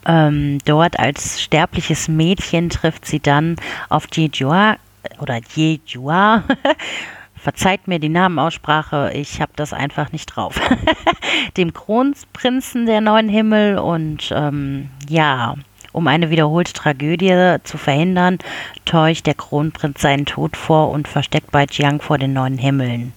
Ähm, 0.06 0.58
dort 0.64 0.98
als 0.98 1.42
sterbliches 1.42 2.08
Mädchen 2.08 2.70
trifft 2.70 3.06
sie 3.06 3.20
dann 3.20 3.56
auf 3.88 4.06
Jejua 4.12 4.76
oder 5.18 5.40
Jejua. 5.54 6.44
Verzeiht 7.34 7.88
mir 7.88 7.98
die 7.98 8.10
Namenaussprache, 8.10 9.12
ich 9.14 9.40
habe 9.40 9.52
das 9.56 9.72
einfach 9.72 10.12
nicht 10.12 10.26
drauf. 10.26 10.60
Dem 11.56 11.72
Kronprinzen 11.72 12.84
der 12.84 13.00
neuen 13.00 13.30
Himmel 13.30 13.78
und 13.78 14.30
ähm, 14.36 14.90
ja, 15.08 15.54
um 15.92 16.06
eine 16.06 16.30
wiederholte 16.30 16.72
Tragödie 16.72 17.56
zu 17.64 17.78
verhindern, 17.78 18.38
täuscht 18.84 19.26
der 19.26 19.34
Kronprinz 19.34 20.00
seinen 20.00 20.26
Tod 20.26 20.56
vor 20.56 20.90
und 20.90 21.08
versteckt 21.08 21.50
Bai 21.50 21.66
Jiang 21.70 22.00
vor 22.00 22.18
den 22.18 22.32
neuen 22.32 22.58
Himmeln. 22.58 23.12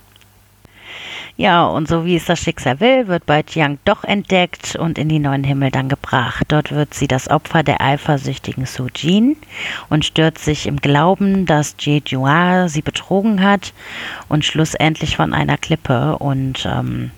Ja, 1.36 1.65
und 1.65 1.88
so 1.88 2.05
wie 2.05 2.15
es 2.15 2.25
das 2.25 2.39
Schicksal 2.39 2.79
will, 2.79 3.07
wird 3.07 3.25
Bai 3.25 3.43
Jiang 3.47 3.79
doch 3.86 4.03
entdeckt 4.03 4.75
und 4.75 4.99
in 4.99 5.09
die 5.09 5.17
neuen 5.17 5.43
Himmel 5.43 5.71
dann 5.71 5.89
gebracht. 5.89 6.45
Dort 6.49 6.71
wird 6.71 6.93
sie 6.93 7.07
das 7.07 7.27
Opfer 7.27 7.63
der 7.63 7.81
eifersüchtigen 7.81 8.67
Su 8.67 8.88
Jin 8.95 9.36
und 9.89 10.05
stürzt 10.05 10.45
sich 10.45 10.67
im 10.67 10.77
Glauben, 10.77 11.47
dass 11.47 11.75
Jie 11.79 12.03
Jua 12.05 12.69
sie 12.69 12.83
betrogen 12.83 13.43
hat 13.43 13.73
und 14.29 14.45
schlussendlich 14.45 15.15
von 15.15 15.33
einer 15.33 15.57
Klippe 15.57 16.19
und 16.19 16.67
ähm, 16.71 17.09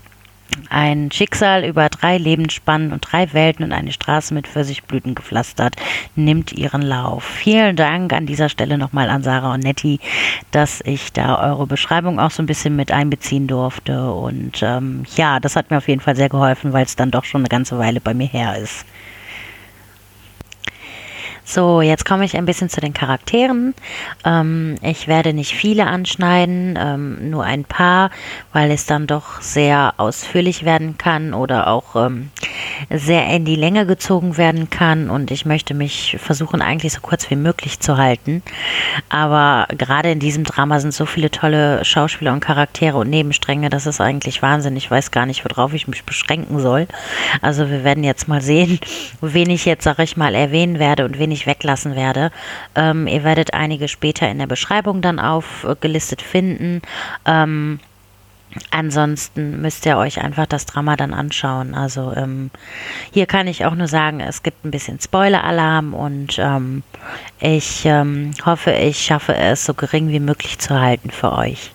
ein 0.70 1.12
Schicksal 1.12 1.66
über 1.66 1.90
drei 1.90 2.18
Lebensspannen 2.18 2.92
und 2.92 3.02
drei 3.02 3.34
Welten 3.34 3.66
und 3.66 3.72
eine 3.72 3.92
Straße 3.92 4.34
mit 4.34 4.48
Pfirsichblüten 4.48 5.16
gepflastert 5.16 5.76
nimmt 6.16 6.54
ihren 6.54 6.82
Lauf. 6.82 7.24
Vielen 7.24 7.76
Dank 7.76 8.14
an 8.14 8.26
dieser 8.26 8.50
Stelle 8.50 8.78
nochmal 8.78 9.10
an 9.10 9.24
Sarah 9.24 9.54
und 9.54 9.64
Nettie, 9.64 10.00
dass 10.52 10.82
ich 10.82 11.14
da 11.14 11.42
eure 11.52 11.68
Beschreibung 11.68 12.20
auch 12.20 12.32
so 12.32 12.42
ein 12.42 12.48
bisschen 12.48 12.76
mit 12.76 12.92
einbeziehen 12.92 13.48
durfte. 13.48 14.12
Und 14.12 14.62
ähm, 14.62 15.04
ja, 15.16 15.40
das 15.40 15.56
hat 15.56 15.72
mir 15.72 15.78
auf 15.78 15.88
jeden 15.88 16.02
Fall 16.02 16.16
sehr 16.16 16.30
geholfen, 16.30 16.74
weil 16.74 16.86
es 16.86 16.96
dann 16.96 17.12
doch 17.12 17.24
schon 17.24 17.42
eine 17.42 17.50
ganze 17.50 17.78
Weile 17.78 18.02
bei 18.02 18.14
mir 18.14 18.28
her 18.28 18.58
ist. 18.58 18.86
So, 21.48 21.82
jetzt 21.82 22.06
komme 22.06 22.26
ich 22.26 22.36
ein 22.36 22.46
bisschen 22.46 22.70
zu 22.70 22.82
den 22.82 22.96
Charakteren. 22.96 23.76
Ähm, 24.26 24.78
ich 24.82 25.08
werde 25.08 25.32
nicht 25.32 25.54
viele 25.54 25.86
anschneiden, 25.86 26.78
ähm, 26.82 27.30
nur 27.30 27.44
ein 27.44 27.64
paar, 27.64 28.10
weil 28.52 28.72
es 28.72 28.88
dann 28.88 29.06
doch 29.06 29.42
sehr 29.42 29.94
ausführlich 29.98 30.66
werden 30.66 30.98
kann 30.98 31.36
oder 31.36 31.68
auch 31.68 31.96
ähm, 31.96 32.32
sehr 32.90 33.28
in 33.28 33.46
die 33.46 33.56
Länge 33.56 33.86
gezogen 33.86 34.38
werden 34.38 34.72
kann. 34.72 35.12
Und 35.12 35.30
ich 35.30 35.46
möchte 35.46 35.76
mich 35.76 36.18
versuchen, 36.20 36.64
eigentlich 36.64 36.94
so 36.94 37.02
kurz 37.02 37.30
wie 37.30 37.36
möglich 37.36 37.80
zu 37.80 37.98
halten. 37.98 38.42
Aber 39.10 39.68
gerade 39.78 40.10
in 40.10 40.20
diesem 40.20 40.46
Drama 40.46 40.80
sind 40.80 40.96
so 40.96 41.06
viele 41.06 41.30
tolle 41.30 41.86
Schauspieler 41.86 42.34
und 42.34 42.40
Charaktere 42.40 42.98
und 42.98 43.12
Nebenstränge, 43.12 43.70
das 43.70 43.86
ist 43.86 44.02
eigentlich 44.02 44.42
Wahnsinn. 44.42 44.76
Ich 44.78 44.90
weiß 44.90 45.12
gar 45.12 45.28
nicht, 45.28 45.46
worauf 45.46 45.76
ich 45.76 45.88
mich 45.88 46.06
beschränken 46.06 46.60
soll. 46.60 46.88
Also 47.44 47.70
wir 47.70 47.84
werden 47.84 48.04
jetzt 48.04 48.28
mal 48.28 48.42
sehen, 48.42 48.80
wen 49.22 49.52
ich 49.52 49.66
jetzt, 49.66 49.84
sag 49.84 50.00
ich 50.00 50.18
mal, 50.18 50.34
erwähnen 50.34 50.80
werde 50.80 51.06
und 51.06 51.20
wen 51.20 51.35
ich 51.35 51.35
weglassen 51.46 51.96
werde. 51.96 52.32
Ähm, 52.76 53.08
ihr 53.08 53.24
werdet 53.24 53.54
einige 53.54 53.88
später 53.88 54.30
in 54.30 54.40
der 54.40 54.48
Beschreibung 54.48 55.02
dann 55.02 55.20
aufgelistet 55.20 56.22
finden. 56.22 56.82
Ähm, 57.26 57.80
Ansonsten 58.72 59.62
müsst 59.62 59.86
ihr 59.86 59.98
euch 59.98 60.22
einfach 60.22 60.46
das 60.46 60.66
Drama 60.66 60.96
dann 60.96 61.14
anschauen. 61.14 61.76
Also 61.76 62.14
ähm, 62.16 62.52
hier 63.12 63.26
kann 63.26 63.48
ich 63.48 63.66
auch 63.66 63.76
nur 63.76 63.88
sagen, 63.88 64.22
es 64.22 64.44
gibt 64.44 64.64
ein 64.64 64.72
bisschen 64.72 65.00
Spoiler-Alarm 65.00 65.94
und 65.94 66.40
ähm, 66.40 66.84
ich 67.40 67.86
ähm, 67.86 68.32
hoffe, 68.46 68.72
ich 68.72 69.00
schaffe 69.00 69.36
es 69.36 69.66
so 69.66 69.74
gering 69.74 70.10
wie 70.10 70.22
möglich 70.22 70.58
zu 70.60 70.80
halten 70.80 71.12
für 71.12 71.34
euch. 71.34 71.72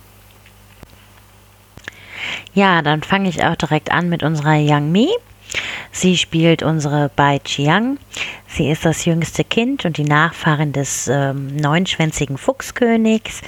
Ja, 2.54 2.82
dann 2.82 3.02
fange 3.02 3.28
ich 3.28 3.44
auch 3.44 3.56
direkt 3.56 3.92
an 3.92 4.08
mit 4.08 4.22
unserer 4.22 4.56
Young 4.58 4.90
Me. 4.90 5.08
Sie 5.92 6.16
spielt 6.16 6.62
unsere 6.62 7.10
Bai 7.14 7.40
Chiang. 7.40 7.98
Sie 8.46 8.70
ist 8.70 8.84
das 8.84 9.04
jüngste 9.04 9.44
Kind 9.44 9.84
und 9.84 9.96
die 9.96 10.04
Nachfahrin 10.04 10.72
des 10.72 11.08
ähm, 11.08 11.56
neunschwänzigen 11.56 12.38
Fuchskönigs. 12.38 13.42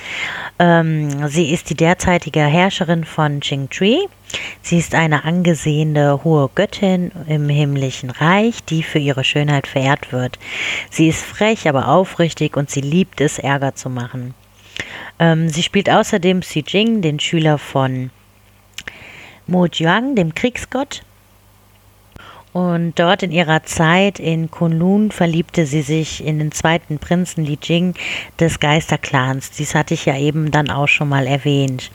Ähm, 0.59 1.29
sie 1.29 1.53
ist 1.53 1.71
die 1.71 1.77
derzeitige 1.77 2.41
Herrscherin 2.41 3.05
von 3.05 3.41
Qingtree. 3.41 3.99
Sie 4.63 4.79
ist 4.79 4.95
eine 4.95 5.25
angesehene 5.25 6.25
hohe 6.25 6.49
Göttin 6.55 7.13
im 7.27 7.49
himmlischen 7.49 8.11
Reich, 8.11 8.65
die 8.65 8.83
für 8.83 8.99
ihre 8.99 9.25
Schönheit 9.25 9.67
verehrt 9.67 10.13
wird. 10.13 10.39
Sie 10.91 11.09
ist 11.09 11.23
frech, 11.23 11.69
aber 11.69 11.89
aufrichtig 11.89 12.57
und 12.57 12.71
sie 12.71 12.81
liebt 12.81 13.21
es, 13.21 13.39
Ärger 13.39 13.75
zu 13.75 13.91
machen. 13.91 14.35
Ähm, 15.19 15.49
sie 15.49 15.63
spielt 15.63 15.91
außerdem 15.91 16.41
Xi 16.41 16.65
Jing, 16.67 17.03
den 17.03 17.21
Schüler 17.21 17.59
von 17.59 18.11
Mo 19.47 19.67
Jiang, 19.67 20.15
dem 20.15 20.35
Kriegsgott. 20.35 21.03
Und 22.53 22.99
dort 22.99 23.23
in 23.23 23.33
ihrer 23.33 23.63
Zeit 23.63 24.19
in 24.19 24.51
Kunlun 24.51 25.11
verliebte 25.11 25.65
sie 25.65 25.81
sich 25.81 26.25
in 26.25 26.39
den 26.39 26.53
zweiten 26.53 26.99
Prinzen 26.99 27.47
Li 27.47 27.59
Jing 27.63 27.95
des 28.39 28.61
Geisterclans. 28.61 29.53
Dies 29.53 29.75
hatte 29.75 29.95
ich 29.95 30.05
ja 30.05 30.19
eben 30.19 30.51
dann 30.51 30.69
auch 30.69 30.89
schon 30.89 31.09
mal 31.09 31.27
erwähnt. 31.27 31.91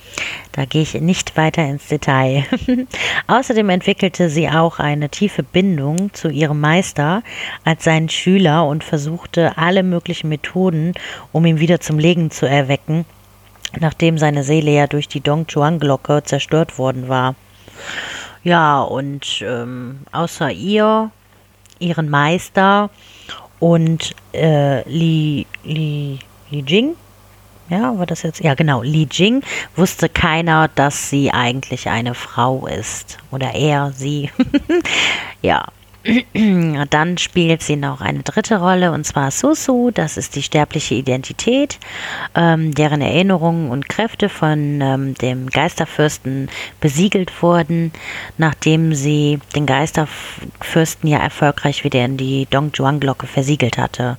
Da 0.54 0.65
gehe 0.65 0.82
ich 0.82 0.96
nicht 0.96 1.38
weiter 1.38 1.63
ins 1.63 1.88
Detail. 1.88 2.43
Außerdem 3.28 3.70
entwickelte 3.70 4.32
sie 4.32 4.50
auch 4.50 4.80
eine 4.80 5.10
tiefe 5.10 5.43
Bindung 5.43 6.12
zu 6.13 6.30
ihrem 6.30 6.60
Meister 6.60 7.22
als 7.63 7.84
seinen 7.84 8.10
Schüler 8.10 8.65
und 8.65 8.84
versuchte 8.84 9.58
alle 9.60 9.84
möglichen 9.84 10.30
Methoden, 10.30 10.93
um 11.32 11.46
ihn 11.46 11.60
wieder 11.60 11.82
zum 11.82 12.00
Leben 12.00 12.32
zu 12.32 12.48
erwecken, 12.48 13.06
nachdem 13.80 14.17
seine 14.17 14.43
Seele 14.43 14.72
ja 14.72 14.88
durch 14.88 15.08
die 15.08 15.22
Dongchuan-Glocke 15.22 16.24
zerstört 16.24 16.80
worden 16.80 17.10
war. 17.10 17.36
Ja, 18.48 18.82
und 18.82 19.42
ähm, 19.46 20.00
außer 20.14 20.50
ihr, 20.50 21.12
ihren 21.80 22.10
Meister 22.10 22.90
und 23.60 24.16
äh, 24.34 24.88
Li, 24.88 25.46
Li, 25.66 26.20
Li 26.50 26.64
Jing, 26.66 26.96
ja, 27.68 28.00
war 28.00 28.06
das 28.06 28.24
jetzt? 28.24 28.40
Ja, 28.40 28.54
genau. 28.54 28.84
Li 28.84 29.06
Jing 29.12 29.44
wusste 29.76 30.08
keiner, 30.08 30.70
dass 30.70 31.10
sie 31.10 31.30
eigentlich 31.30 31.90
eine 31.90 32.14
Frau 32.14 32.68
ist. 32.68 33.18
Oder 33.32 33.54
er, 33.54 33.92
sie. 33.92 34.32
ja. 35.42 35.66
Dann 36.89 37.17
spielt 37.17 37.62
sie 37.62 37.76
noch 37.76 38.02
eine 38.02 38.24
dritte 38.24 38.60
Rolle 38.60 38.91
und 38.91 39.06
zwar 39.06 39.32
Susu, 39.32 39.91
das 39.91 40.17
ist 40.17 40.36
die 40.36 40.43
sterbliche 40.43 40.96
Identität, 40.96 41.80
ähm, 42.36 42.74
deren 42.74 43.02
Erinnerungen 43.02 43.70
und 43.70 43.89
Kräfte 43.89 44.30
von 44.30 44.80
ähm, 44.82 45.15
dem 45.15 45.50
Geisterfürsten 45.50 46.50
besiegelt 46.80 47.41
wurden, 47.41 47.91
nachdem 48.38 48.93
sie 48.93 49.39
den 49.56 49.65
Geisterfürsten 49.65 51.10
ja 51.10 51.20
erfolgreich 51.20 51.84
wieder 51.84 52.06
in 52.06 52.17
die 52.17 52.48
Dongjuan-Glocke 52.50 53.28
versiegelt 53.28 53.78
hatte. 53.78 54.17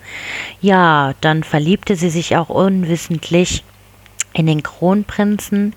Ja, 0.60 1.14
dann 1.20 1.42
verliebte 1.42 1.96
sie 1.96 2.10
sich 2.10 2.36
auch 2.36 2.50
unwissentlich 2.50 3.64
in 4.34 4.46
den 4.46 4.62
Kronprinzen 4.62 5.72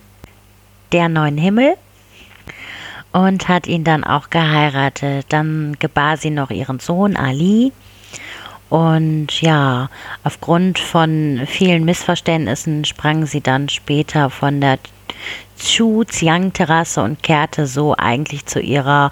der 0.91 1.08
neuen 1.08 1.38
Himmel 1.38 1.76
und 3.12 3.47
hat 3.47 3.67
ihn 3.67 3.84
dann 3.84 4.04
auch 4.04 4.30
geheiratet. 4.30 5.26
Dann 5.30 5.76
gebar 5.80 6.17
sie 6.17 6.30
noch 6.30 6.50
ihren 6.50 6.80
Sohn 6.80 7.15
Ali. 7.15 7.71
Und 8.69 9.41
ja, 9.41 9.89
aufgrund 10.24 10.80
von 10.80 11.41
vielen 11.45 11.84
Missverständnissen 11.84 12.86
sprang 12.86 13.26
sie 13.26 13.41
dann 13.41 13.67
später 13.67 14.30
von 14.30 14.62
der 14.62 14.80
Chu-Ziang-Terrasse 15.60 17.04
und 17.04 17.21
kehrte 17.21 17.67
so 17.67 17.95
eigentlich 17.97 18.45
zu 18.45 18.62
ihrer 18.62 19.12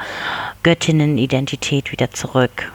Göttinnenidentität 0.64 1.92
wieder 1.92 2.12
zurück. 2.12 2.72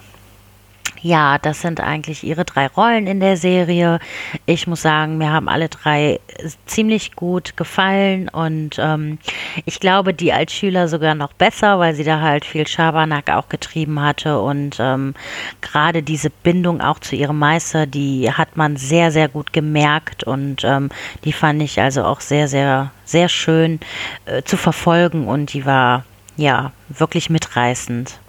Ja, 1.04 1.36
das 1.36 1.60
sind 1.60 1.80
eigentlich 1.82 2.24
ihre 2.24 2.46
drei 2.46 2.66
Rollen 2.66 3.06
in 3.06 3.20
der 3.20 3.36
Serie. 3.36 3.98
Ich 4.46 4.66
muss 4.66 4.80
sagen, 4.80 5.18
mir 5.18 5.30
haben 5.30 5.50
alle 5.50 5.68
drei 5.68 6.18
ziemlich 6.64 7.14
gut 7.14 7.58
gefallen 7.58 8.30
und 8.30 8.78
ähm, 8.78 9.18
ich 9.66 9.80
glaube, 9.80 10.14
die 10.14 10.32
als 10.32 10.54
Schüler 10.54 10.88
sogar 10.88 11.14
noch 11.14 11.34
besser, 11.34 11.78
weil 11.78 11.94
sie 11.94 12.04
da 12.04 12.22
halt 12.22 12.46
viel 12.46 12.66
Schabernack 12.66 13.28
auch 13.28 13.50
getrieben 13.50 14.00
hatte 14.00 14.40
und 14.40 14.78
ähm, 14.80 15.12
gerade 15.60 16.02
diese 16.02 16.30
Bindung 16.30 16.80
auch 16.80 17.00
zu 17.00 17.16
ihrem 17.16 17.38
Meister, 17.38 17.84
die 17.84 18.32
hat 18.32 18.56
man 18.56 18.78
sehr, 18.78 19.12
sehr 19.12 19.28
gut 19.28 19.52
gemerkt 19.52 20.24
und 20.24 20.64
ähm, 20.64 20.88
die 21.24 21.34
fand 21.34 21.60
ich 21.60 21.82
also 21.82 22.02
auch 22.04 22.22
sehr, 22.22 22.48
sehr, 22.48 22.92
sehr 23.04 23.28
schön 23.28 23.78
äh, 24.24 24.40
zu 24.42 24.56
verfolgen 24.56 25.28
und 25.28 25.52
die 25.52 25.66
war 25.66 26.04
ja 26.38 26.72
wirklich 26.88 27.28
mitreißend. 27.28 28.20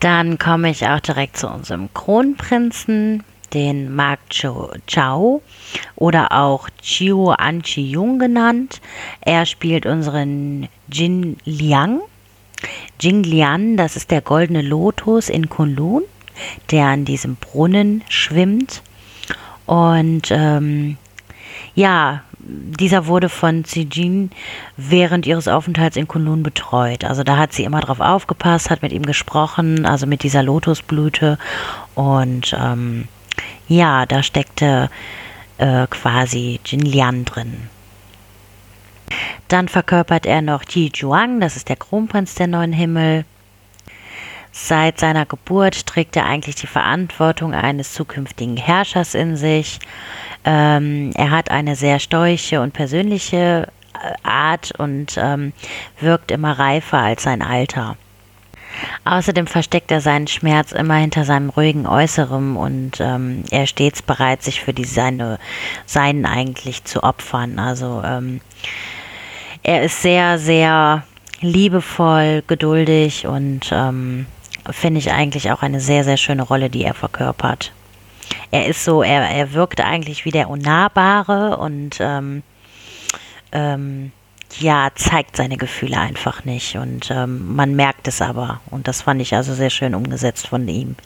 Dann 0.00 0.38
komme 0.38 0.70
ich 0.70 0.86
auch 0.86 1.00
direkt 1.00 1.36
zu 1.36 1.48
unserem 1.48 1.92
Kronprinzen, 1.92 3.24
den 3.54 3.94
Mark 3.94 4.20
Chao 4.30 5.42
oder 5.96 6.32
auch 6.32 6.68
Chiu 6.82 7.30
Anchi-Jung 7.30 8.18
genannt. 8.18 8.80
Er 9.20 9.46
spielt 9.46 9.86
unseren 9.86 10.68
Jin 10.90 11.36
Liang. 11.44 12.00
Jing 13.00 13.22
Lian, 13.22 13.76
das 13.76 13.96
ist 13.96 14.10
der 14.10 14.20
goldene 14.20 14.62
Lotus 14.62 15.28
in 15.28 15.48
Kunlun, 15.48 16.02
der 16.70 16.86
an 16.86 17.04
diesem 17.04 17.36
Brunnen 17.36 18.02
schwimmt. 18.08 18.82
Und 19.66 20.30
ähm, 20.30 20.96
ja, 21.74 22.22
dieser 22.48 23.06
wurde 23.06 23.28
von 23.28 23.64
Zijin 23.64 24.30
während 24.76 25.26
ihres 25.26 25.48
Aufenthalts 25.48 25.96
in 25.96 26.08
Kunlun 26.08 26.42
betreut. 26.42 27.04
Also 27.04 27.22
da 27.22 27.36
hat 27.36 27.52
sie 27.52 27.64
immer 27.64 27.80
drauf 27.80 28.00
aufgepasst, 28.00 28.70
hat 28.70 28.82
mit 28.82 28.92
ihm 28.92 29.04
gesprochen, 29.04 29.84
also 29.84 30.06
mit 30.06 30.22
dieser 30.22 30.42
Lotusblüte. 30.42 31.38
Und 31.94 32.56
ähm, 32.58 33.06
ja, 33.68 34.06
da 34.06 34.22
steckte 34.22 34.90
äh, 35.58 35.86
quasi 35.88 36.60
Jin 36.64 36.80
Lian 36.80 37.24
drin. 37.24 37.68
Dann 39.48 39.68
verkörpert 39.68 40.26
er 40.26 40.42
noch 40.42 40.62
Ji 40.68 40.90
Zhuang, 40.92 41.40
das 41.40 41.56
ist 41.56 41.68
der 41.68 41.76
Kronprinz 41.76 42.34
der 42.34 42.46
neuen 42.46 42.72
Himmel. 42.72 43.24
Seit 44.60 44.98
seiner 44.98 45.24
Geburt 45.24 45.86
trägt 45.86 46.16
er 46.16 46.26
eigentlich 46.26 46.56
die 46.56 46.66
Verantwortung 46.66 47.54
eines 47.54 47.94
zukünftigen 47.94 48.56
Herrschers 48.56 49.14
in 49.14 49.36
sich. 49.36 49.78
Ähm, 50.44 51.12
er 51.14 51.30
hat 51.30 51.52
eine 51.52 51.76
sehr 51.76 52.00
stoische 52.00 52.60
und 52.60 52.72
persönliche 52.72 53.68
Art 54.24 54.72
und 54.76 55.16
ähm, 55.16 55.52
wirkt 56.00 56.32
immer 56.32 56.58
reifer 56.58 56.98
als 56.98 57.22
sein 57.22 57.40
Alter. 57.40 57.96
Außerdem 59.04 59.46
versteckt 59.46 59.92
er 59.92 60.00
seinen 60.00 60.26
Schmerz 60.26 60.72
immer 60.72 60.96
hinter 60.96 61.24
seinem 61.24 61.50
ruhigen 61.50 61.86
Äußerem 61.86 62.56
und 62.56 63.00
ähm, 63.00 63.44
er 63.52 63.62
ist 63.62 63.70
stets 63.70 64.02
bereit, 64.02 64.42
sich 64.42 64.60
für 64.60 64.74
die 64.74 64.84
seine, 64.84 65.38
seinen 65.86 66.26
eigentlich 66.26 66.82
zu 66.84 67.04
opfern. 67.04 67.60
Also 67.60 68.02
ähm, 68.04 68.40
er 69.62 69.84
ist 69.84 70.02
sehr, 70.02 70.38
sehr 70.38 71.04
liebevoll, 71.40 72.42
geduldig 72.46 73.26
und 73.26 73.70
ähm, 73.72 74.26
finde 74.70 74.98
ich 74.98 75.12
eigentlich 75.12 75.50
auch 75.50 75.62
eine 75.62 75.80
sehr, 75.80 76.04
sehr 76.04 76.16
schöne 76.16 76.42
Rolle, 76.42 76.70
die 76.70 76.84
er 76.84 76.94
verkörpert. 76.94 77.72
Er 78.50 78.66
ist 78.66 78.84
so, 78.84 79.02
er, 79.02 79.22
er 79.28 79.52
wirkt 79.52 79.80
eigentlich 79.80 80.24
wie 80.24 80.30
der 80.30 80.50
Unnahbare 80.50 81.56
und 81.58 81.98
ähm, 82.00 82.42
ähm, 83.52 84.12
ja, 84.58 84.88
zeigt 84.94 85.36
seine 85.36 85.56
Gefühle 85.56 85.98
einfach 85.98 86.44
nicht. 86.44 86.76
Und 86.76 87.10
ähm, 87.10 87.54
man 87.54 87.74
merkt 87.74 88.08
es 88.08 88.22
aber. 88.22 88.60
Und 88.70 88.88
das 88.88 89.02
fand 89.02 89.20
ich 89.20 89.34
also 89.34 89.54
sehr 89.54 89.70
schön 89.70 89.94
umgesetzt 89.94 90.48
von 90.48 90.66
ihm. 90.68 90.96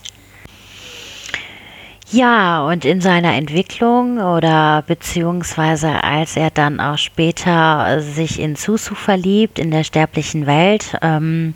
Ja, 2.11 2.67
und 2.67 2.85
in 2.85 3.01
seiner 3.01 3.35
Entwicklung 3.35 4.19
oder 4.19 4.85
beziehungsweise 4.87 6.05
als 6.05 6.37
er 6.37 6.51
dann 6.51 6.79
auch 6.79 6.99
später 6.99 8.03
sich 8.03 8.39
in 8.39 8.55
Susu 8.55 8.95
verliebt, 8.95 9.59
in 9.59 9.71
der 9.71 9.83
sterblichen 9.83 10.45
Welt, 10.45 10.95
ähm, 11.01 11.55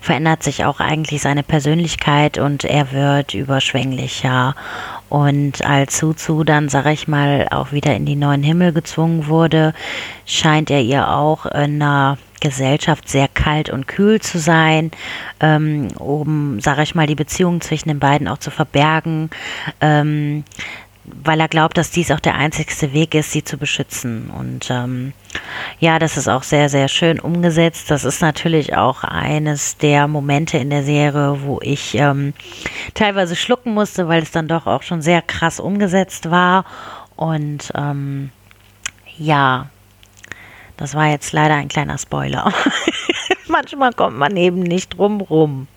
verändert 0.00 0.42
sich 0.42 0.64
auch 0.64 0.80
eigentlich 0.80 1.22
seine 1.22 1.42
Persönlichkeit 1.42 2.38
und 2.38 2.64
er 2.64 2.92
wird 2.92 3.34
überschwänglicher. 3.34 4.54
Und 5.08 5.64
als 5.64 5.98
Suzu 5.98 6.42
dann, 6.42 6.68
sag 6.68 6.86
ich 6.86 7.06
mal, 7.06 7.46
auch 7.50 7.72
wieder 7.72 7.94
in 7.94 8.06
die 8.06 8.16
neuen 8.16 8.42
Himmel 8.42 8.72
gezwungen 8.72 9.28
wurde, 9.28 9.72
scheint 10.24 10.70
er 10.70 10.80
ihr 10.80 11.08
auch 11.08 11.46
in 11.46 11.82
einer 11.82 12.18
Gesellschaft 12.40 13.08
sehr 13.08 13.28
kalt 13.28 13.70
und 13.70 13.86
kühl 13.86 14.20
zu 14.20 14.38
sein, 14.38 14.90
ähm, 15.40 15.88
um, 15.98 16.60
sag 16.60 16.78
ich 16.78 16.94
mal, 16.94 17.06
die 17.06 17.14
Beziehung 17.14 17.60
zwischen 17.60 17.88
den 17.88 17.98
beiden 17.98 18.28
auch 18.28 18.38
zu 18.38 18.50
verbergen. 18.50 19.30
Ähm, 19.80 20.44
weil 21.24 21.40
er 21.40 21.48
glaubt, 21.48 21.78
dass 21.78 21.90
dies 21.90 22.10
auch 22.10 22.20
der 22.20 22.34
einzigste 22.34 22.92
Weg 22.92 23.14
ist, 23.14 23.32
sie 23.32 23.44
zu 23.44 23.58
beschützen. 23.58 24.30
Und 24.30 24.70
ähm, 24.70 25.12
ja, 25.78 25.98
das 25.98 26.16
ist 26.16 26.28
auch 26.28 26.42
sehr, 26.42 26.68
sehr 26.68 26.88
schön 26.88 27.20
umgesetzt. 27.20 27.90
Das 27.90 28.04
ist 28.04 28.20
natürlich 28.20 28.76
auch 28.76 29.04
eines 29.04 29.76
der 29.76 30.08
Momente 30.08 30.58
in 30.58 30.70
der 30.70 30.82
Serie, 30.82 31.38
wo 31.42 31.60
ich 31.62 31.94
ähm, 31.94 32.34
teilweise 32.94 33.36
schlucken 33.36 33.74
musste, 33.74 34.08
weil 34.08 34.22
es 34.22 34.30
dann 34.30 34.48
doch 34.48 34.66
auch 34.66 34.82
schon 34.82 35.02
sehr 35.02 35.22
krass 35.22 35.60
umgesetzt 35.60 36.30
war. 36.30 36.64
Und 37.16 37.72
ähm, 37.74 38.30
ja, 39.18 39.68
das 40.76 40.94
war 40.94 41.06
jetzt 41.08 41.32
leider 41.32 41.54
ein 41.54 41.68
kleiner 41.68 41.98
Spoiler. 41.98 42.52
Manchmal 43.48 43.92
kommt 43.92 44.18
man 44.18 44.36
eben 44.36 44.60
nicht 44.60 44.98
drum 44.98 45.20
rum. 45.20 45.68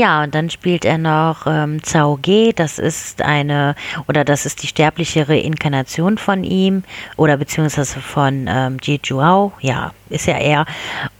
Ja, 0.00 0.22
und 0.22 0.34
dann 0.34 0.48
spielt 0.48 0.86
er 0.86 0.96
noch 0.96 1.46
ähm, 1.46 1.82
Zhao 1.82 2.16
Ge, 2.16 2.54
das 2.54 2.78
ist 2.78 3.20
eine, 3.20 3.74
oder 4.08 4.24
das 4.24 4.46
ist 4.46 4.62
die 4.62 4.66
sterbliche 4.66 5.28
Reinkarnation 5.28 6.16
von 6.16 6.42
ihm, 6.42 6.84
oder 7.18 7.36
beziehungsweise 7.36 8.00
von 8.00 8.46
ähm, 8.48 8.78
Ji 8.82 8.98
Zhuao, 9.02 9.52
ja, 9.60 9.92
ist 10.08 10.24
ja 10.24 10.38
er, 10.38 10.64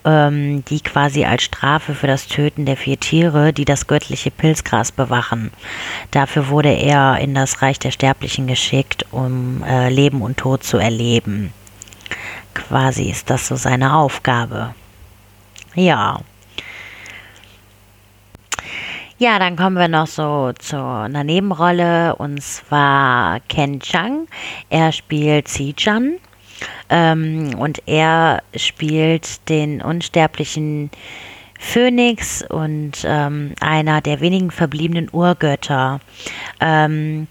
ähm, 0.06 0.64
die 0.64 0.80
quasi 0.80 1.26
als 1.26 1.42
Strafe 1.42 1.94
für 1.94 2.06
das 2.06 2.26
Töten 2.26 2.64
der 2.64 2.78
vier 2.78 2.98
Tiere, 2.98 3.52
die 3.52 3.66
das 3.66 3.86
göttliche 3.86 4.30
Pilzgras 4.30 4.92
bewachen. 4.92 5.52
Dafür 6.10 6.48
wurde 6.48 6.72
er 6.72 7.18
in 7.18 7.34
das 7.34 7.60
Reich 7.60 7.78
der 7.80 7.90
Sterblichen 7.90 8.46
geschickt, 8.46 9.04
um 9.10 9.62
äh, 9.62 9.90
Leben 9.90 10.22
und 10.22 10.38
Tod 10.38 10.64
zu 10.64 10.78
erleben. 10.78 11.52
Quasi 12.54 13.10
ist 13.10 13.28
das 13.28 13.46
so 13.46 13.56
seine 13.56 13.94
Aufgabe. 13.94 14.74
Ja. 15.74 16.20
Ja, 19.22 19.38
dann 19.38 19.54
kommen 19.54 19.76
wir 19.76 19.88
noch 19.88 20.06
so 20.06 20.50
zu 20.58 20.82
einer 20.82 21.24
Nebenrolle 21.24 22.16
und 22.16 22.42
zwar 22.42 23.40
Ken 23.50 23.78
Chang. 23.78 24.26
Er 24.70 24.92
spielt 24.92 25.46
Chan 25.74 26.14
ähm, 26.88 27.54
und 27.58 27.86
er 27.86 28.42
spielt 28.56 29.46
den 29.50 29.82
unsterblichen 29.82 30.90
Phönix 31.62 32.42
und 32.42 33.04
ähm, 33.04 33.54
einer 33.60 34.00
der 34.00 34.20
wenigen 34.20 34.50
verbliebenen 34.50 35.08
Urgötter. 35.12 36.00
Ähm, 36.58 37.28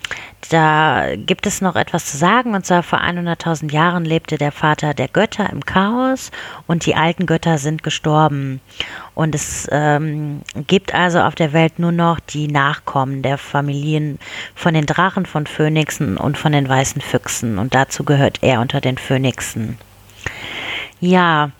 da 0.50 1.15
gibt 1.15 1.48
es 1.48 1.62
noch 1.62 1.76
etwas 1.76 2.06
zu 2.06 2.15
sagen, 2.15 2.54
und 2.54 2.65
zwar 2.65 2.84
vor 2.84 3.02
100.000 3.02 3.72
Jahren 3.72 4.06
lebte 4.06 4.38
der 4.38 4.52
Vater 4.52 4.94
der 4.94 5.08
Götter 5.08 5.50
im 5.50 5.65
Chaos 5.65 6.32
und 6.68 6.86
die 6.86 6.96
alten 6.96 7.26
Götter 7.26 7.58
sind 7.58 7.82
gestorben. 7.82 8.62
Und 9.15 9.34
es 9.34 9.68
ähm, 9.72 10.42
gibt 10.68 10.94
also 10.94 11.20
auf 11.22 11.34
der 11.34 11.52
Welt 11.52 11.80
nur 11.80 11.92
noch 11.92 12.20
die 12.20 12.48
Nachkommen 12.48 13.24
der 13.24 13.39
Familien 13.39 14.20
von 14.54 14.76
den 14.76 14.86
Drachen, 14.86 15.26
von 15.26 15.48
Phönixen 15.48 16.18
und 16.18 16.38
von 16.38 16.52
den 16.52 16.70
weißen 16.70 17.02
Füchsen. 17.02 17.58
Und 17.58 17.74
dazu 17.74 18.04
gehört 18.04 18.38
er 18.42 18.62
unter 18.62 18.80
den 18.80 19.00
Phönixen. 19.00 19.80
Ja, 21.02 21.52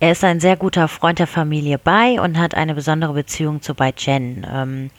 er 0.00 0.12
ist 0.12 0.24
ein 0.24 0.40
sehr 0.40 0.56
guter 0.56 0.88
Freund 0.88 1.18
der 1.18 1.26
Familie 1.26 1.78
Bai 1.78 2.20
und 2.20 2.38
hat 2.38 2.54
eine 2.54 2.74
besondere 2.74 3.12
Beziehung 3.12 3.62
zu 3.62 3.74
Bai 3.74 3.92
Chen. 3.92 4.46
Ähm, 4.52 4.90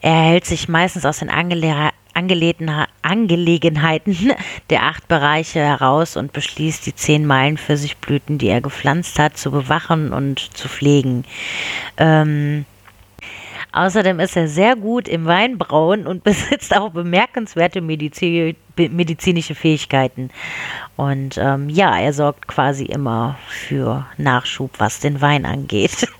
er 0.00 0.14
hält 0.14 0.46
sich 0.46 0.68
meistens 0.68 1.06
aus 1.06 1.20
den 1.20 1.30
Angele 1.30 1.90
Angelegenheiten 2.14 4.32
der 4.70 4.82
acht 4.82 5.08
Bereiche 5.08 5.60
heraus 5.60 6.16
und 6.16 6.32
beschließt, 6.32 6.86
die 6.86 6.94
zehn 6.94 7.24
Meilen 7.24 7.56
Pfirsichblüten, 7.56 8.38
die 8.38 8.48
er 8.48 8.60
gepflanzt 8.60 9.18
hat, 9.18 9.38
zu 9.38 9.50
bewachen 9.50 10.12
und 10.12 10.56
zu 10.56 10.68
pflegen. 10.68 11.24
Ähm, 11.96 12.66
Außerdem 13.72 14.20
ist 14.20 14.36
er 14.36 14.48
sehr 14.48 14.76
gut 14.76 15.08
im 15.08 15.24
Weinbrauen 15.24 16.06
und 16.06 16.24
besitzt 16.24 16.76
auch 16.76 16.90
bemerkenswerte 16.90 17.80
Medizin, 17.80 18.56
medizinische 18.76 19.54
Fähigkeiten. 19.54 20.30
Und 20.96 21.38
ähm, 21.38 21.68
ja, 21.68 21.98
er 21.98 22.12
sorgt 22.12 22.46
quasi 22.46 22.84
immer 22.84 23.38
für 23.48 24.06
Nachschub, 24.18 24.72
was 24.78 25.00
den 25.00 25.20
Wein 25.20 25.46
angeht. 25.46 26.08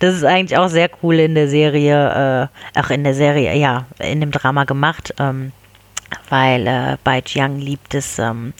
Das 0.00 0.14
ist 0.14 0.24
eigentlich 0.24 0.58
auch 0.58 0.68
sehr 0.68 0.90
cool 1.02 1.14
in 1.14 1.34
der 1.34 1.48
Serie, 1.48 2.50
äh, 2.52 2.58
ach 2.74 2.90
in 2.90 3.04
der 3.04 3.14
Serie, 3.14 3.56
ja, 3.56 3.86
in 3.98 4.20
dem 4.20 4.30
Drama 4.30 4.64
gemacht, 4.64 5.14
ähm, 5.18 5.50
weil 6.28 6.66
äh, 6.66 6.96
Bai 7.02 7.22
Jiang 7.24 7.58
liebt 7.58 7.94
es, 7.94 8.18
ähm, 8.18 8.52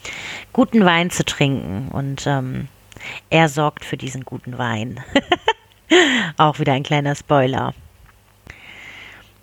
guten 0.55 0.87
Wein 0.87 1.11
zu 1.11 1.22
trinken 1.24 1.88
und 1.92 2.26
ähm, 2.26 2.68
er 3.29 3.50
sorgt 3.50 3.85
für 3.85 3.98
diesen 3.98 4.24
guten 4.24 4.57
Wein. 4.57 5.00
auch 6.37 6.59
wieder 6.59 6.72
ein 6.72 6.83
kleiner 6.83 7.14
Spoiler. 7.14 7.75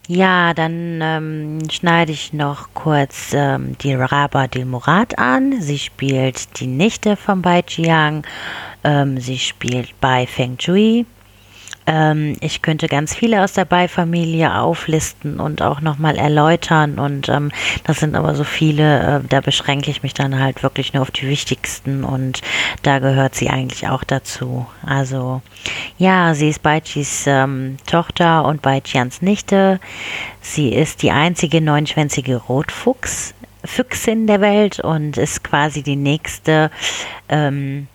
Ja, 0.08 0.54
dann 0.54 1.00
ähm, 1.02 1.60
schneide 1.72 2.12
ich 2.12 2.34
noch 2.34 2.74
kurz 2.74 3.32
ähm, 3.34 3.78
die 3.78 3.94
Raba 3.94 4.48
Dil 4.48 4.66
Murad 4.66 5.18
an. 5.18 5.62
Sie 5.62 5.80
spielt 5.80 6.60
die 6.60 6.68
Nichte 6.68 7.16
von 7.16 7.42
Bai 7.42 7.64
Jiang. 7.66 8.28
Ähm, 8.84 9.18
sie 9.22 9.40
spielt 9.40 10.00
bei 10.02 10.28
Feng 10.28 10.58
Jui. 10.60 11.06
Ähm, 11.86 12.38
ich 12.40 12.62
könnte 12.62 12.88
ganz 12.88 13.14
viele 13.14 13.44
aus 13.44 13.54
der 13.54 13.66
Bai-Familie 13.66 14.56
auflisten 14.56 15.40
und 15.40 15.62
auch 15.62 15.82
nochmal 15.82 16.16
erläutern. 16.16 17.00
Und 17.00 17.30
ähm, 17.30 17.52
das 17.86 18.00
sind 18.00 18.16
aber 18.16 18.36
so 18.36 18.44
viele, 18.44 19.22
äh, 19.24 19.28
da 19.28 19.42
beschränke 19.42 19.92
ich 19.92 20.04
mich 20.04 20.14
dann 20.14 20.40
halt 20.40 20.64
wirklich 20.64 20.94
nur 20.94 21.02
auf 21.02 21.12
die 21.12 21.28
wichtigsten. 21.28 22.04
Und 22.04 22.42
da 22.84 23.00
gehört 23.00 23.36
sie 23.36 23.50
eigentlich 23.50 23.88
auch 23.88 24.04
dazu. 24.04 24.66
Also 24.86 25.42
ja, 25.98 26.34
sie 26.34 26.50
ist 26.50 26.64
Baichis 26.64 27.26
ähm, 27.28 27.78
Tochter 27.86 28.46
und 28.46 28.62
Baichians 28.62 29.22
Nichte. 29.22 29.80
Sie 30.42 30.70
ist 30.70 31.02
die 31.02 31.12
einzige 31.12 31.62
neunschwänzige 31.62 32.38
Rotfuchs. 32.38 33.34
Füchsin 33.66 34.28
der 34.28 34.42
Welt 34.42 34.80
und 34.80 35.18
ist 35.18 35.44
quasi 35.44 35.84
die 35.84 35.96
nächste 35.96 36.70
ähm, 37.30 37.88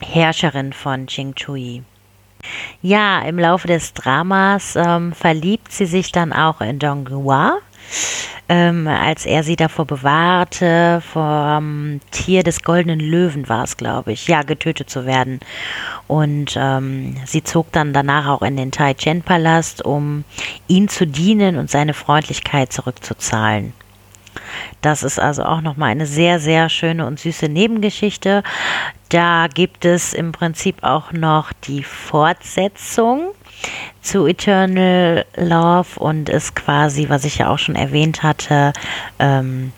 Herrscherin 0.00 0.72
von 0.72 1.06
Qing 1.06 1.34
Chui. 1.34 1.82
Ja, 2.82 3.20
im 3.22 3.38
Laufe 3.38 3.68
des 3.68 3.92
Dramas 3.92 4.74
ähm, 4.76 5.12
verliebt 5.12 5.72
sie 5.72 5.86
sich 5.86 6.12
dann 6.12 6.32
auch 6.32 6.60
in 6.60 6.78
Dong 6.78 7.08
Hua, 7.10 7.58
ähm, 8.48 8.88
als 8.88 9.26
er 9.26 9.42
sie 9.42 9.56
davor 9.56 9.84
bewahrte, 9.84 11.02
vom 11.12 12.00
Tier 12.10 12.42
des 12.42 12.62
goldenen 12.62 12.98
Löwen 12.98 13.48
war 13.48 13.64
es, 13.64 13.76
glaube 13.76 14.12
ich, 14.12 14.26
ja, 14.26 14.42
getötet 14.42 14.90
zu 14.90 15.06
werden. 15.06 15.40
Und 16.08 16.56
ähm, 16.56 17.16
sie 17.26 17.44
zog 17.44 17.70
dann 17.72 17.92
danach 17.92 18.26
auch 18.26 18.42
in 18.42 18.56
den 18.56 18.72
Tai 18.72 18.94
Chen 18.94 19.22
Palast, 19.22 19.84
um 19.84 20.24
ihn 20.66 20.88
zu 20.88 21.06
dienen 21.06 21.58
und 21.58 21.70
seine 21.70 21.94
Freundlichkeit 21.94 22.72
zurückzuzahlen. 22.72 23.72
Das 24.80 25.02
ist 25.02 25.18
also 25.18 25.44
auch 25.44 25.60
nochmal 25.60 25.90
eine 25.90 26.06
sehr, 26.06 26.40
sehr 26.40 26.68
schöne 26.68 27.06
und 27.06 27.20
süße 27.20 27.48
Nebengeschichte. 27.48 28.42
Da 29.08 29.46
gibt 29.48 29.84
es 29.84 30.14
im 30.14 30.32
Prinzip 30.32 30.82
auch 30.82 31.12
noch 31.12 31.52
die 31.64 31.82
Fortsetzung 31.82 33.32
zu 34.00 34.26
Eternal 34.26 35.26
Love 35.36 35.98
und 35.98 36.28
ist 36.28 36.54
quasi, 36.54 37.08
was 37.08 37.24
ich 37.24 37.38
ja 37.38 37.48
auch 37.48 37.58
schon 37.58 37.74
erwähnt 37.74 38.22
hatte, 38.22 38.72
ähm, 39.18 39.72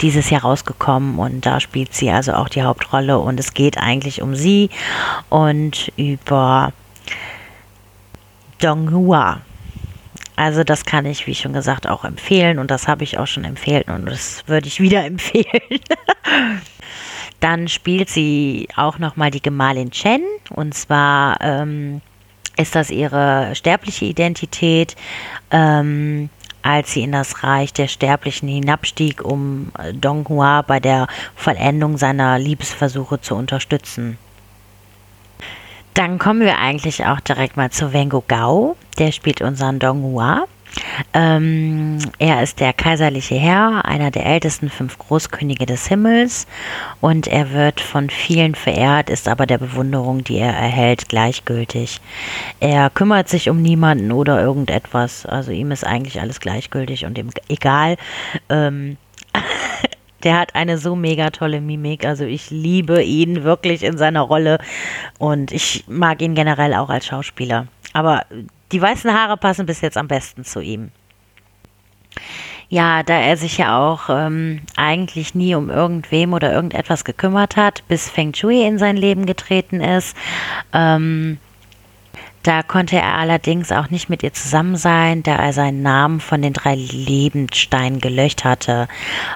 dieses 0.00 0.30
Jahr 0.30 0.42
rausgekommen 0.42 1.18
und 1.18 1.46
da 1.46 1.60
spielt 1.60 1.94
sie 1.94 2.10
also 2.10 2.32
auch 2.34 2.48
die 2.48 2.62
Hauptrolle 2.62 3.18
und 3.18 3.38
es 3.40 3.54
geht 3.54 3.78
eigentlich 3.78 4.20
um 4.20 4.34
sie 4.34 4.70
und 5.30 5.92
über 5.96 6.72
Donghua. 8.60 9.40
Also 10.36 10.64
das 10.64 10.84
kann 10.84 11.06
ich, 11.06 11.26
wie 11.26 11.34
schon 11.34 11.54
gesagt, 11.54 11.88
auch 11.88 12.04
empfehlen 12.04 12.58
und 12.58 12.70
das 12.70 12.86
habe 12.86 13.04
ich 13.04 13.18
auch 13.18 13.26
schon 13.26 13.44
empfehlen 13.44 13.84
und 13.88 14.06
das 14.06 14.44
würde 14.46 14.68
ich 14.68 14.80
wieder 14.80 15.04
empfehlen. 15.06 15.80
Dann 17.40 17.68
spielt 17.68 18.10
sie 18.10 18.68
auch 18.76 18.98
nochmal 18.98 19.30
die 19.30 19.42
Gemahlin 19.42 19.90
Chen 19.90 20.22
und 20.50 20.74
zwar 20.74 21.40
ähm, 21.40 22.02
ist 22.56 22.74
das 22.74 22.90
ihre 22.90 23.54
sterbliche 23.54 24.04
Identität, 24.04 24.96
ähm, 25.50 26.30
als 26.62 26.92
sie 26.92 27.02
in 27.02 27.12
das 27.12 27.42
Reich 27.44 27.72
der 27.72 27.86
Sterblichen 27.86 28.48
hinabstieg, 28.48 29.22
um 29.24 29.70
Dong 29.94 30.28
Hua 30.28 30.62
bei 30.62 30.80
der 30.80 31.06
Vollendung 31.34 31.96
seiner 31.96 32.38
Liebesversuche 32.38 33.20
zu 33.20 33.36
unterstützen. 33.36 34.18
Dann 35.94 36.18
kommen 36.18 36.40
wir 36.40 36.58
eigentlich 36.58 37.06
auch 37.06 37.20
direkt 37.20 37.56
mal 37.56 37.70
zu 37.70 37.92
Wengo 37.92 38.22
Gao. 38.26 38.76
Der 38.98 39.12
spielt 39.12 39.42
unseren 39.42 39.78
Dong 39.78 40.02
Hua. 40.02 40.46
Ähm, 41.12 41.98
er 42.18 42.42
ist 42.42 42.60
der 42.60 42.72
kaiserliche 42.72 43.34
Herr, 43.34 43.84
einer 43.84 44.10
der 44.10 44.26
ältesten 44.26 44.68
fünf 44.68 44.98
Großkönige 44.98 45.64
des 45.64 45.86
Himmels 45.86 46.46
und 47.00 47.26
er 47.26 47.52
wird 47.52 47.80
von 47.80 48.10
vielen 48.10 48.54
verehrt, 48.54 49.08
ist 49.08 49.28
aber 49.28 49.46
der 49.46 49.58
Bewunderung, 49.58 50.24
die 50.24 50.38
er 50.38 50.52
erhält, 50.52 51.08
gleichgültig. 51.08 52.00
Er 52.60 52.90
kümmert 52.90 53.28
sich 53.28 53.48
um 53.48 53.62
niemanden 53.62 54.12
oder 54.12 54.40
irgendetwas, 54.40 55.24
also 55.24 55.50
ihm 55.50 55.70
ist 55.70 55.84
eigentlich 55.84 56.20
alles 56.20 56.40
gleichgültig 56.40 57.06
und 57.06 57.16
ihm 57.16 57.30
egal. 57.48 57.96
Ähm, 58.48 58.98
der 60.22 60.38
hat 60.38 60.54
eine 60.54 60.78
so 60.78 60.96
mega 60.96 61.30
tolle 61.30 61.60
Mimik. 61.60 62.04
Also 62.04 62.24
ich 62.24 62.50
liebe 62.50 63.02
ihn 63.02 63.44
wirklich 63.44 63.82
in 63.82 63.96
seiner 63.96 64.22
Rolle 64.22 64.58
und 65.18 65.52
ich 65.52 65.84
mag 65.86 66.20
ihn 66.20 66.34
generell 66.34 66.74
auch 66.74 66.90
als 66.90 67.06
Schauspieler. 67.06 67.66
Aber 67.92 68.26
die 68.72 68.80
weißen 68.80 69.12
Haare 69.12 69.36
passen 69.36 69.66
bis 69.66 69.80
jetzt 69.80 69.96
am 69.96 70.08
besten 70.08 70.44
zu 70.44 70.60
ihm. 70.60 70.90
Ja, 72.68 73.04
da 73.04 73.14
er 73.14 73.36
sich 73.36 73.58
ja 73.58 73.78
auch 73.78 74.08
ähm, 74.08 74.62
eigentlich 74.76 75.34
nie 75.34 75.54
um 75.54 75.70
irgendwem 75.70 76.32
oder 76.32 76.52
irgendetwas 76.52 77.04
gekümmert 77.04 77.56
hat, 77.56 77.86
bis 77.86 78.10
Feng 78.10 78.34
Shui 78.34 78.66
in 78.66 78.78
sein 78.78 78.96
Leben 78.96 79.24
getreten 79.24 79.80
ist, 79.80 80.16
ähm, 80.72 81.38
da 82.46 82.62
konnte 82.62 82.94
er 82.94 83.14
allerdings 83.14 83.72
auch 83.72 83.90
nicht 83.90 84.08
mit 84.08 84.22
ihr 84.22 84.32
zusammen 84.32 84.76
sein, 84.76 85.24
da 85.24 85.34
er 85.34 85.52
seinen 85.52 85.82
Namen 85.82 86.20
von 86.20 86.42
den 86.42 86.52
drei 86.52 86.76
Lebenssteinen 86.76 88.00
gelöscht 88.00 88.44
hatte. 88.44 88.86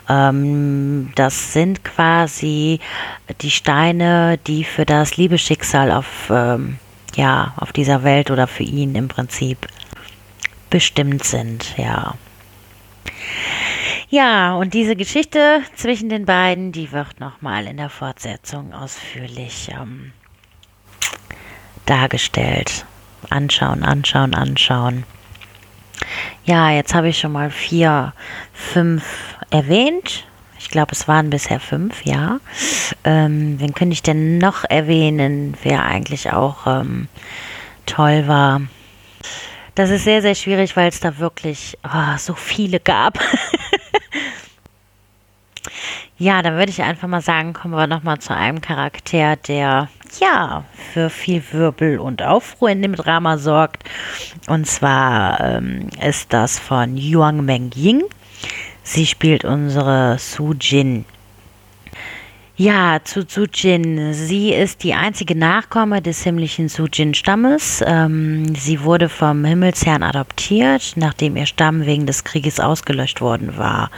Ähm, 0.09 1.11
das 1.17 1.53
sind 1.53 1.83
quasi 1.83 2.79
die 3.41 3.51
Steine, 3.51 4.39
die 4.47 4.63
für 4.63 4.87
das 4.87 5.17
Liebesschicksal 5.17 5.91
auf, 5.91 6.31
ähm, 6.31 6.79
ja, 7.17 7.55
auf 7.57 7.73
dieser 7.73 8.03
Welt 8.03 8.31
oder 8.31 8.47
für 8.47 8.63
ihn 8.63 8.95
im 8.95 9.09
Prinzip 9.09 9.67
bestimmt 10.71 11.25
sind, 11.25 11.77
ja. 11.77 12.15
Ja, 14.09 14.55
und 14.55 14.75
diese 14.75 14.97
Geschichte 14.97 15.63
zwischen 15.77 16.09
den 16.09 16.27
beiden, 16.27 16.73
die 16.73 16.91
wird 16.91 17.21
nochmal 17.21 17.67
in 17.67 17.77
der 17.77 17.91
Fortsetzung 17.91 18.73
ausführlich 18.75 19.71
ähm, 19.73 20.13
dargestellt 21.87 22.85
anschauen, 23.29 23.85
anschauen, 23.85 24.35
anschauen. 24.35 25.05
Ja, 26.45 26.71
jetzt 26.71 26.95
habe 26.95 27.09
ich 27.09 27.19
schon 27.19 27.33
mal 27.33 27.51
vier, 27.51 28.13
fünf 28.53 29.37
erwähnt. 29.51 30.27
Ich 30.61 30.69
glaube, 30.69 30.93
es 30.93 31.09
waren 31.09 31.31
bisher 31.31 31.59
fünf, 31.59 32.05
ja. 32.05 32.39
Ähm, 33.03 33.59
wen 33.59 33.73
könnte 33.73 33.95
ich 33.95 34.03
denn 34.03 34.37
noch 34.37 34.65
erwähnen, 34.69 35.57
wer 35.63 35.87
eigentlich 35.87 36.33
auch 36.33 36.67
ähm, 36.67 37.09
toll 37.87 38.29
war? 38.29 38.61
Das 39.75 39.89
ist 39.89 40.05
sehr, 40.05 40.21
sehr 40.21 40.35
schwierig, 40.35 40.77
weil 40.77 40.91
es 40.91 41.01
da 41.01 41.17
wirklich 41.17 41.79
oh, 41.83 42.17
so 42.19 42.35
viele 42.35 42.79
gab. 42.79 43.19
ja, 46.19 46.43
dann 46.43 46.57
würde 46.57 46.71
ich 46.71 46.83
einfach 46.83 47.09
mal 47.09 47.23
sagen, 47.23 47.55
kommen 47.55 47.75
wir 47.75 47.87
nochmal 47.87 48.19
zu 48.19 48.37
einem 48.37 48.61
Charakter, 48.61 49.37
der 49.37 49.89
ja, 50.21 50.65
für 50.93 51.09
viel 51.09 51.43
Wirbel 51.53 51.99
und 51.99 52.21
Aufruhr 52.23 52.69
in 52.69 52.83
dem 52.83 52.97
Drama 52.97 53.39
sorgt. 53.39 53.85
Und 54.47 54.67
zwar 54.67 55.41
ähm, 55.41 55.89
ist 56.07 56.35
das 56.35 56.59
von 56.59 56.99
Yuang 56.99 57.47
Meng 57.47 57.71
Ying. 57.75 58.03
Sie 58.83 59.07
spielt 59.07 59.45
unsere 59.45 60.19
Su 60.19 60.55
Jin. 60.59 61.05
Ja, 62.61 62.99
zu 63.03 63.25
Sujin. 63.27 64.13
Sie 64.13 64.53
ist 64.53 64.85
die 64.85 64.93
einzige 64.93 65.35
Nachkomme 65.35 66.03
des 66.03 66.23
himmlischen 66.25 66.69
Sujin-Stammes. 66.69 67.83
Ähm, 67.87 68.55
sie 68.55 68.83
wurde 68.83 69.09
vom 69.09 69.47
Himmelsherrn 69.47 70.03
adoptiert, 70.03 70.93
nachdem 70.97 71.39
ihr 71.39 71.47
Stamm 71.47 71.87
wegen 71.87 72.05
des 72.05 72.23
Krieges 72.23 72.61
ausgelöscht 72.61 73.23
worden 73.23 73.57
war. 73.57 73.91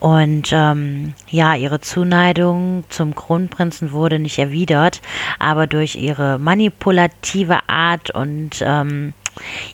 Und 0.00 0.50
ähm, 0.50 1.14
ja, 1.30 1.54
ihre 1.54 1.80
Zuneigung 1.80 2.82
zum 2.88 3.14
Kronprinzen 3.14 3.92
wurde 3.92 4.18
nicht 4.18 4.40
erwidert, 4.40 5.00
aber 5.38 5.68
durch 5.68 5.94
ihre 5.94 6.40
manipulative 6.40 7.68
Art 7.68 8.10
und 8.10 8.64
ähm, 8.66 9.14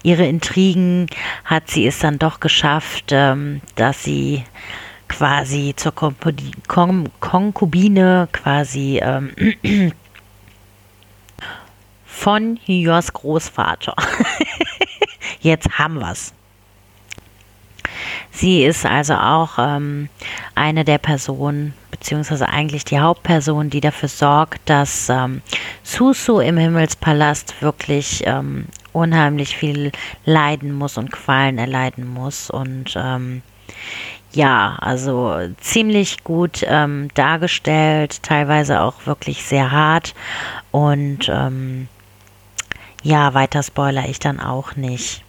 ihre 0.02 0.26
Intrigen 0.26 1.06
hat 1.44 1.70
sie 1.70 1.86
es 1.86 1.98
dann 1.98 2.18
doch 2.18 2.40
geschafft, 2.40 3.06
ähm, 3.10 3.60
dass 3.76 4.04
sie 4.04 4.44
quasi 5.08 5.74
zur 5.76 5.92
Konkubine 7.18 8.28
quasi 8.32 9.00
ähm, 9.02 9.32
von 12.04 12.58
Hyors 12.66 13.12
Großvater. 13.12 13.94
Jetzt 15.40 15.78
haben 15.78 16.00
wir's. 16.00 16.34
Sie 18.30 18.64
ist 18.64 18.86
also 18.86 19.14
auch 19.14 19.58
ähm, 19.58 20.08
eine 20.54 20.84
der 20.84 20.98
Personen, 20.98 21.74
beziehungsweise 21.90 22.48
eigentlich 22.48 22.84
die 22.84 23.00
Hauptperson, 23.00 23.70
die 23.70 23.80
dafür 23.80 24.08
sorgt, 24.08 24.60
dass 24.68 25.08
ähm, 25.08 25.42
Susu 25.82 26.38
im 26.38 26.56
Himmelspalast 26.56 27.60
wirklich 27.62 28.22
ähm, 28.26 28.66
unheimlich 28.92 29.56
viel 29.56 29.92
leiden 30.24 30.72
muss 30.72 30.98
und 30.98 31.12
Qualen 31.12 31.58
erleiden 31.58 32.06
muss. 32.06 32.50
Und 32.50 32.94
ähm, 32.96 33.42
ja, 34.32 34.76
also 34.80 35.38
ziemlich 35.60 36.24
gut 36.24 36.64
ähm, 36.66 37.08
dargestellt, 37.14 38.22
teilweise 38.22 38.80
auch 38.82 39.06
wirklich 39.06 39.42
sehr 39.44 39.70
hart 39.70 40.14
und 40.70 41.28
ähm, 41.28 41.88
ja, 43.02 43.32
weiter 43.34 43.62
spoiler 43.62 44.08
ich 44.08 44.18
dann 44.18 44.40
auch 44.40 44.76
nicht. 44.76 45.24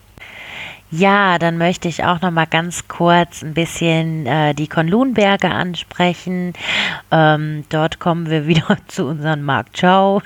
Ja, 0.91 1.38
dann 1.38 1.60
möchte 1.60 1.88
ich 1.88 2.04
auch 2.04 2.19
noch 2.21 2.32
mal 2.32 2.47
ganz 2.47 2.88
kurz 2.88 3.43
ein 3.43 3.54
bisschen 3.54 4.25
äh, 4.25 4.56
die 4.56 4.67
Konlunberge 4.67 5.52
ansprechen. 5.52 6.54
Ähm, 7.12 7.63
dort 7.69 7.99
kommen 7.99 8.28
wir 8.28 8.47
wieder 8.47 8.75
zu 8.88 9.06
unserem 9.06 9.43
Mark 9.43 9.67
Chow. 9.80 10.23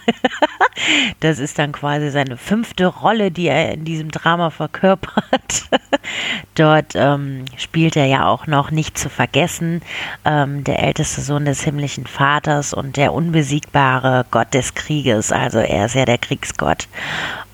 das 1.20 1.40
ist 1.40 1.60
dann 1.60 1.74
quasi 1.74 2.12
seine 2.12 2.38
fünfte 2.38 2.86
Rolle, 2.86 3.30
die 3.30 3.48
er 3.48 3.74
in 3.74 3.84
diesem 3.84 4.10
Drama 4.10 4.52
verkörpert. 4.52 5.66
dort 6.56 6.94
ähm, 6.96 7.44
spielt 7.58 7.98
er 7.98 8.06
ja 8.06 8.26
auch 8.26 8.48
noch 8.48 8.72
nicht 8.72 8.98
zu 8.98 9.10
vergessen, 9.10 9.82
ähm, 10.24 10.64
der 10.64 10.82
älteste 10.82 11.20
Sohn 11.20 11.44
des 11.44 11.62
himmlischen 11.62 12.08
Vaters 12.08 12.74
und 12.74 12.96
der 12.96 13.14
unbesiegbare 13.14 14.26
Gott 14.32 14.54
des 14.54 14.74
Krieges. 14.76 15.34
Also 15.34 15.60
er 15.60 15.88
ist 15.88 15.96
ja 15.96 16.06
der 16.06 16.20
Kriegsgott 16.20 16.88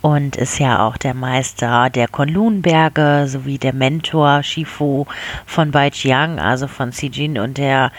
und 0.02 0.36
ist 0.36 0.60
ja 0.60 0.86
auch 0.86 0.98
der 0.98 1.14
Meister 1.14 1.90
der 1.90 2.08
Konlunberge 2.08 3.26
sowie 3.28 3.58
der 3.58 3.74
Mentor 3.74 4.44
Shifu 4.44 5.06
von 5.46 5.72
Bai 5.72 5.90
Jiang, 5.94 6.40
also 6.40 6.68
von 6.68 6.92
Jin 6.92 7.38
und 7.38 7.60
er 7.60 7.92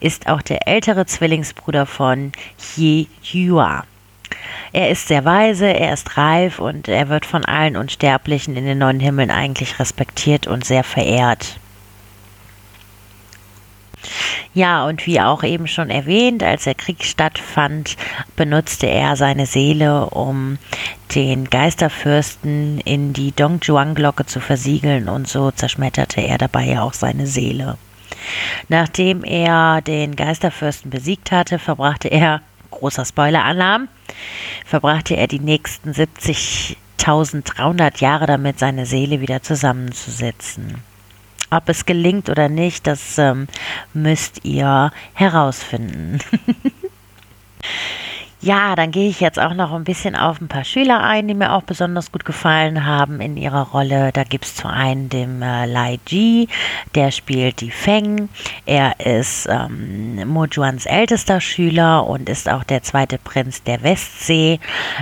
ist 0.00 0.28
auch 0.28 0.42
der 0.42 0.68
ältere 0.68 1.06
Zwillingsbruder 1.06 1.86
von 1.86 2.32
Ye 2.76 3.06
Yua. 3.22 3.84
Er 4.72 4.90
ist 4.90 5.08
sehr 5.08 5.24
weise, 5.24 5.66
er 5.66 5.94
ist 5.94 6.16
reif 6.16 6.58
und 6.58 6.88
er 6.88 7.08
wird 7.08 7.24
von 7.24 7.44
allen 7.44 7.76
Unsterblichen 7.76 8.56
in 8.56 8.66
den 8.66 8.78
neuen 8.78 9.00
Himmeln 9.00 9.30
eigentlich 9.30 9.78
respektiert 9.78 10.46
und 10.46 10.64
sehr 10.64 10.84
verehrt. 10.84 11.58
Ja, 14.54 14.86
und 14.86 15.06
wie 15.06 15.20
auch 15.20 15.42
eben 15.42 15.66
schon 15.66 15.90
erwähnt, 15.90 16.42
als 16.42 16.64
der 16.64 16.74
Krieg 16.74 17.04
stattfand, 17.04 17.96
benutzte 18.36 18.86
er 18.86 19.16
seine 19.16 19.46
Seele, 19.46 20.10
um 20.10 20.58
den 21.14 21.50
Geisterfürsten 21.50 22.80
in 22.80 23.12
die 23.12 23.32
Dongjuan-Glocke 23.32 24.26
zu 24.26 24.40
versiegeln 24.40 25.08
und 25.08 25.28
so 25.28 25.50
zerschmetterte 25.50 26.20
er 26.20 26.38
dabei 26.38 26.64
ja 26.64 26.82
auch 26.82 26.94
seine 26.94 27.26
Seele. 27.26 27.78
Nachdem 28.68 29.24
er 29.24 29.80
den 29.82 30.16
Geisterfürsten 30.16 30.90
besiegt 30.90 31.32
hatte, 31.32 31.58
verbrachte 31.58 32.08
er, 32.08 32.40
großer 32.70 33.04
Spoiler-Alarm, 33.04 33.88
verbrachte 34.64 35.16
er 35.16 35.28
die 35.28 35.40
nächsten 35.40 35.92
70.300 35.92 38.00
Jahre 38.00 38.26
damit, 38.26 38.58
seine 38.58 38.86
Seele 38.86 39.20
wieder 39.20 39.42
zusammenzusetzen. 39.42 40.82
Ob 41.50 41.68
es 41.68 41.86
gelingt 41.86 42.28
oder 42.28 42.48
nicht, 42.48 42.86
das 42.86 43.18
ähm, 43.18 43.48
müsst 43.94 44.44
ihr 44.44 44.90
herausfinden. 45.14 46.18
Ja, 48.46 48.76
dann 48.76 48.92
gehe 48.92 49.08
ich 49.08 49.18
jetzt 49.18 49.40
auch 49.40 49.54
noch 49.54 49.72
ein 49.72 49.82
bisschen 49.82 50.14
auf 50.14 50.40
ein 50.40 50.46
paar 50.46 50.62
Schüler 50.62 51.02
ein, 51.02 51.26
die 51.26 51.34
mir 51.34 51.52
auch 51.52 51.62
besonders 51.62 52.12
gut 52.12 52.24
gefallen 52.24 52.84
haben 52.84 53.20
in 53.20 53.36
ihrer 53.36 53.62
Rolle. 53.62 54.12
Da 54.12 54.24
gibt 54.24 54.44
es 54.44 54.54
zu 54.54 54.68
einen 54.68 55.08
den 55.08 55.42
äh, 55.42 55.66
Lai 55.66 55.98
Ji, 56.06 56.48
der 56.94 57.10
spielt 57.10 57.60
die 57.60 57.72
Feng. 57.72 58.28
Er 58.66 59.00
ist 59.00 59.48
ähm, 59.50 60.28
Mo 60.28 60.44
Juans 60.44 60.86
ältester 60.86 61.40
Schüler 61.40 62.06
und 62.06 62.28
ist 62.28 62.48
auch 62.48 62.62
der 62.62 62.84
zweite 62.84 63.18
Prinz 63.18 63.64
der 63.64 63.82
Westsee. 63.82 64.60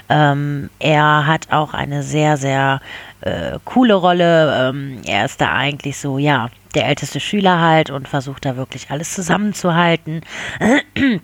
Ähm, 0.09 0.70
er 0.78 1.26
hat 1.26 1.53
auch 1.53 1.74
eine 1.74 2.03
sehr, 2.03 2.38
sehr 2.38 2.80
äh, 3.24 3.58
coole 3.64 3.94
Rolle. 3.94 4.68
Ähm, 4.68 5.00
er 5.06 5.24
ist 5.24 5.40
da 5.40 5.52
eigentlich 5.52 5.98
so, 5.98 6.18
ja, 6.18 6.50
der 6.74 6.86
älteste 6.86 7.20
Schüler 7.20 7.60
halt 7.60 7.90
und 7.90 8.08
versucht 8.08 8.44
da 8.44 8.56
wirklich 8.56 8.90
alles 8.90 9.14
zusammenzuhalten. 9.14 10.22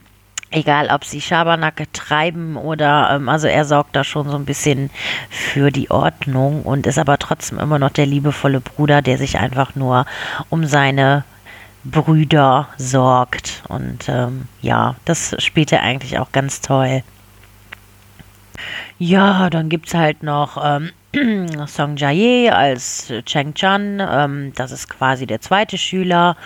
egal 0.50 0.88
ob 0.90 1.04
sie 1.04 1.20
Schabernacke 1.20 1.90
treiben 1.92 2.56
oder, 2.56 3.10
ähm, 3.12 3.28
also 3.28 3.46
er 3.46 3.64
sorgt 3.64 3.94
da 3.94 4.04
schon 4.04 4.28
so 4.28 4.36
ein 4.36 4.44
bisschen 4.44 4.90
für 5.28 5.70
die 5.70 5.90
Ordnung 5.90 6.62
und 6.62 6.86
ist 6.86 6.98
aber 6.98 7.18
trotzdem 7.18 7.58
immer 7.58 7.78
noch 7.78 7.90
der 7.90 8.06
liebevolle 8.06 8.60
Bruder, 8.60 9.02
der 9.02 9.18
sich 9.18 9.38
einfach 9.38 9.74
nur 9.74 10.06
um 10.48 10.64
seine 10.64 11.24
Brüder 11.84 12.68
sorgt. 12.76 13.62
Und 13.68 14.08
ähm, 14.08 14.48
ja, 14.60 14.96
das 15.04 15.36
spielt 15.38 15.72
er 15.72 15.82
eigentlich 15.82 16.18
auch 16.18 16.32
ganz 16.32 16.60
toll. 16.60 17.02
Ja, 18.98 19.48
dann 19.48 19.68
gibt 19.68 19.86
es 19.86 19.94
halt 19.94 20.22
noch 20.22 20.62
ähm, 20.62 20.90
Song 21.66 21.96
Jae 21.96 22.50
als 22.50 23.12
Cheng 23.24 23.54
Chan, 23.54 24.00
ähm, 24.00 24.52
das 24.54 24.70
ist 24.70 24.88
quasi 24.88 25.26
der 25.26 25.40
zweite 25.40 25.76
Schüler 25.76 26.36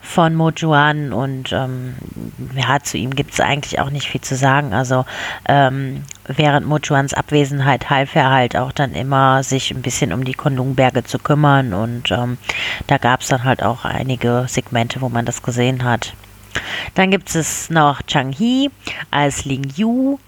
von 0.00 0.36
Mo 0.36 0.50
Juan 0.50 1.12
und 1.12 1.52
ähm, 1.52 1.96
ja, 2.54 2.78
zu 2.80 2.98
ihm 2.98 3.16
gibt 3.16 3.32
es 3.32 3.40
eigentlich 3.40 3.80
auch 3.80 3.90
nicht 3.90 4.06
viel 4.06 4.20
zu 4.20 4.36
sagen. 4.36 4.74
Also 4.74 5.04
ähm, 5.48 6.04
während 6.28 6.68
Mo 6.68 6.78
Juans 6.78 7.14
Abwesenheit 7.14 7.90
half 7.90 8.14
er 8.14 8.30
halt 8.30 8.56
auch 8.56 8.70
dann 8.70 8.92
immer, 8.92 9.42
sich 9.42 9.72
ein 9.72 9.82
bisschen 9.82 10.12
um 10.12 10.24
die 10.24 10.34
Kondungberge 10.34 11.02
zu 11.02 11.18
kümmern 11.18 11.74
und 11.74 12.12
ähm, 12.12 12.38
da 12.86 12.98
gab 12.98 13.22
es 13.22 13.28
dann 13.28 13.42
halt 13.42 13.64
auch 13.64 13.84
einige 13.84 14.44
Segmente, 14.46 15.00
wo 15.00 15.08
man 15.08 15.24
das 15.24 15.42
gesehen 15.42 15.82
hat. 15.82 16.14
Dann 16.94 17.10
gibt 17.10 17.34
es 17.34 17.70
noch 17.70 18.02
Chang 18.02 18.32
Hee 18.32 18.70
als 19.10 19.44
Ling 19.44 19.72
Yu, 19.74 20.18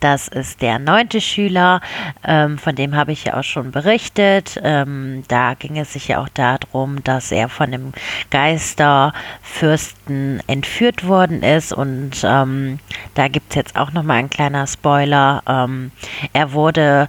das 0.00 0.28
ist 0.28 0.62
der 0.62 0.78
neunte 0.78 1.20
Schüler, 1.20 1.80
ähm, 2.24 2.56
von 2.58 2.76
dem 2.76 2.94
habe 2.94 3.10
ich 3.12 3.24
ja 3.24 3.38
auch 3.38 3.44
schon 3.44 3.72
berichtet. 3.72 4.60
Ähm, 4.62 5.24
da 5.28 5.54
ging 5.54 5.78
es 5.78 5.92
sich 5.92 6.08
ja 6.08 6.20
auch 6.20 6.28
darum, 6.28 7.02
dass 7.04 7.32
er 7.32 7.48
von 7.48 7.72
dem 7.72 7.92
Geisterfürsten 8.30 10.42
entführt 10.46 11.06
worden 11.06 11.42
ist. 11.42 11.72
Und 11.72 12.22
ähm, 12.22 12.78
da 13.14 13.28
gibt 13.28 13.50
es 13.50 13.56
jetzt 13.56 13.76
auch 13.76 13.92
nochmal 13.92 14.18
ein 14.18 14.28
kleiner 14.30 14.66
Spoiler. 14.66 15.42
Ähm, 15.46 15.92
er 16.32 16.52
wurde 16.52 17.08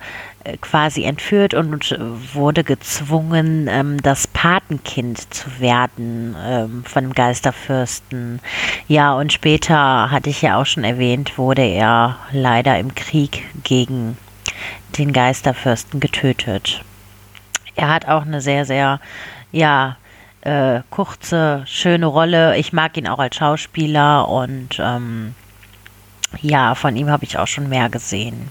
quasi 0.62 1.04
entführt 1.04 1.54
und 1.54 1.98
wurde 2.34 2.64
gezwungen, 2.64 3.68
ähm, 3.70 4.02
das 4.02 4.28
Patenkind 4.28 5.34
zu 5.34 5.60
werden 5.60 6.36
ähm, 6.44 6.84
von 6.86 7.04
dem 7.06 7.14
Geisterfürsten. 7.14 8.40
Ja, 8.88 9.14
und 9.14 9.34
später, 9.34 10.12
hatte 10.12 10.30
ich 10.30 10.42
ja 10.42 10.60
auch 10.60 10.66
schon 10.66 10.84
erwähnt, 10.84 11.38
wurde 11.38 11.64
er 11.64 12.18
leider 12.32 12.80
im 12.80 12.96
Krieg 12.96 13.44
gegen 13.64 14.18
den 14.98 15.14
Geisterfürsten 15.14 16.00
getötet. 16.00 16.84
Er 17.76 17.90
hat 17.90 18.08
auch 18.08 18.24
eine 18.24 18.42
sehr, 18.42 18.66
sehr, 18.66 19.00
ja, 19.52 19.98
äh, 20.42 20.82
kurze, 20.90 21.64
schöne 21.66 22.08
Rolle. 22.08 22.58
Ich 22.58 22.74
mag 22.74 22.98
ihn 22.98 23.08
auch 23.08 23.20
als 23.20 23.36
Schauspieler 23.36 24.28
und 24.28 24.80
ähm, 24.80 25.36
ja, 26.42 26.76
von 26.76 26.96
ihm 26.96 27.10
habe 27.10 27.26
ich 27.26 27.38
auch 27.38 27.48
schon 27.48 27.70
mehr 27.70 27.90
gesehen. 27.90 28.50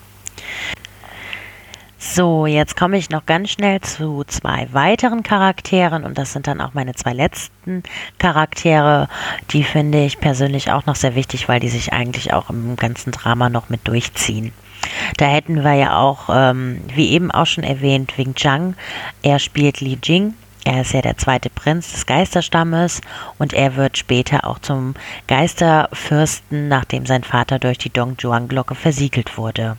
So, 2.02 2.46
jetzt 2.46 2.78
komme 2.78 2.96
ich 2.96 3.10
noch 3.10 3.26
ganz 3.26 3.50
schnell 3.50 3.78
zu 3.82 4.24
zwei 4.26 4.68
weiteren 4.72 5.22
Charakteren 5.22 6.04
und 6.04 6.16
das 6.16 6.32
sind 6.32 6.46
dann 6.46 6.62
auch 6.62 6.72
meine 6.72 6.94
zwei 6.94 7.12
letzten 7.12 7.82
Charaktere. 8.16 9.06
Die 9.50 9.64
finde 9.64 10.02
ich 10.06 10.18
persönlich 10.18 10.72
auch 10.72 10.86
noch 10.86 10.96
sehr 10.96 11.14
wichtig, 11.14 11.46
weil 11.46 11.60
die 11.60 11.68
sich 11.68 11.92
eigentlich 11.92 12.32
auch 12.32 12.48
im 12.48 12.74
ganzen 12.76 13.12
Drama 13.12 13.50
noch 13.50 13.68
mit 13.68 13.86
durchziehen. 13.86 14.52
Da 15.18 15.26
hätten 15.26 15.62
wir 15.62 15.74
ja 15.74 15.98
auch, 15.98 16.30
ähm, 16.32 16.80
wie 16.94 17.10
eben 17.10 17.30
auch 17.30 17.44
schon 17.44 17.64
erwähnt, 17.64 18.16
Wing 18.16 18.34
Zhang. 18.34 18.76
Er 19.20 19.38
spielt 19.38 19.82
Li 19.82 19.98
Jing. 20.02 20.32
Er 20.64 20.80
ist 20.80 20.94
ja 20.94 21.02
der 21.02 21.18
zweite 21.18 21.50
Prinz 21.50 21.92
des 21.92 22.06
Geisterstammes 22.06 23.02
und 23.38 23.52
er 23.52 23.76
wird 23.76 23.98
später 23.98 24.46
auch 24.46 24.58
zum 24.58 24.94
Geisterfürsten, 25.28 26.66
nachdem 26.68 27.04
sein 27.04 27.24
Vater 27.24 27.58
durch 27.58 27.76
die 27.76 27.92
Dongjuan-Glocke 27.92 28.74
versiegelt 28.74 29.36
wurde. 29.36 29.76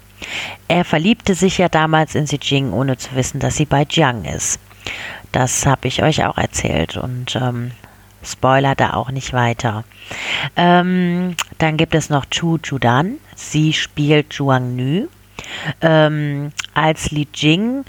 Er 0.68 0.86
verliebte 0.86 1.36
sich 1.36 1.58
ja 1.58 1.70
damals 1.70 2.16
in 2.16 2.26
Xijing, 2.26 2.74
ohne 2.74 2.98
zu 2.98 3.16
wissen, 3.16 3.40
dass 3.40 3.56
sie 3.56 3.66
bei 3.66 3.86
Jiang 3.90 4.26
ist. 4.26 4.60
Das 5.32 5.66
habe 5.66 5.88
ich 5.88 6.04
euch 6.04 6.26
auch 6.26 6.38
erzählt 6.38 6.98
und 6.98 7.36
ähm, 7.36 7.72
Spoiler 8.24 8.76
da 8.76 8.94
auch 8.94 9.10
nicht 9.12 9.34
weiter. 9.34 9.84
Ähm, 10.56 11.36
dann 11.58 11.78
gibt 11.78 11.96
es 11.96 12.10
noch 12.10 12.26
Chu 12.30 12.58
Chudan. 12.60 13.18
Sie 13.36 13.74
spielt 13.74 14.34
Zhuang 14.34 14.76
Nü. 14.76 15.08
Ähm, 15.82 16.52
als 16.74 17.12
Li 17.12 17.28
Jing 17.34 17.84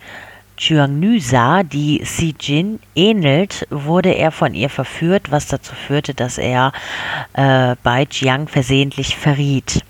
Zhuang 0.57 1.01
Nü 1.01 1.21
sah, 1.21 1.63
die 1.63 2.03
Si 2.05 2.35
Jin 2.39 2.79
ähnelt, 2.95 3.67
wurde 3.71 4.15
er 4.15 4.31
von 4.31 4.55
ihr 4.55 4.71
verführt, 4.71 5.31
was 5.31 5.49
dazu 5.49 5.75
führte, 5.75 6.15
dass 6.15 6.39
er 6.39 6.73
äh, 7.33 7.75
bei 7.83 8.07
Jiang 8.11 8.49
versehentlich 8.49 9.17
verriet. 9.17 9.85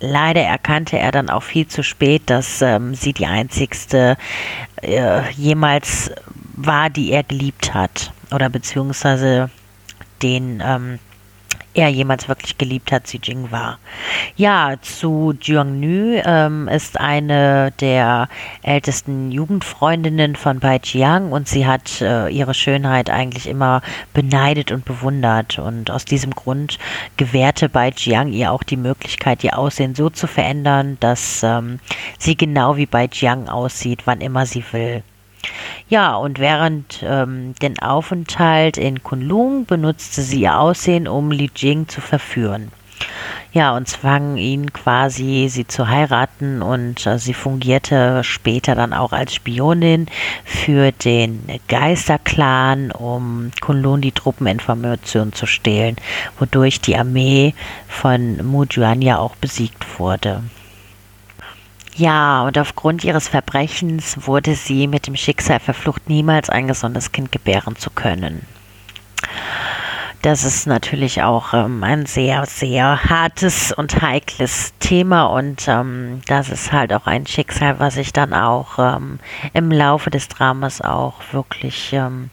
Leider 0.00 0.42
erkannte 0.42 0.98
er 0.98 1.10
dann 1.10 1.30
auch 1.30 1.42
viel 1.42 1.66
zu 1.66 1.82
spät, 1.82 2.22
dass 2.26 2.60
ähm, 2.60 2.94
sie 2.94 3.12
die 3.12 3.26
einzigste 3.26 4.16
äh, 4.82 5.30
jemals 5.32 6.10
war, 6.54 6.90
die 6.90 7.12
er 7.12 7.22
geliebt 7.22 7.72
hat. 7.72 8.12
Oder 8.30 8.48
beziehungsweise 8.50 9.50
den 10.22 10.62
ähm, 10.64 10.98
er 11.76 11.88
jemals 11.88 12.26
wirklich 12.28 12.56
geliebt 12.56 12.90
hat, 12.90 13.04
Xi 13.04 13.20
Jing 13.22 13.50
war. 13.50 13.78
Ja, 14.34 14.76
zu 14.80 15.34
Jiangnu 15.40 16.22
ähm, 16.24 16.68
ist 16.68 16.98
eine 16.98 17.70
der 17.80 18.28
ältesten 18.62 19.30
Jugendfreundinnen 19.30 20.36
von 20.36 20.58
Bai 20.58 20.80
Jiang 20.82 21.32
und 21.32 21.48
sie 21.48 21.66
hat 21.66 22.00
äh, 22.00 22.28
ihre 22.28 22.54
Schönheit 22.54 23.10
eigentlich 23.10 23.46
immer 23.46 23.82
beneidet 24.14 24.72
und 24.72 24.86
bewundert 24.86 25.58
und 25.58 25.90
aus 25.90 26.06
diesem 26.06 26.30
Grund 26.30 26.78
gewährte 27.18 27.68
Bai 27.68 27.92
Jiang 27.94 28.32
ihr 28.32 28.52
auch 28.52 28.62
die 28.62 28.78
Möglichkeit, 28.78 29.44
ihr 29.44 29.58
Aussehen 29.58 29.94
so 29.94 30.08
zu 30.08 30.26
verändern, 30.26 30.96
dass 31.00 31.42
ähm, 31.42 31.78
sie 32.18 32.36
genau 32.36 32.76
wie 32.76 32.86
Bai 32.86 33.08
Jiang 33.12 33.48
aussieht, 33.48 34.02
wann 34.06 34.22
immer 34.22 34.46
sie 34.46 34.64
will. 34.72 35.02
Ja, 35.88 36.16
und 36.16 36.38
während 36.38 37.04
ähm, 37.06 37.54
den 37.62 37.78
Aufenthalt 37.78 38.76
in 38.76 39.02
Kunlung 39.02 39.66
benutzte 39.66 40.22
sie 40.22 40.42
ihr 40.42 40.58
Aussehen, 40.58 41.06
um 41.06 41.30
Li 41.30 41.50
Jing 41.54 41.88
zu 41.88 42.00
verführen. 42.00 42.72
Ja, 43.52 43.74
und 43.74 43.88
zwang 43.88 44.36
ihn 44.36 44.72
quasi, 44.72 45.48
sie 45.48 45.66
zu 45.66 45.88
heiraten 45.88 46.60
und 46.60 47.06
äh, 47.06 47.18
sie 47.18 47.32
fungierte 47.32 48.22
später 48.22 48.74
dann 48.74 48.92
auch 48.92 49.12
als 49.12 49.34
Spionin 49.34 50.08
für 50.44 50.92
den 50.92 51.42
Geisterclan, 51.68 52.90
um 52.90 53.50
Kunlun 53.60 54.02
die 54.02 54.12
Truppeninformation 54.12 55.32
zu 55.32 55.46
stehlen, 55.46 55.96
wodurch 56.38 56.80
die 56.80 56.96
Armee 56.96 57.54
von 57.88 58.44
Mujuan 58.44 59.00
ja 59.00 59.18
auch 59.18 59.36
besiegt 59.36 59.98
wurde. 59.98 60.42
Ja, 61.96 62.42
und 62.42 62.58
aufgrund 62.58 63.04
ihres 63.04 63.26
Verbrechens 63.26 64.26
wurde 64.26 64.54
sie 64.54 64.86
mit 64.86 65.06
dem 65.06 65.16
Schicksal 65.16 65.60
verflucht, 65.60 66.10
niemals 66.10 66.50
ein 66.50 66.68
gesundes 66.68 67.10
Kind 67.10 67.32
gebären 67.32 67.74
zu 67.76 67.88
können. 67.88 68.46
Das 70.20 70.44
ist 70.44 70.66
natürlich 70.66 71.22
auch 71.22 71.54
ähm, 71.54 71.82
ein 71.82 72.04
sehr, 72.04 72.44
sehr 72.44 73.02
hartes 73.04 73.72
und 73.72 74.02
heikles 74.02 74.74
Thema 74.78 75.24
und 75.26 75.68
ähm, 75.68 76.20
das 76.26 76.50
ist 76.50 76.70
halt 76.70 76.92
auch 76.92 77.06
ein 77.06 77.26
Schicksal, 77.26 77.78
was 77.78 77.94
sich 77.94 78.12
dann 78.12 78.34
auch 78.34 78.78
ähm, 78.78 79.18
im 79.54 79.70
Laufe 79.70 80.10
des 80.10 80.28
Dramas 80.28 80.82
auch 80.82 81.14
wirklich 81.32 81.94
ähm, 81.94 82.28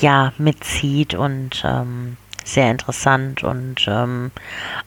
ja 0.00 0.32
mitzieht 0.38 1.14
und 1.14 1.62
ähm, 1.66 2.16
sehr 2.54 2.70
interessant 2.70 3.42
und 3.42 3.86
ähm, 3.88 4.30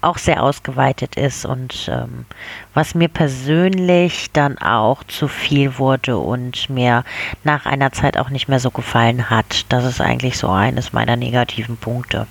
auch 0.02 0.18
sehr 0.18 0.44
ausgeweitet 0.44 1.16
ist 1.16 1.46
und 1.46 1.90
ähm, 1.92 2.26
was 2.74 2.96
mir 2.96 3.08
persönlich 3.08 4.32
dann 4.32 4.58
auch 4.58 5.04
zu 5.04 5.28
viel 5.28 5.78
wurde 5.78 6.18
und 6.18 6.70
mir 6.70 7.04
nach 7.44 7.66
einer 7.66 7.92
Zeit 7.92 8.18
auch 8.18 8.30
nicht 8.30 8.48
mehr 8.48 8.60
so 8.60 8.72
gefallen 8.72 9.30
hat. 9.30 9.66
Das 9.70 9.86
ist 9.86 10.02
eigentlich 10.02 10.38
so 10.38 10.50
eines 10.50 10.94
meiner 10.94 11.16
negativen 11.16 11.78
Punkte. 11.78 12.28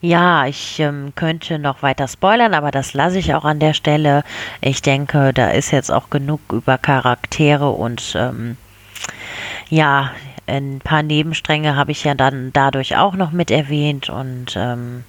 Ja, 0.00 0.46
ich 0.46 0.80
ähm, 0.80 1.12
könnte 1.14 1.58
noch 1.58 1.82
weiter 1.82 2.08
spoilern, 2.08 2.54
aber 2.54 2.70
das 2.70 2.94
lasse 2.94 3.18
ich 3.18 3.34
auch 3.34 3.44
an 3.44 3.60
der 3.60 3.74
Stelle. 3.74 4.24
Ich 4.60 4.82
denke, 4.82 5.32
da 5.32 5.50
ist 5.50 5.70
jetzt 5.70 5.92
auch 5.92 6.10
genug 6.10 6.40
über 6.52 6.78
Charaktere 6.78 7.70
und 7.70 8.14
ähm, 8.16 8.56
ja, 9.68 10.10
ein 10.46 10.80
paar 10.82 11.02
Nebenstränge 11.02 11.76
habe 11.76 11.92
ich 11.92 12.04
ja 12.04 12.14
dann 12.14 12.52
dadurch 12.52 12.96
auch 12.96 13.14
noch 13.14 13.32
mit 13.32 13.50
erwähnt 13.50 14.10
und 14.10 14.54
ähm, 14.56 15.04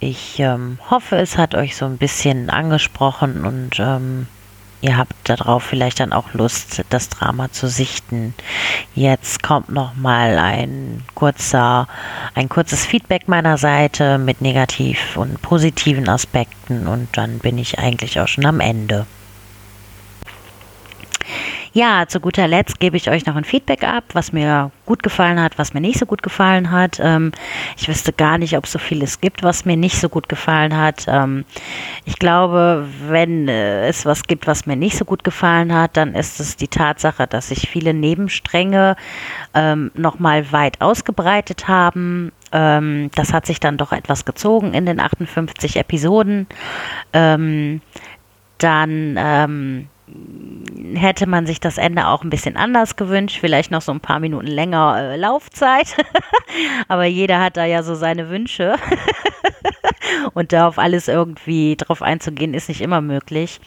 ich 0.00 0.40
ähm, 0.40 0.78
hoffe, 0.90 1.16
es 1.16 1.38
hat 1.38 1.54
euch 1.54 1.76
so 1.76 1.84
ein 1.84 1.98
bisschen 1.98 2.50
angesprochen 2.50 3.44
und 3.44 3.78
ähm, 3.78 4.26
ihr 4.80 4.98
habt 4.98 5.14
darauf 5.24 5.62
vielleicht 5.62 6.00
dann 6.00 6.12
auch 6.12 6.34
Lust, 6.34 6.84
das 6.90 7.08
Drama 7.08 7.50
zu 7.50 7.68
sichten. 7.68 8.34
Jetzt 8.94 9.42
kommt 9.42 9.70
noch 9.70 9.94
mal 9.94 10.36
ein 10.38 11.02
kurzer, 11.14 11.88
ein 12.34 12.48
kurzes 12.48 12.84
Feedback 12.84 13.28
meiner 13.28 13.56
Seite 13.56 14.18
mit 14.18 14.40
negativ 14.40 15.16
und 15.16 15.40
positiven 15.40 16.08
Aspekten 16.08 16.86
und 16.86 17.08
dann 17.16 17.38
bin 17.38 17.56
ich 17.56 17.78
eigentlich 17.78 18.20
auch 18.20 18.28
schon 18.28 18.46
am 18.46 18.60
Ende. 18.60 19.06
Ja, 21.76 22.04
zu 22.06 22.20
guter 22.20 22.46
Letzt 22.46 22.78
gebe 22.78 22.96
ich 22.96 23.10
euch 23.10 23.26
noch 23.26 23.34
ein 23.34 23.42
Feedback 23.42 23.82
ab, 23.82 24.04
was 24.12 24.32
mir 24.32 24.70
gut 24.86 25.02
gefallen 25.02 25.42
hat, 25.42 25.58
was 25.58 25.74
mir 25.74 25.80
nicht 25.80 25.98
so 25.98 26.06
gut 26.06 26.22
gefallen 26.22 26.70
hat. 26.70 27.00
Ähm, 27.02 27.32
ich 27.76 27.88
wüsste 27.88 28.12
gar 28.12 28.38
nicht, 28.38 28.56
ob 28.56 28.66
es 28.66 28.70
so 28.70 28.78
vieles 28.78 29.20
gibt, 29.20 29.42
was 29.42 29.64
mir 29.64 29.76
nicht 29.76 30.00
so 30.00 30.08
gut 30.08 30.28
gefallen 30.28 30.76
hat. 30.76 31.06
Ähm, 31.08 31.44
ich 32.04 32.20
glaube, 32.20 32.86
wenn 33.08 33.48
äh, 33.48 33.88
es 33.88 34.06
was 34.06 34.22
gibt, 34.22 34.46
was 34.46 34.66
mir 34.66 34.76
nicht 34.76 34.96
so 34.96 35.04
gut 35.04 35.24
gefallen 35.24 35.74
hat, 35.74 35.96
dann 35.96 36.14
ist 36.14 36.38
es 36.38 36.54
die 36.54 36.68
Tatsache, 36.68 37.26
dass 37.26 37.48
sich 37.48 37.68
viele 37.68 37.92
Nebenstränge 37.92 38.94
ähm, 39.52 39.90
nochmal 39.96 40.52
weit 40.52 40.80
ausgebreitet 40.80 41.66
haben. 41.66 42.30
Ähm, 42.52 43.10
das 43.16 43.32
hat 43.32 43.46
sich 43.46 43.58
dann 43.58 43.78
doch 43.78 43.90
etwas 43.90 44.24
gezogen 44.24 44.74
in 44.74 44.86
den 44.86 45.00
58 45.00 45.74
Episoden. 45.74 46.46
Ähm, 47.12 47.80
dann 48.58 49.16
ähm, 49.18 49.88
hätte 50.94 51.26
man 51.26 51.46
sich 51.46 51.60
das 51.60 51.78
Ende 51.78 52.06
auch 52.06 52.22
ein 52.22 52.30
bisschen 52.30 52.56
anders 52.56 52.96
gewünscht, 52.96 53.38
vielleicht 53.40 53.70
noch 53.70 53.82
so 53.82 53.92
ein 53.92 54.00
paar 54.00 54.20
Minuten 54.20 54.46
länger 54.46 54.96
äh, 54.98 55.16
Laufzeit. 55.16 55.96
Aber 56.88 57.04
jeder 57.04 57.40
hat 57.40 57.56
da 57.56 57.64
ja 57.64 57.82
so 57.82 57.94
seine 57.94 58.28
Wünsche. 58.28 58.76
Und 60.34 60.52
da 60.52 60.68
auf 60.68 60.78
alles 60.78 61.08
irgendwie 61.08 61.76
drauf 61.76 62.02
einzugehen, 62.02 62.54
ist 62.54 62.68
nicht 62.68 62.80
immer 62.80 63.00
möglich. 63.00 63.60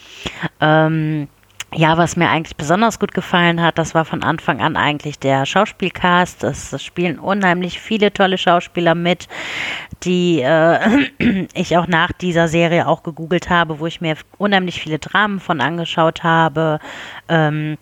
Ähm, 0.62 1.28
ja, 1.74 1.98
was 1.98 2.16
mir 2.16 2.30
eigentlich 2.30 2.56
besonders 2.56 2.98
gut 2.98 3.14
gefallen 3.14 3.62
hat, 3.62 3.78
das 3.78 3.94
war 3.94 4.06
von 4.06 4.24
Anfang 4.24 4.62
an 4.62 4.78
eigentlich 4.78 5.20
der 5.20 5.46
Schauspielcast. 5.46 6.44
Es 6.44 6.82
spielen 6.82 7.20
unheimlich 7.20 7.80
viele 7.80 8.14
tolle 8.14 8.38
Schauspieler 8.38 8.96
mit, 8.96 9.28
die 10.04 10.42
äh, 10.42 11.10
ich 11.54 11.76
auch 11.78 11.88
nach 11.88 12.14
dieser 12.14 12.48
Serie 12.48 12.88
auch 12.88 13.04
gegoogelt 13.04 13.50
habe, 13.50 13.80
wo 13.80 13.86
ich 13.86 14.00
mir 14.00 14.16
unheimlich 14.38 14.82
viele 14.82 14.98
Dramen 14.98 15.42
von 15.42 15.60
angeschaut 15.60 16.24
habe. 16.24 16.80
Ähm, 17.28 17.78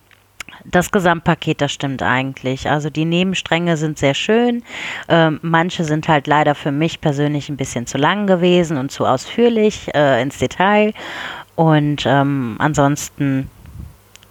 das 0.63 0.91
Gesamtpaket, 0.91 1.61
das 1.61 1.71
stimmt 1.71 2.01
eigentlich. 2.01 2.69
Also 2.69 2.89
die 2.89 3.05
Nebenstränge 3.05 3.77
sind 3.77 3.99
sehr 3.99 4.15
schön. 4.15 4.63
Ähm, 5.09 5.39
manche 5.43 5.83
sind 5.83 6.07
halt 6.07 6.25
leider 6.25 6.55
für 6.55 6.71
mich 6.71 7.01
persönlich 7.01 7.49
ein 7.49 7.57
bisschen 7.57 7.85
zu 7.85 7.99
lang 7.99 8.25
gewesen 8.25 8.77
und 8.77 8.91
zu 8.91 9.05
ausführlich 9.05 9.93
äh, 9.93 10.21
ins 10.23 10.39
Detail. 10.39 10.93
Und 11.55 12.05
ähm, 12.07 12.55
ansonsten 12.57 13.49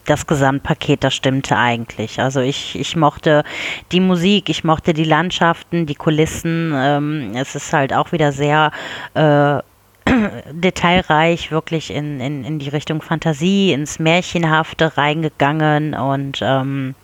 das 0.05 0.27
Gesamtpaket, 0.27 1.05
das 1.05 1.15
stimmte 1.15 1.57
eigentlich. 1.57 2.21
Also 2.21 2.41
ich, 2.41 2.79
ich 2.79 2.97
mochte 2.97 3.45
die 3.93 4.01
Musik, 4.01 4.49
ich 4.49 4.65
mochte 4.65 4.93
die 4.93 5.05
Landschaften, 5.05 5.87
die 5.87 5.95
Kulissen. 5.95 6.73
Ähm, 6.75 7.33
es 7.35 7.55
ist 7.55 7.73
halt 7.73 7.93
auch 7.93 8.13
wieder 8.13 8.33
sehr 8.33 8.71
äh, 9.15 9.59
detailreich, 10.53 11.51
wirklich 11.51 11.91
in, 11.91 12.21
in, 12.21 12.45
in 12.45 12.59
die 12.59 12.69
Richtung 12.69 13.03
Fantasie, 13.03 13.73
ins 13.73 13.99
Märchenhafte 13.99 14.97
reingegangen 14.97 15.95
und 15.95 16.41
ähm, 16.43 16.95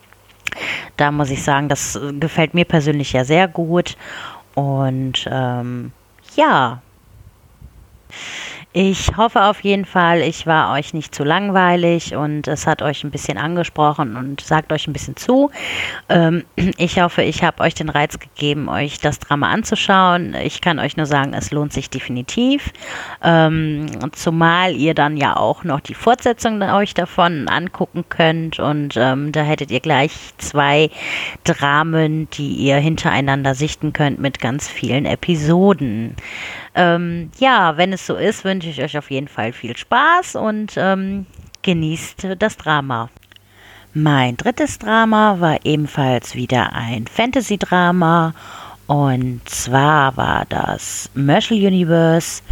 da 0.97 1.11
muss 1.11 1.31
ich 1.31 1.43
sagen, 1.43 1.69
das 1.69 1.99
gefällt 2.19 2.55
mir 2.55 2.65
persönlich 2.65 3.13
ja 3.13 3.25
sehr 3.25 3.49
gut. 3.49 3.97
Und 4.55 5.29
ähm, 5.31 5.93
ja. 6.37 6.83
Ich 8.73 9.17
hoffe 9.17 9.43
auf 9.43 9.65
jeden 9.65 9.85
Fall, 9.85 10.21
ich 10.21 10.47
war 10.47 10.73
euch 10.75 10.95
nicht 10.95 11.13
zu 11.13 11.25
langweilig 11.25 12.15
und 12.15 12.47
es 12.47 12.69
hat 12.69 12.83
euch 12.83 13.03
ein 13.03 13.11
bisschen 13.11 13.37
angesprochen 13.37 14.15
und 14.15 14.43
sagt 14.43 14.73
euch 14.73 14.87
ein 14.87 14.93
bisschen 14.93 15.17
zu. 15.17 15.51
Ähm, 16.09 16.45
ich 16.77 17.01
hoffe, 17.01 17.23
ich 17.23 17.43
habe 17.43 17.65
euch 17.65 17.75
den 17.75 17.89
Reiz 17.89 18.21
gegeben, 18.21 18.69
euch 18.69 19.01
das 19.01 19.19
Drama 19.19 19.49
anzuschauen. 19.49 20.37
Ich 20.45 20.61
kann 20.61 20.79
euch 20.79 20.97
nur 20.97 21.07
sagen, 21.07 21.35
es 21.35 21.51
lohnt 21.51 21.73
sich 21.73 21.91
definitiv. 21.91 22.73
Ähm, 23.25 23.87
zumal 24.13 24.77
ihr 24.77 24.95
dann 24.95 25.17
ja 25.17 25.37
auch 25.37 25.65
noch 25.65 25.81
die 25.81 25.95
Fortsetzung 25.95 26.63
euch 26.63 26.95
davon 26.95 27.49
angucken 27.49 28.05
könnt 28.09 28.61
und 28.61 28.95
ähm, 28.97 29.33
da 29.33 29.43
hättet 29.43 29.73
ihr 29.73 29.81
gleich 29.81 30.13
zwei 30.39 30.91
Dramen, 31.43 32.31
die 32.31 32.53
ihr 32.55 32.77
hintereinander 32.77 33.57
sichten 33.57 33.93
könnt 33.93 34.21
mit 34.21 34.39
ganz 34.39 34.69
vielen 34.69 35.07
Episoden. 35.07 36.15
Ähm, 36.75 37.31
ja, 37.39 37.77
wenn 37.77 37.93
es 37.93 38.07
so 38.07 38.15
ist, 38.15 38.45
wünsche 38.45 38.69
ich 38.69 38.83
euch 38.83 38.97
auf 38.97 39.11
jeden 39.11 39.29
Fall 39.29 39.53
viel 39.53 39.77
Spaß 39.77 40.37
und 40.37 40.75
ähm, 40.77 41.27
genießt 41.63 42.29
das 42.39 42.57
Drama. 42.57 43.11
Mein 43.93 44.37
drittes 44.37 44.79
Drama 44.79 45.41
war 45.41 45.59
ebenfalls 45.65 46.37
wieder 46.37 46.73
ein 46.73 47.07
Fantasy-Drama 47.09 48.35
und 48.91 49.49
zwar 49.49 50.17
war 50.17 50.47
das 50.49 51.11
Marshall 51.15 51.59
Universe. 51.59 52.43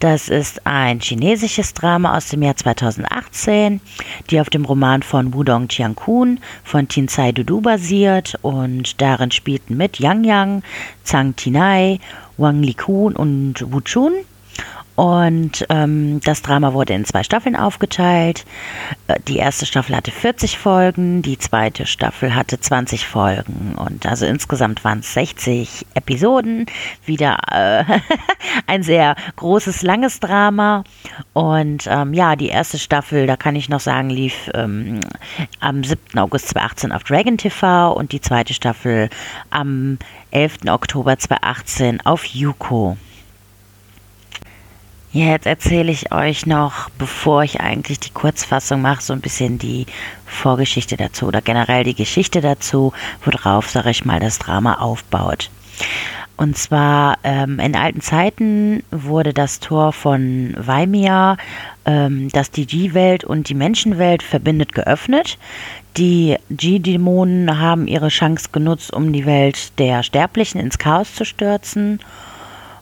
Das 0.00 0.28
ist 0.28 0.66
ein 0.66 0.98
chinesisches 0.98 1.72
Drama 1.72 2.16
aus 2.16 2.30
dem 2.30 2.42
Jahr 2.42 2.56
2018, 2.56 3.80
die 4.28 4.40
auf 4.40 4.50
dem 4.50 4.64
Roman 4.64 5.04
von 5.04 5.32
Wudong 5.32 5.68
Tiankun 5.68 6.40
von 6.64 6.88
Tin 6.88 7.06
Tsai 7.06 7.30
Dudu 7.30 7.60
basiert 7.60 8.36
und 8.42 9.00
darin 9.00 9.30
spielten 9.30 9.76
mit 9.76 10.00
Yang 10.00 10.24
Yang, 10.24 10.62
Zhang 11.04 11.36
Tinai 11.36 12.00
Wang 12.36 12.62
Likun 12.62 13.14
und 13.14 13.72
Wu 13.72 13.80
Chun. 13.80 14.12
Und 14.96 15.66
ähm, 15.70 16.20
das 16.20 16.42
Drama 16.42 16.72
wurde 16.72 16.94
in 16.94 17.04
zwei 17.04 17.24
Staffeln 17.24 17.56
aufgeteilt. 17.56 18.44
Äh, 19.08 19.18
die 19.26 19.38
erste 19.38 19.66
Staffel 19.66 19.96
hatte 19.96 20.12
40 20.12 20.56
Folgen, 20.56 21.20
die 21.22 21.36
zweite 21.36 21.86
Staffel 21.86 22.34
hatte 22.34 22.60
20 22.60 23.06
Folgen. 23.06 23.74
Und 23.76 24.06
also 24.06 24.24
insgesamt 24.24 24.84
waren 24.84 25.00
es 25.00 25.12
60 25.14 25.86
Episoden. 25.94 26.66
Wieder 27.04 27.38
äh, 27.50 27.84
ein 28.68 28.84
sehr 28.84 29.16
großes, 29.34 29.82
langes 29.82 30.20
Drama. 30.20 30.84
Und 31.32 31.88
ähm, 31.88 32.14
ja, 32.14 32.36
die 32.36 32.48
erste 32.48 32.78
Staffel, 32.78 33.26
da 33.26 33.36
kann 33.36 33.56
ich 33.56 33.68
noch 33.68 33.80
sagen, 33.80 34.10
lief 34.10 34.48
ähm, 34.54 35.00
am 35.58 35.82
7. 35.82 36.18
August 36.18 36.48
2018 36.50 36.92
auf 36.92 37.02
Dragon 37.02 37.36
TV 37.36 37.92
und 37.92 38.12
die 38.12 38.20
zweite 38.20 38.54
Staffel 38.54 39.10
am 39.50 39.98
11. 40.30 40.66
Oktober 40.68 41.18
2018 41.18 42.00
auf 42.06 42.24
Yuko. 42.26 42.96
Jetzt 45.14 45.46
erzähle 45.46 45.92
ich 45.92 46.10
euch 46.10 46.44
noch, 46.44 46.90
bevor 46.98 47.44
ich 47.44 47.60
eigentlich 47.60 48.00
die 48.00 48.10
Kurzfassung 48.10 48.82
mache, 48.82 49.00
so 49.00 49.12
ein 49.12 49.20
bisschen 49.20 49.58
die 49.58 49.86
Vorgeschichte 50.26 50.96
dazu 50.96 51.26
oder 51.28 51.40
generell 51.40 51.84
die 51.84 51.94
Geschichte 51.94 52.40
dazu, 52.40 52.92
worauf, 53.24 53.70
sage 53.70 53.90
ich 53.90 54.04
mal, 54.04 54.18
das 54.18 54.40
Drama 54.40 54.80
aufbaut. 54.80 55.50
Und 56.36 56.58
zwar 56.58 57.18
ähm, 57.22 57.60
in 57.60 57.76
alten 57.76 58.00
Zeiten 58.00 58.82
wurde 58.90 59.32
das 59.32 59.60
Tor 59.60 59.92
von 59.92 60.52
Weimia, 60.58 61.36
ähm, 61.84 62.28
das 62.30 62.50
die 62.50 62.66
G-Welt 62.66 63.22
und 63.22 63.48
die 63.48 63.54
Menschenwelt 63.54 64.24
verbindet, 64.24 64.72
geöffnet. 64.72 65.38
Die 65.96 66.38
G-Dämonen 66.50 67.60
haben 67.60 67.86
ihre 67.86 68.08
Chance 68.08 68.48
genutzt, 68.50 68.92
um 68.92 69.12
die 69.12 69.26
Welt 69.26 69.78
der 69.78 70.02
Sterblichen 70.02 70.60
ins 70.60 70.78
Chaos 70.78 71.14
zu 71.14 71.24
stürzen. 71.24 72.00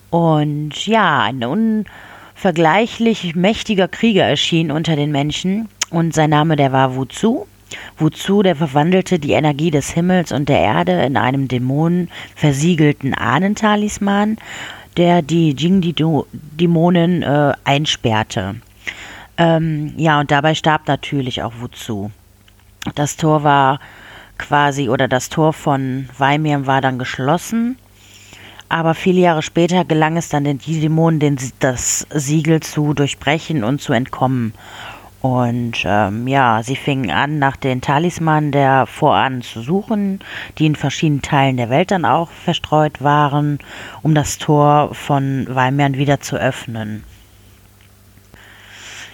Und 0.09 0.87
ja, 0.87 1.21
eine 1.21 1.47
unvergleichlich 2.43 3.35
mächtiger 3.35 3.87
Krieger 3.87 4.25
erschien 4.25 4.69
unter 4.69 4.97
den 4.97 5.13
Menschen 5.13 5.69
und 5.89 6.13
sein 6.13 6.29
Name, 6.31 6.57
der 6.57 6.73
war 6.73 6.93
Wuzu. 6.93 7.47
Wuzu, 7.97 8.43
der 8.43 8.57
verwandelte 8.57 9.17
die 9.17 9.31
Energie 9.31 9.71
des 9.71 9.91
Himmels 9.91 10.33
und 10.33 10.49
der 10.49 10.59
Erde 10.59 10.91
in 11.03 11.15
einem 11.15 11.47
Dämonen 11.47 12.09
versiegelten 12.35 13.13
Ahnentalisman, 13.13 14.35
der 14.97 15.21
die 15.21 15.55
Jing-Dämonen 15.55 17.23
äh, 17.23 17.53
einsperrte. 17.63 18.55
Ähm, 19.37 19.93
ja, 19.95 20.19
und 20.19 20.29
dabei 20.29 20.53
starb 20.53 20.89
natürlich 20.89 21.43
auch 21.43 21.53
Wuzu. 21.61 22.11
Das 22.93 23.15
Tor 23.15 23.43
war 23.43 23.79
quasi, 24.37 24.89
oder 24.89 25.07
das 25.07 25.29
Tor 25.29 25.53
von 25.53 26.09
Weimir 26.17 26.67
war 26.67 26.81
dann 26.81 26.99
geschlossen. 26.99 27.77
Aber 28.73 28.95
viele 28.95 29.21
Jahre 29.21 29.43
später 29.43 29.85
gelang 29.85 30.17
es 30.17 30.29
dann 30.29 30.45
den 30.45 30.57
Dämonen, 30.57 31.19
den, 31.19 31.37
das 31.59 32.07
Siegel 32.09 32.59
zu 32.61 32.95
durchbrechen 32.95 33.63
und 33.63 33.79
zu 33.83 33.93
entkommen. 33.93 34.55
Und 35.21 35.83
ähm, 35.85 36.27
ja, 36.27 36.63
sie 36.63 36.75
fingen 36.75 37.11
an, 37.11 37.37
nach 37.37 37.55
den 37.55 37.81
Talismanen 37.81 38.51
der 38.51 38.87
Voran 38.87 39.43
zu 39.43 39.61
suchen, 39.61 40.21
die 40.57 40.65
in 40.65 40.75
verschiedenen 40.75 41.21
Teilen 41.21 41.57
der 41.57 41.69
Welt 41.69 41.91
dann 41.91 42.03
auch 42.03 42.31
verstreut 42.31 43.03
waren, 43.03 43.59
um 44.01 44.15
das 44.15 44.39
Tor 44.39 44.95
von 44.95 45.45
Weimern 45.47 45.97
wieder 45.97 46.19
zu 46.19 46.37
öffnen. 46.37 47.03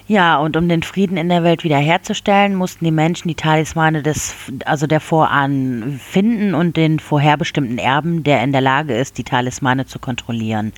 Ja, 0.10 0.39
und 0.39 0.57
um 0.57 0.68
den 0.68 0.82
Frieden 0.82 1.18
in 1.18 1.30
der 1.30 1.43
Welt 1.43 1.64
wiederherzustellen, 1.64 2.55
mussten 2.55 2.84
die 2.84 2.89
Menschen 2.89 3.28
die 3.28 3.36
Talismane 3.36 4.01
des, 4.01 4.34
also 4.66 4.88
der 4.88 5.01
Vorahnen 5.01 5.99
finden 6.03 6.55
und 6.55 6.78
den 6.78 6.97
vorherbestimmten 6.97 7.78
Erben, 7.78 8.24
der 8.24 8.43
in 8.43 8.51
der 8.51 8.62
Lage 8.62 8.97
ist, 8.97 9.20
die 9.20 9.24
Talismane 9.24 9.86
zu 9.86 9.99
kontrollieren. 9.99 10.74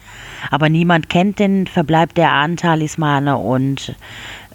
Aber 0.49 0.67
niemand 0.67 1.07
kennt 1.07 1.39
den 1.39 1.65
Verbleib 1.65 2.13
der 2.15 2.33
Ahnentalismane 2.33 3.37
und 3.37 3.95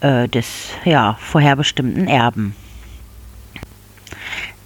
äh, 0.03 0.29
des 0.29 0.69
ja, 0.85 1.17
vorherbestimmten 1.21 2.07
Erben. 2.07 2.55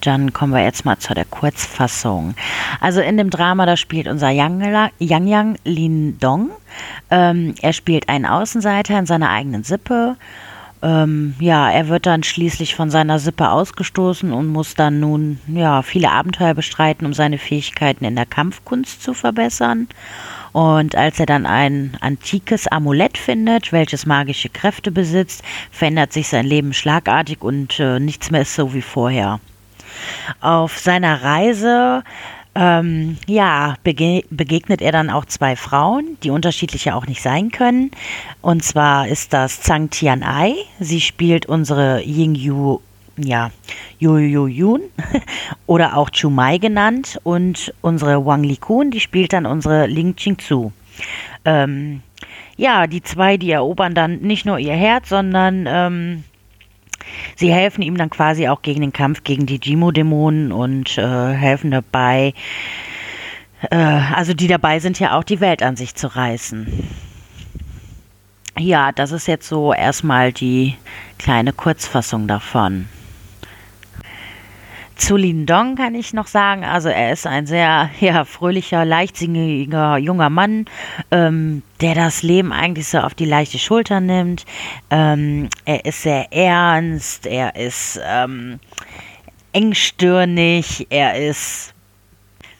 Dann 0.00 0.32
kommen 0.32 0.52
wir 0.52 0.62
jetzt 0.62 0.84
mal 0.84 0.98
zu 0.98 1.14
der 1.14 1.24
Kurzfassung. 1.24 2.34
Also 2.80 3.00
in 3.00 3.16
dem 3.16 3.30
Drama, 3.30 3.66
da 3.66 3.76
spielt 3.76 4.08
unser 4.08 4.30
Yang 4.30 4.92
Yang 4.98 5.58
Lin 5.64 6.18
Dong. 6.18 6.50
Ähm, 7.10 7.54
er 7.60 7.72
spielt 7.72 8.08
einen 8.08 8.26
Außenseiter 8.26 8.98
in 8.98 9.06
seiner 9.06 9.30
eigenen 9.30 9.62
Sippe. 9.62 10.16
Ähm, 10.82 11.34
ja, 11.40 11.70
er 11.70 11.88
wird 11.88 12.06
dann 12.06 12.22
schließlich 12.22 12.74
von 12.74 12.90
seiner 12.90 13.18
Sippe 13.18 13.50
ausgestoßen 13.50 14.32
und 14.32 14.48
muss 14.48 14.74
dann 14.74 14.98
nun 14.98 15.38
ja 15.46 15.82
viele 15.82 16.10
Abenteuer 16.10 16.54
bestreiten, 16.54 17.04
um 17.04 17.12
seine 17.12 17.36
Fähigkeiten 17.36 18.04
in 18.04 18.16
der 18.16 18.24
Kampfkunst 18.24 19.02
zu 19.02 19.12
verbessern. 19.12 19.88
Und 20.52 20.96
als 20.96 21.20
er 21.20 21.26
dann 21.26 21.46
ein 21.46 21.96
antikes 22.00 22.66
Amulett 22.66 23.18
findet, 23.18 23.72
welches 23.72 24.06
magische 24.06 24.48
Kräfte 24.48 24.90
besitzt, 24.90 25.42
verändert 25.70 26.12
sich 26.12 26.28
sein 26.28 26.46
Leben 26.46 26.72
schlagartig 26.72 27.42
und 27.42 27.78
äh, 27.78 28.00
nichts 28.00 28.30
mehr 28.30 28.42
ist 28.42 28.54
so 28.54 28.72
wie 28.72 28.82
vorher. 28.82 29.38
Auf 30.40 30.78
seiner 30.78 31.22
Reise 31.22 32.02
ähm, 32.54 33.16
ja, 33.26 33.76
bege 33.84 34.24
begegnet 34.30 34.82
er 34.82 34.90
dann 34.90 35.08
auch 35.08 35.24
zwei 35.24 35.54
Frauen, 35.54 36.16
die 36.22 36.30
unterschiedlicher 36.30 36.96
auch 36.96 37.06
nicht 37.06 37.22
sein 37.22 37.50
können. 37.50 37.92
Und 38.40 38.64
zwar 38.64 39.06
ist 39.06 39.32
das 39.32 39.60
Zhang 39.60 39.90
Tianai. 39.90 40.54
Sie 40.80 41.00
spielt 41.00 41.46
unsere 41.46 42.02
Ying 42.02 42.34
Yu, 42.34 42.80
ja, 43.16 43.52
Yu 44.00 44.16
Yu 44.16 44.46
Yun 44.48 44.80
oder 45.66 45.96
auch 45.96 46.10
Chu 46.10 46.28
Mai 46.28 46.58
genannt. 46.58 47.20
Und 47.22 47.72
unsere 47.82 48.26
Wang 48.26 48.42
Likun, 48.42 48.90
die 48.90 49.00
spielt 49.00 49.32
dann 49.32 49.46
unsere 49.46 49.86
Ling 49.86 50.16
Qingzu. 50.16 50.72
Ähm, 51.44 52.02
ja, 52.56 52.88
die 52.88 53.02
zwei, 53.02 53.36
die 53.36 53.52
erobern 53.52 53.94
dann 53.94 54.18
nicht 54.18 54.44
nur 54.44 54.58
ihr 54.58 54.74
Herz, 54.74 55.08
sondern 55.08 55.66
ähm, 55.68 56.24
Sie 57.36 57.52
helfen 57.52 57.82
ihm 57.82 57.96
dann 57.96 58.10
quasi 58.10 58.48
auch 58.48 58.62
gegen 58.62 58.80
den 58.80 58.92
Kampf 58.92 59.24
gegen 59.24 59.46
die 59.46 59.58
Jimo-Dämonen 59.58 60.52
und 60.52 60.98
äh, 60.98 61.32
helfen 61.32 61.70
dabei, 61.70 62.34
äh, 63.70 63.76
also 63.76 64.34
die 64.34 64.48
dabei 64.48 64.80
sind 64.80 64.98
ja 65.00 65.18
auch 65.18 65.24
die 65.24 65.40
Welt 65.40 65.62
an 65.62 65.76
sich 65.76 65.94
zu 65.94 66.14
reißen. 66.14 66.66
Ja, 68.58 68.92
das 68.92 69.12
ist 69.12 69.26
jetzt 69.26 69.48
so 69.48 69.72
erstmal 69.72 70.32
die 70.32 70.76
kleine 71.18 71.52
Kurzfassung 71.52 72.26
davon. 72.26 72.88
Zu 75.00 75.16
Lin 75.16 75.46
Dong 75.46 75.76
kann 75.76 75.94
ich 75.94 76.12
noch 76.12 76.26
sagen, 76.26 76.62
also 76.62 76.90
er 76.90 77.10
ist 77.10 77.26
ein 77.26 77.46
sehr 77.46 77.90
ja, 78.00 78.26
fröhlicher, 78.26 78.84
leichtsinniger 78.84 79.96
junger 79.96 80.28
Mann, 80.28 80.66
ähm, 81.10 81.62
der 81.80 81.94
das 81.94 82.22
Leben 82.22 82.52
eigentlich 82.52 82.88
so 82.88 82.98
auf 82.98 83.14
die 83.14 83.24
leichte 83.24 83.58
Schulter 83.58 84.00
nimmt. 84.00 84.44
Ähm, 84.90 85.48
er 85.64 85.86
ist 85.86 86.02
sehr 86.02 86.30
ernst, 86.34 87.26
er 87.26 87.56
ist 87.56 87.98
ähm, 88.04 88.60
engstirnig, 89.54 90.86
er 90.90 91.14
ist 91.28 91.72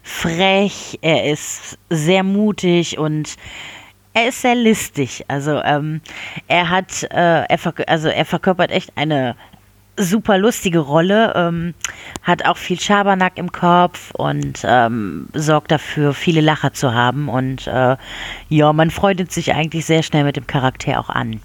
frech, 0.03 0.99
er 1.03 1.31
ist 1.31 1.79
sehr 1.91 2.23
mutig 2.23 2.97
und 2.99 3.37
er 4.15 4.29
ist 4.29 4.41
sehr 4.41 4.55
listig. 4.55 5.27
Also 5.29 5.61
ähm, 5.63 6.01
er 6.49 6.71
hat, 6.71 7.03
äh, 7.11 7.45
er 7.45 7.59
also 7.87 8.09
er 8.09 8.25
verkörpert 8.25 8.71
echt 8.71 8.97
eine 8.97 9.37
super 9.97 10.39
lustige 10.39 10.79
Rolle, 10.79 11.33
ähm, 11.37 11.75
hat 12.23 12.45
auch 12.47 12.57
viel 12.57 12.81
Schabernack 12.81 13.37
im 13.37 13.53
Kopf 13.53 14.13
und 14.13 14.61
ähm, 14.65 15.29
sorgt 15.35 15.71
dafür, 15.71 16.15
viele 16.15 16.41
Lacher 16.41 16.73
zu 16.73 16.95
haben. 16.95 17.29
Und 17.29 17.67
äh, 17.67 17.97
ja, 18.49 18.73
man 18.73 18.91
freundet 18.91 19.33
sich 19.33 19.55
eigentlich 19.55 19.87
sehr 19.87 20.03
schnell 20.03 20.25
mit 20.25 20.37
dem 20.37 20.47
Charakter 20.47 20.99
auch 20.99 21.11
an. 21.11 21.41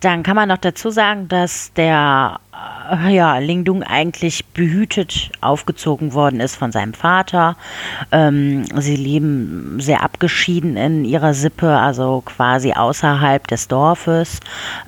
Dann 0.00 0.22
kann 0.22 0.36
man 0.36 0.48
noch 0.48 0.58
dazu 0.58 0.90
sagen, 0.90 1.28
dass 1.28 1.72
der 1.74 2.40
äh, 2.90 3.14
ja, 3.14 3.38
Lingdung 3.38 3.82
eigentlich 3.82 4.46
behütet 4.46 5.30
aufgezogen 5.40 6.14
worden 6.14 6.40
ist 6.40 6.56
von 6.56 6.72
seinem 6.72 6.94
Vater. 6.94 7.56
Ähm, 8.10 8.64
sie 8.80 8.96
leben 8.96 9.78
sehr 9.78 10.02
abgeschieden 10.02 10.76
in 10.76 11.04
ihrer 11.04 11.34
Sippe, 11.34 11.76
also 11.76 12.22
quasi 12.24 12.72
außerhalb 12.72 13.46
des 13.46 13.68
Dorfes. 13.68 14.40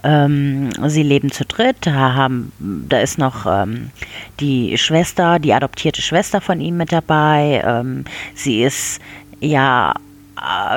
Ähm, 0.02 0.70
sie 0.86 1.02
leben 1.02 1.30
zu 1.30 1.44
dritt. 1.44 1.76
Da, 1.82 2.14
haben, 2.14 2.52
da 2.58 2.98
ist 2.98 3.18
noch 3.18 3.46
ähm, 3.46 3.90
die 4.40 4.78
Schwester, 4.78 5.38
die 5.38 5.52
adoptierte 5.52 6.02
Schwester 6.02 6.40
von 6.40 6.60
ihm 6.60 6.78
mit 6.78 6.90
dabei. 6.90 7.62
Ähm, 7.64 8.04
sie 8.34 8.62
ist 8.62 9.00
ja 9.40 9.94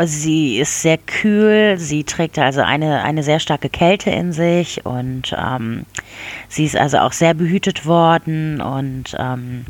sie 0.03 0.59
ist 0.59 0.82
sehr 0.82 0.97
kühl, 0.97 1.78
sie 1.78 2.03
trägt 2.03 2.38
also 2.38 2.61
eine, 2.61 3.03
eine 3.03 3.24
sehr 3.24 3.39
starke 3.39 3.70
Kälte 3.70 4.09
in 4.09 4.32
sich 4.32 4.86
und 4.86 5.36
ähm, 5.38 5.86
sie 6.49 6.66
ist 6.66 6.76
also 6.76 6.99
auch 6.99 7.13
sehr 7.13 7.34
behütet 7.34 7.86
worden 7.86 8.61
und 8.61 9.16
ähm, 9.18 9.66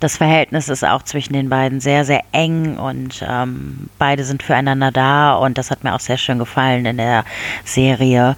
das 0.00 0.16
Verhältnis 0.16 0.68
ist 0.68 0.84
auch 0.84 1.02
zwischen 1.02 1.32
den 1.32 1.48
beiden 1.48 1.80
sehr, 1.80 2.04
sehr 2.04 2.22
eng 2.32 2.76
und 2.76 3.24
ähm, 3.26 3.88
beide 3.98 4.24
sind 4.24 4.42
füreinander 4.42 4.90
da 4.90 5.34
und 5.34 5.58
das 5.58 5.70
hat 5.70 5.84
mir 5.84 5.94
auch 5.94 6.00
sehr 6.00 6.18
schön 6.18 6.38
gefallen 6.38 6.84
in 6.84 6.96
der 6.96 7.24
Serie 7.64 8.36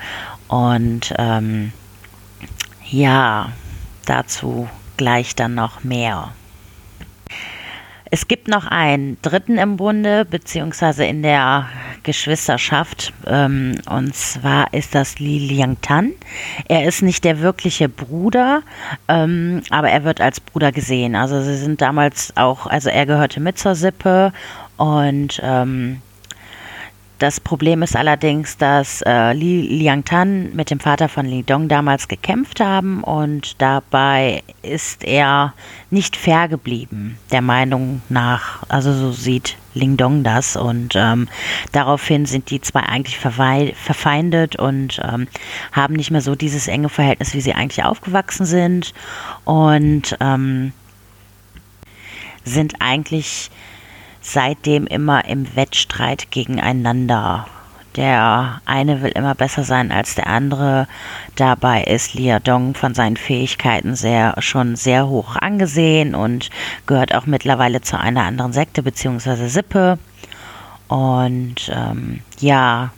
und 0.48 1.14
ähm, 1.18 1.72
ja, 2.90 3.50
dazu 4.04 4.68
gleich 4.96 5.34
dann 5.34 5.54
noch 5.54 5.82
mehr. 5.82 6.32
Es 8.14 8.28
gibt 8.28 8.46
noch 8.46 8.68
einen 8.68 9.20
dritten 9.22 9.58
im 9.58 9.76
Bunde, 9.76 10.24
beziehungsweise 10.24 11.04
in 11.04 11.24
der 11.24 11.66
Geschwisterschaft. 12.04 13.12
Ähm, 13.26 13.74
und 13.90 14.14
zwar 14.14 14.72
ist 14.72 14.94
das 14.94 15.18
Li 15.18 15.40
Liang 15.40 15.78
Tan. 15.80 16.12
Er 16.68 16.86
ist 16.86 17.02
nicht 17.02 17.24
der 17.24 17.40
wirkliche 17.40 17.88
Bruder, 17.88 18.62
ähm, 19.08 19.62
aber 19.70 19.90
er 19.90 20.04
wird 20.04 20.20
als 20.20 20.38
Bruder 20.38 20.70
gesehen. 20.70 21.16
Also 21.16 21.42
sie 21.42 21.56
sind 21.56 21.80
damals 21.80 22.32
auch, 22.36 22.68
also 22.68 22.88
er 22.88 23.04
gehörte 23.04 23.40
mit 23.40 23.58
zur 23.58 23.74
Sippe 23.74 24.32
und 24.76 25.40
ähm, 25.42 26.00
das 27.18 27.40
Problem 27.40 27.82
ist 27.82 27.96
allerdings, 27.96 28.56
dass 28.56 29.00
äh, 29.02 29.32
Li 29.32 29.62
Liangtan 29.62 30.54
mit 30.54 30.70
dem 30.70 30.80
Vater 30.80 31.08
von 31.08 31.26
Li 31.26 31.42
Dong 31.42 31.68
damals 31.68 32.08
gekämpft 32.08 32.60
haben 32.60 33.04
und 33.04 33.60
dabei 33.60 34.42
ist 34.62 35.04
er 35.04 35.54
nicht 35.90 36.16
fair 36.16 36.48
geblieben, 36.48 37.18
der 37.30 37.40
Meinung 37.40 38.02
nach. 38.08 38.64
Also 38.68 38.92
so 38.92 39.12
sieht 39.12 39.56
Ling 39.74 39.96
Dong 39.96 40.24
das 40.24 40.56
und 40.56 40.94
ähm, 40.96 41.28
daraufhin 41.72 42.26
sind 42.26 42.50
die 42.50 42.60
zwei 42.60 42.80
eigentlich 42.80 43.18
verfeindet 43.18 44.56
und 44.56 45.00
ähm, 45.02 45.28
haben 45.72 45.94
nicht 45.94 46.10
mehr 46.10 46.20
so 46.20 46.34
dieses 46.34 46.68
enge 46.68 46.88
Verhältnis, 46.88 47.34
wie 47.34 47.40
sie 47.40 47.54
eigentlich 47.54 47.84
aufgewachsen 47.84 48.44
sind 48.44 48.92
und 49.44 50.16
ähm, 50.20 50.72
sind 52.44 52.74
eigentlich 52.80 53.50
seitdem 54.24 54.86
immer 54.86 55.26
im 55.26 55.54
Wettstreit 55.54 56.30
gegeneinander. 56.30 57.46
Der 57.94 58.60
eine 58.64 59.02
will 59.02 59.12
immer 59.12 59.36
besser 59.36 59.62
sein 59.62 59.92
als 59.92 60.16
der 60.16 60.26
andere. 60.26 60.88
Dabei 61.36 61.84
ist 61.84 62.14
Liadong 62.14 62.74
von 62.74 62.94
seinen 62.94 63.16
Fähigkeiten 63.16 63.94
sehr, 63.94 64.34
schon 64.38 64.74
sehr 64.74 65.06
hoch 65.06 65.36
angesehen 65.36 66.16
und 66.16 66.50
gehört 66.86 67.14
auch 67.14 67.26
mittlerweile 67.26 67.82
zu 67.82 67.98
einer 67.98 68.24
anderen 68.24 68.52
Sekte 68.52 68.82
bzw. 68.82 69.46
Sippe. 69.46 69.98
Und 70.88 71.70
ähm, 71.72 72.20
ja, 72.40 72.90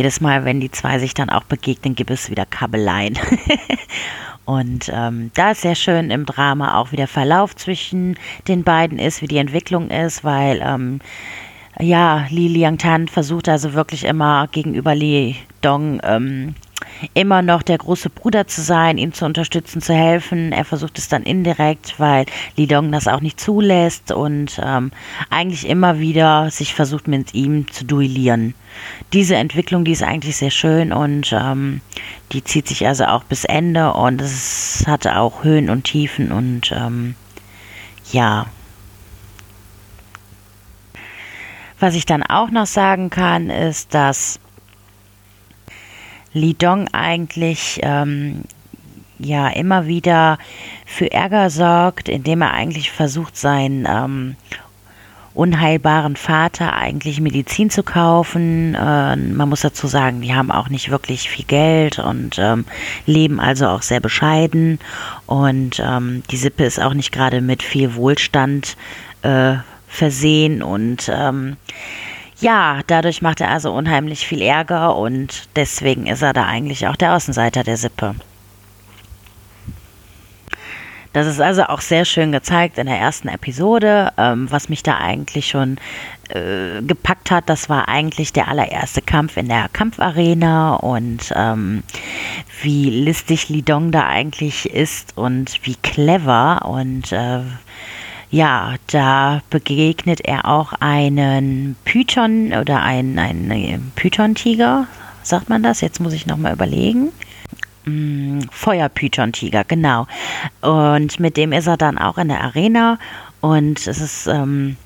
jedes 0.00 0.22
Mal, 0.22 0.46
wenn 0.46 0.60
die 0.60 0.70
zwei 0.70 0.98
sich 0.98 1.12
dann 1.12 1.28
auch 1.28 1.44
begegnen, 1.44 1.94
gibt 1.94 2.10
es 2.10 2.30
wieder 2.30 2.46
Kabeleien. 2.46 3.18
Und 4.46 4.90
ähm, 4.94 5.30
da 5.34 5.50
ist 5.50 5.60
sehr 5.60 5.74
schön 5.74 6.10
im 6.10 6.24
Drama 6.24 6.78
auch, 6.78 6.90
wie 6.90 6.96
der 6.96 7.06
Verlauf 7.06 7.54
zwischen 7.54 8.16
den 8.48 8.64
beiden 8.64 8.98
ist, 8.98 9.20
wie 9.20 9.26
die 9.26 9.36
Entwicklung 9.36 9.90
ist, 9.90 10.24
weil 10.24 10.62
ähm, 10.64 11.00
ja, 11.78 12.26
Li 12.30 12.48
Liang 12.48 12.78
Tan 12.78 13.08
versucht 13.08 13.46
also 13.50 13.74
wirklich 13.74 14.04
immer 14.04 14.48
gegenüber 14.50 14.94
Li 14.94 15.36
Dong 15.60 16.00
ähm, 16.02 16.54
immer 17.14 17.42
noch 17.42 17.62
der 17.62 17.78
große 17.78 18.10
Bruder 18.10 18.46
zu 18.46 18.62
sein, 18.62 18.98
ihm 18.98 19.12
zu 19.12 19.24
unterstützen, 19.24 19.80
zu 19.80 19.94
helfen. 19.94 20.52
Er 20.52 20.64
versucht 20.64 20.98
es 20.98 21.08
dann 21.08 21.22
indirekt, 21.22 21.94
weil 21.98 22.26
Li 22.56 22.66
Dong 22.66 22.92
das 22.92 23.08
auch 23.08 23.20
nicht 23.20 23.40
zulässt 23.40 24.12
und 24.12 24.60
ähm, 24.62 24.90
eigentlich 25.30 25.68
immer 25.68 25.98
wieder 25.98 26.50
sich 26.50 26.74
versucht 26.74 27.08
mit 27.08 27.34
ihm 27.34 27.70
zu 27.70 27.84
duellieren. 27.84 28.54
Diese 29.12 29.36
Entwicklung, 29.36 29.84
die 29.84 29.92
ist 29.92 30.02
eigentlich 30.02 30.36
sehr 30.36 30.50
schön 30.50 30.92
und 30.92 31.32
ähm, 31.32 31.80
die 32.32 32.44
zieht 32.44 32.68
sich 32.68 32.86
also 32.86 33.04
auch 33.04 33.24
bis 33.24 33.44
Ende 33.44 33.92
und 33.92 34.20
es 34.20 34.84
hatte 34.86 35.18
auch 35.18 35.44
Höhen 35.44 35.70
und 35.70 35.84
Tiefen 35.84 36.32
und 36.32 36.72
ähm, 36.72 37.14
ja. 38.12 38.46
Was 41.78 41.94
ich 41.94 42.04
dann 42.04 42.22
auch 42.22 42.50
noch 42.50 42.66
sagen 42.66 43.08
kann, 43.08 43.48
ist, 43.48 43.94
dass 43.94 44.38
Li 46.32 46.54
Dong 46.54 46.88
eigentlich 46.92 47.80
ähm, 47.82 48.42
ja 49.18 49.48
immer 49.48 49.86
wieder 49.86 50.38
für 50.86 51.10
Ärger 51.10 51.50
sorgt, 51.50 52.08
indem 52.08 52.42
er 52.42 52.52
eigentlich 52.52 52.90
versucht, 52.90 53.36
seinen 53.36 53.86
ähm, 53.88 54.36
unheilbaren 55.34 56.16
Vater 56.16 56.74
eigentlich 56.74 57.20
Medizin 57.20 57.70
zu 57.70 57.82
kaufen. 57.82 58.74
Äh, 58.74 59.16
man 59.16 59.48
muss 59.48 59.60
dazu 59.60 59.86
sagen, 59.86 60.20
die 60.20 60.34
haben 60.34 60.50
auch 60.50 60.68
nicht 60.68 60.90
wirklich 60.90 61.30
viel 61.30 61.44
Geld 61.44 61.98
und 61.98 62.38
ähm, 62.38 62.64
leben 63.06 63.40
also 63.40 63.68
auch 63.68 63.82
sehr 63.82 64.00
bescheiden. 64.00 64.80
Und 65.26 65.80
ähm, 65.84 66.22
die 66.30 66.36
Sippe 66.36 66.64
ist 66.64 66.80
auch 66.80 66.94
nicht 66.94 67.12
gerade 67.12 67.40
mit 67.40 67.62
viel 67.62 67.94
Wohlstand 67.94 68.76
äh, 69.22 69.54
versehen 69.88 70.62
und 70.62 71.10
ähm, 71.12 71.56
ja, 72.40 72.80
dadurch 72.86 73.22
macht 73.22 73.40
er 73.40 73.50
also 73.50 73.72
unheimlich 73.72 74.26
viel 74.26 74.42
Ärger 74.42 74.96
und 74.96 75.48
deswegen 75.56 76.06
ist 76.06 76.22
er 76.22 76.32
da 76.32 76.46
eigentlich 76.46 76.86
auch 76.86 76.96
der 76.96 77.14
Außenseiter 77.14 77.62
der 77.62 77.76
Sippe. 77.76 78.14
Das 81.12 81.26
ist 81.26 81.40
also 81.40 81.64
auch 81.64 81.80
sehr 81.80 82.04
schön 82.04 82.30
gezeigt 82.30 82.78
in 82.78 82.86
der 82.86 82.98
ersten 82.98 83.26
Episode. 83.26 84.12
Ähm, 84.16 84.46
was 84.50 84.68
mich 84.68 84.84
da 84.84 84.98
eigentlich 84.98 85.48
schon 85.48 85.78
äh, 86.28 86.80
gepackt 86.82 87.32
hat, 87.32 87.48
das 87.48 87.68
war 87.68 87.88
eigentlich 87.88 88.32
der 88.32 88.46
allererste 88.46 89.02
Kampf 89.02 89.36
in 89.36 89.48
der 89.48 89.68
Kampfarena 89.72 90.74
und 90.74 91.32
ähm, 91.34 91.82
wie 92.62 92.90
listig 92.90 93.48
Lidong 93.48 93.90
da 93.90 94.06
eigentlich 94.06 94.70
ist 94.70 95.16
und 95.16 95.58
wie 95.64 95.74
clever 95.74 96.64
und 96.66 97.10
äh, 97.10 97.40
ja, 98.30 98.76
da 98.86 99.42
begegnet 99.50 100.20
er 100.20 100.46
auch 100.46 100.72
einen 100.78 101.76
Python 101.84 102.52
oder 102.52 102.82
einen, 102.82 103.18
einen 103.18 103.92
Python-Tiger, 103.96 104.86
sagt 105.22 105.48
man 105.48 105.62
das? 105.62 105.80
Jetzt 105.80 106.00
muss 106.00 106.12
ich 106.12 106.26
nochmal 106.26 106.52
überlegen. 106.52 107.12
Hm, 107.84 108.46
Feuerpython-Tiger, 108.52 109.64
genau. 109.64 110.06
Und 110.60 111.18
mit 111.18 111.36
dem 111.36 111.52
ist 111.52 111.66
er 111.66 111.76
dann 111.76 111.98
auch 111.98 112.18
in 112.18 112.28
der 112.28 112.42
Arena 112.42 112.98
und 113.40 113.86
es 113.86 114.00
ist 114.00 114.28
ähm, 114.28 114.76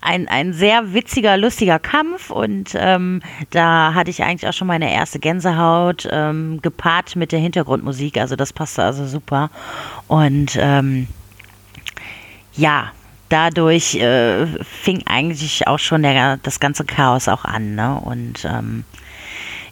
ein, 0.00 0.26
ein 0.28 0.52
sehr 0.52 0.94
witziger, 0.94 1.36
lustiger 1.36 1.78
Kampf 1.78 2.30
und 2.30 2.70
ähm, 2.74 3.20
da 3.50 3.94
hatte 3.94 4.10
ich 4.10 4.22
eigentlich 4.22 4.48
auch 4.48 4.54
schon 4.54 4.66
meine 4.66 4.92
erste 4.92 5.18
Gänsehaut 5.18 6.08
ähm, 6.10 6.60
gepaart 6.62 7.16
mit 7.16 7.32
der 7.32 7.40
Hintergrundmusik, 7.40 8.16
also 8.16 8.34
das 8.34 8.52
passte 8.52 8.82
also 8.82 9.06
super 9.06 9.50
und 10.06 10.56
ähm, 10.58 11.06
ja, 12.58 12.92
dadurch 13.28 13.94
äh, 13.94 14.46
fing 14.64 15.02
eigentlich 15.06 15.66
auch 15.66 15.78
schon 15.78 16.02
der, 16.02 16.38
das 16.38 16.60
ganze 16.60 16.84
Chaos 16.84 17.28
auch 17.28 17.44
an. 17.44 17.74
Ne? 17.74 17.98
Und 18.00 18.44
ähm, 18.44 18.84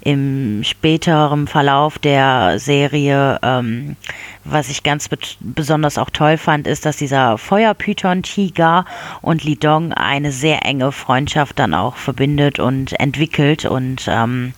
im 0.00 0.62
späteren 0.62 1.48
Verlauf 1.48 1.98
der 1.98 2.60
Serie, 2.60 3.40
ähm, 3.42 3.96
was 4.44 4.68
ich 4.68 4.84
ganz 4.84 5.08
besonders 5.40 5.98
auch 5.98 6.10
toll 6.10 6.38
fand, 6.38 6.68
ist, 6.68 6.86
dass 6.86 6.96
dieser 6.96 7.38
Feuerpython-Tiger 7.38 8.84
und 9.20 9.42
Lidong 9.42 9.92
eine 9.92 10.30
sehr 10.30 10.64
enge 10.64 10.92
Freundschaft 10.92 11.58
dann 11.58 11.74
auch 11.74 11.96
verbindet 11.96 12.60
und 12.60 12.98
entwickelt 13.00 13.64
und 13.64 14.06
ähm, 14.08 14.54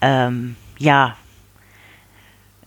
ähm 0.00 0.56
ja, 0.78 1.16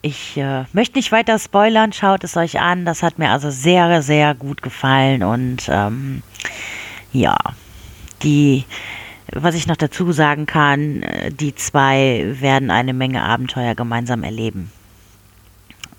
ich 0.02 0.38
äh, 0.38 0.64
möchte 0.74 0.97
nicht 0.97 1.12
weiter 1.12 1.38
spoilern, 1.39 1.91
schaut 1.93 2.24
es 2.24 2.38
euch 2.38 2.60
an. 2.60 2.86
Das 2.86 3.04
hat 3.04 3.20
mir 3.20 3.32
also 3.32 3.50
sehr, 3.50 4.02
sehr 4.02 4.34
gut 4.34 4.62
gefallen. 4.62 5.24
Und 5.24 5.68
ähm, 5.70 6.24
ja, 7.12 7.36
die, 8.24 8.66
was 9.32 9.56
ich 9.56 9.68
noch 9.68 9.76
dazu 9.76 10.12
sagen 10.12 10.45
kann, 10.45 11.04
äh, 11.04 11.32
die 11.32 11.54
zwei 11.56 12.36
werden 12.39 12.72
eine 12.72 12.93
Menge 12.93 13.24
Abenteuer 13.24 13.76
gemeinsam 13.76 14.24
erleben. 14.24 14.72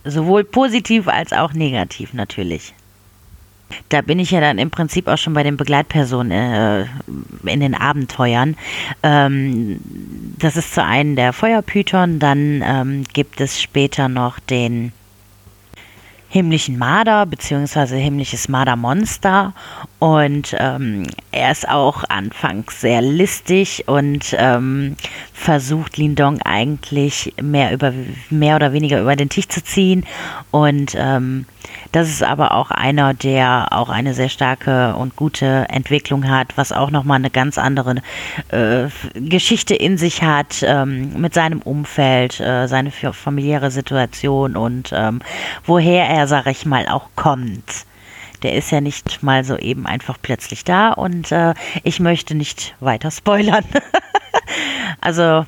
Sowohl 0.05 0.45
positiv 0.45 1.07
als 1.09 1.33
auch 1.33 1.53
negativ 1.53 2.15
natürlich. 2.15 2.73
Da 3.89 4.03
bin 4.03 4.19
ich 4.19 4.31
ja 4.31 4.41
dann 4.41 4.59
im 4.59 4.71
Prinzip 4.71 5.09
auch 5.09 5.19
schon 5.19 5.35
bei 5.35 5.43
den 5.43 5.57
Begleitpersonen 5.57 6.31
äh, 6.33 6.87
in 7.45 7.61
den 7.61 7.75
Abenteuern. 7.75 8.57
Ähm, 9.03 9.81
das 10.39 10.57
ist 10.57 10.75
zu 10.75 10.85
einen 10.85 11.17
der 11.17 11.33
Feuerpython, 11.33 12.19
dann 12.19 12.63
ähm, 12.65 13.05
gibt 13.13 13.41
es 13.41 13.61
später 13.61 14.09
noch 14.09 14.39
den 14.39 14.93
himmlischen 16.31 16.79
Marder 16.79 17.27
beziehungsweise 17.27 17.97
himmlisches 17.97 18.49
Mardermonster. 18.49 19.53
Und 19.99 20.57
ähm, 20.59 21.03
er 21.33 21.51
ist 21.51 21.69
auch 21.69 22.05
anfangs 22.09 22.81
sehr 22.81 23.03
listig 23.03 23.85
und 23.89 24.35
ähm, 24.39 24.97
versucht 25.35 25.99
Lindong 25.99 26.41
eigentlich 26.43 27.35
mehr 27.43 27.73
über 27.73 27.93
mehr 28.31 28.57
oder 28.57 28.73
weniger 28.73 29.01
über 29.01 29.17
den 29.17 29.29
Tisch 29.29 29.49
zu 29.49 29.63
ziehen. 29.63 30.07
Und 30.53 30.95
ähm, 30.97 31.47
das 31.93 32.09
ist 32.09 32.23
aber 32.23 32.55
auch 32.55 32.71
einer, 32.71 33.15
der 33.15 33.69
auch 33.73 33.89
eine 33.89 34.15
sehr 34.15 34.29
starke 34.29 34.95
und 34.95 35.17
gute 35.17 35.67
Entwicklung 35.69 36.29
hat, 36.29 36.57
was 36.57 36.73
auch 36.73 36.91
nochmal 36.91 37.17
eine 37.17 37.31
ganz 37.31 37.59
andere 37.59 37.97
äh, 38.49 38.89
Geschichte 39.15 39.75
in 39.75 39.99
sich 39.99 40.23
hat 40.23 40.63
ähm, 40.63 41.21
mit 41.21 41.35
seinem 41.35 41.61
Umfeld, 41.63 42.39
äh, 42.41 42.69
seine 42.69 42.91
familiäre 42.91 43.71
Situation 43.71 44.57
und 44.57 44.91
ähm, 44.93 45.21
woher 45.65 46.09
er, 46.09 46.27
sag 46.27 46.47
ich 46.47 46.65
mal, 46.65 46.87
auch 46.89 47.09
kommt. 47.17 47.87
Der 48.43 48.55
ist 48.55 48.71
ja 48.71 48.81
nicht 48.81 49.23
mal 49.23 49.45
so 49.45 49.59
eben 49.59 49.87
einfach 49.87 50.17
plötzlich 50.21 50.65
da 50.65 50.93
und 50.93 51.31
äh, 51.33 51.55
ich 51.83 52.01
möchte 52.01 52.35
nicht 52.35 52.75
weiter 52.81 53.11
spoilern. 53.11 53.65
also 55.01 55.45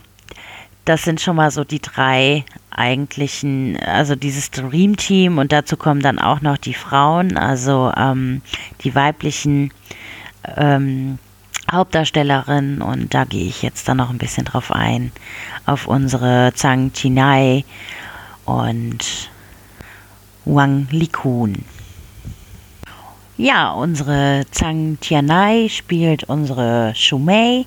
das 0.84 1.02
sind 1.02 1.20
schon 1.20 1.36
mal 1.36 1.50
so 1.50 1.64
die 1.64 1.80
drei 1.80 2.44
eigentlichen, 2.70 3.78
also 3.78 4.16
dieses 4.16 4.50
Dream 4.50 4.96
Team 4.96 5.38
und 5.38 5.52
dazu 5.52 5.76
kommen 5.76 6.00
dann 6.00 6.18
auch 6.18 6.40
noch 6.40 6.56
die 6.56 6.74
Frauen, 6.74 7.36
also 7.36 7.92
ähm, 7.96 8.42
die 8.82 8.94
weiblichen 8.94 9.72
ähm, 10.56 11.18
Hauptdarstellerinnen 11.70 12.82
und 12.82 13.14
da 13.14 13.24
gehe 13.24 13.46
ich 13.46 13.62
jetzt 13.62 13.88
dann 13.88 13.98
noch 13.98 14.10
ein 14.10 14.18
bisschen 14.18 14.44
drauf 14.44 14.72
ein, 14.72 15.12
auf 15.66 15.86
unsere 15.86 16.52
Zhang 16.54 16.92
Chinai 16.92 17.64
und 18.44 19.30
Wang 20.44 20.88
Likun. 20.90 21.64
Ja, 23.42 23.72
unsere 23.72 24.44
Zhang 24.52 24.98
Tianai 25.00 25.68
spielt 25.68 26.22
unsere 26.22 26.92
Shumei 26.94 27.64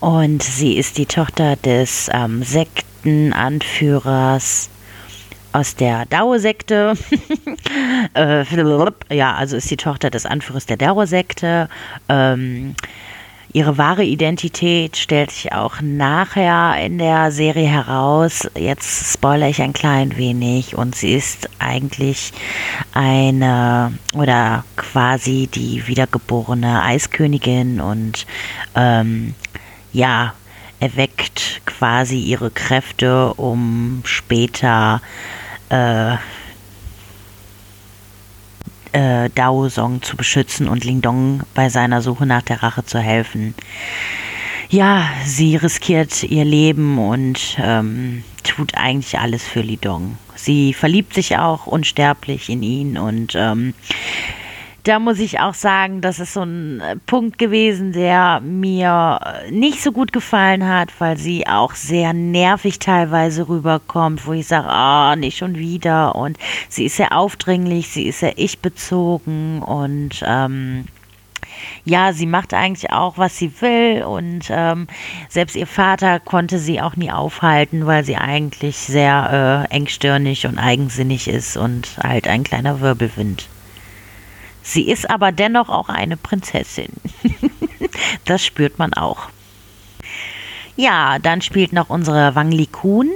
und 0.00 0.42
sie 0.42 0.76
ist 0.76 0.98
die 0.98 1.06
Tochter 1.06 1.54
des 1.54 2.10
ähm, 2.12 2.42
Sektenanführers 2.42 4.68
aus 5.52 5.76
der 5.76 6.06
Dao-Sekte. 6.06 6.94
äh, 8.14 8.44
ja, 9.14 9.36
also 9.36 9.56
ist 9.56 9.70
die 9.70 9.76
Tochter 9.76 10.10
des 10.10 10.26
Anführers 10.26 10.66
der 10.66 10.78
Dao-Sekte. 10.78 11.68
Ähm, 12.08 12.74
Ihre 13.54 13.76
wahre 13.76 14.02
Identität 14.02 14.96
stellt 14.96 15.30
sich 15.30 15.52
auch 15.52 15.82
nachher 15.82 16.82
in 16.82 16.96
der 16.96 17.30
Serie 17.30 17.68
heraus. 17.68 18.48
Jetzt 18.56 19.12
spoilere 19.12 19.50
ich 19.50 19.60
ein 19.60 19.74
klein 19.74 20.16
wenig 20.16 20.74
und 20.74 20.94
sie 20.94 21.12
ist 21.12 21.50
eigentlich 21.58 22.32
eine 22.94 23.92
oder 24.14 24.64
quasi 24.76 25.50
die 25.52 25.86
wiedergeborene 25.86 26.82
Eiskönigin 26.82 27.82
und 27.82 28.26
ähm, 28.74 29.34
ja, 29.92 30.32
erweckt 30.80 31.60
quasi 31.66 32.20
ihre 32.20 32.50
Kräfte, 32.50 33.34
um 33.34 34.00
später 34.04 35.02
äh, 35.68 36.16
äh, 38.92 39.30
Dao 39.34 39.68
Song 39.68 40.02
zu 40.02 40.16
beschützen 40.16 40.68
und 40.68 40.84
Ling 40.84 41.00
Dong 41.00 41.42
bei 41.54 41.68
seiner 41.68 42.02
Suche 42.02 42.26
nach 42.26 42.42
der 42.42 42.62
Rache 42.62 42.84
zu 42.84 42.98
helfen. 42.98 43.54
Ja, 44.68 45.06
sie 45.26 45.56
riskiert 45.56 46.22
ihr 46.22 46.44
Leben 46.44 46.98
und 46.98 47.58
ähm, 47.62 48.24
tut 48.42 48.74
eigentlich 48.74 49.18
alles 49.18 49.42
für 49.42 49.60
Li 49.60 49.76
Dong. 49.76 50.16
Sie 50.34 50.72
verliebt 50.72 51.14
sich 51.14 51.36
auch 51.36 51.66
unsterblich 51.66 52.48
in 52.48 52.62
ihn 52.62 52.96
und 52.98 53.34
ähm, 53.36 53.74
da 54.84 54.98
muss 54.98 55.20
ich 55.20 55.38
auch 55.38 55.54
sagen, 55.54 56.00
das 56.00 56.18
ist 56.18 56.34
so 56.34 56.42
ein 56.42 56.80
äh, 56.80 56.96
Punkt 57.06 57.38
gewesen, 57.38 57.92
der 57.92 58.40
mir 58.40 59.20
äh, 59.24 59.50
nicht 59.50 59.82
so 59.82 59.92
gut 59.92 60.12
gefallen 60.12 60.66
hat, 60.66 60.88
weil 60.98 61.16
sie 61.16 61.46
auch 61.46 61.74
sehr 61.74 62.12
nervig 62.12 62.78
teilweise 62.80 63.48
rüberkommt, 63.48 64.26
wo 64.26 64.32
ich 64.32 64.48
sage, 64.48 64.68
ah, 64.68 65.12
oh, 65.12 65.16
nicht 65.16 65.38
schon 65.38 65.56
wieder. 65.56 66.16
Und 66.16 66.36
sie 66.68 66.86
ist 66.86 66.96
sehr 66.96 67.16
aufdringlich, 67.16 67.90
sie 67.90 68.08
ist 68.08 68.20
sehr 68.20 68.38
ich-bezogen 68.38 69.62
und 69.62 70.22
ähm, 70.26 70.86
ja, 71.84 72.12
sie 72.12 72.26
macht 72.26 72.54
eigentlich 72.54 72.90
auch, 72.90 73.18
was 73.18 73.36
sie 73.36 73.52
will 73.60 74.02
und 74.02 74.46
ähm, 74.50 74.88
selbst 75.28 75.54
ihr 75.54 75.66
Vater 75.66 76.18
konnte 76.18 76.58
sie 76.58 76.80
auch 76.80 76.96
nie 76.96 77.10
aufhalten, 77.12 77.86
weil 77.86 78.04
sie 78.04 78.16
eigentlich 78.16 78.76
sehr 78.76 79.68
äh, 79.70 79.74
engstirnig 79.74 80.46
und 80.46 80.58
eigensinnig 80.58 81.28
ist 81.28 81.56
und 81.56 81.98
halt 82.02 82.26
ein 82.26 82.42
kleiner 82.42 82.80
Wirbelwind. 82.80 83.48
Sie 84.62 84.88
ist 84.88 85.10
aber 85.10 85.32
dennoch 85.32 85.68
auch 85.68 85.88
eine 85.88 86.16
Prinzessin. 86.16 86.92
das 88.24 88.44
spürt 88.44 88.78
man 88.78 88.94
auch. 88.94 89.28
Ja, 90.76 91.18
dann 91.18 91.42
spielt 91.42 91.72
noch 91.72 91.90
unsere 91.90 92.34
Wang 92.34 92.50
Li 92.50 92.66
Kun, 92.66 93.10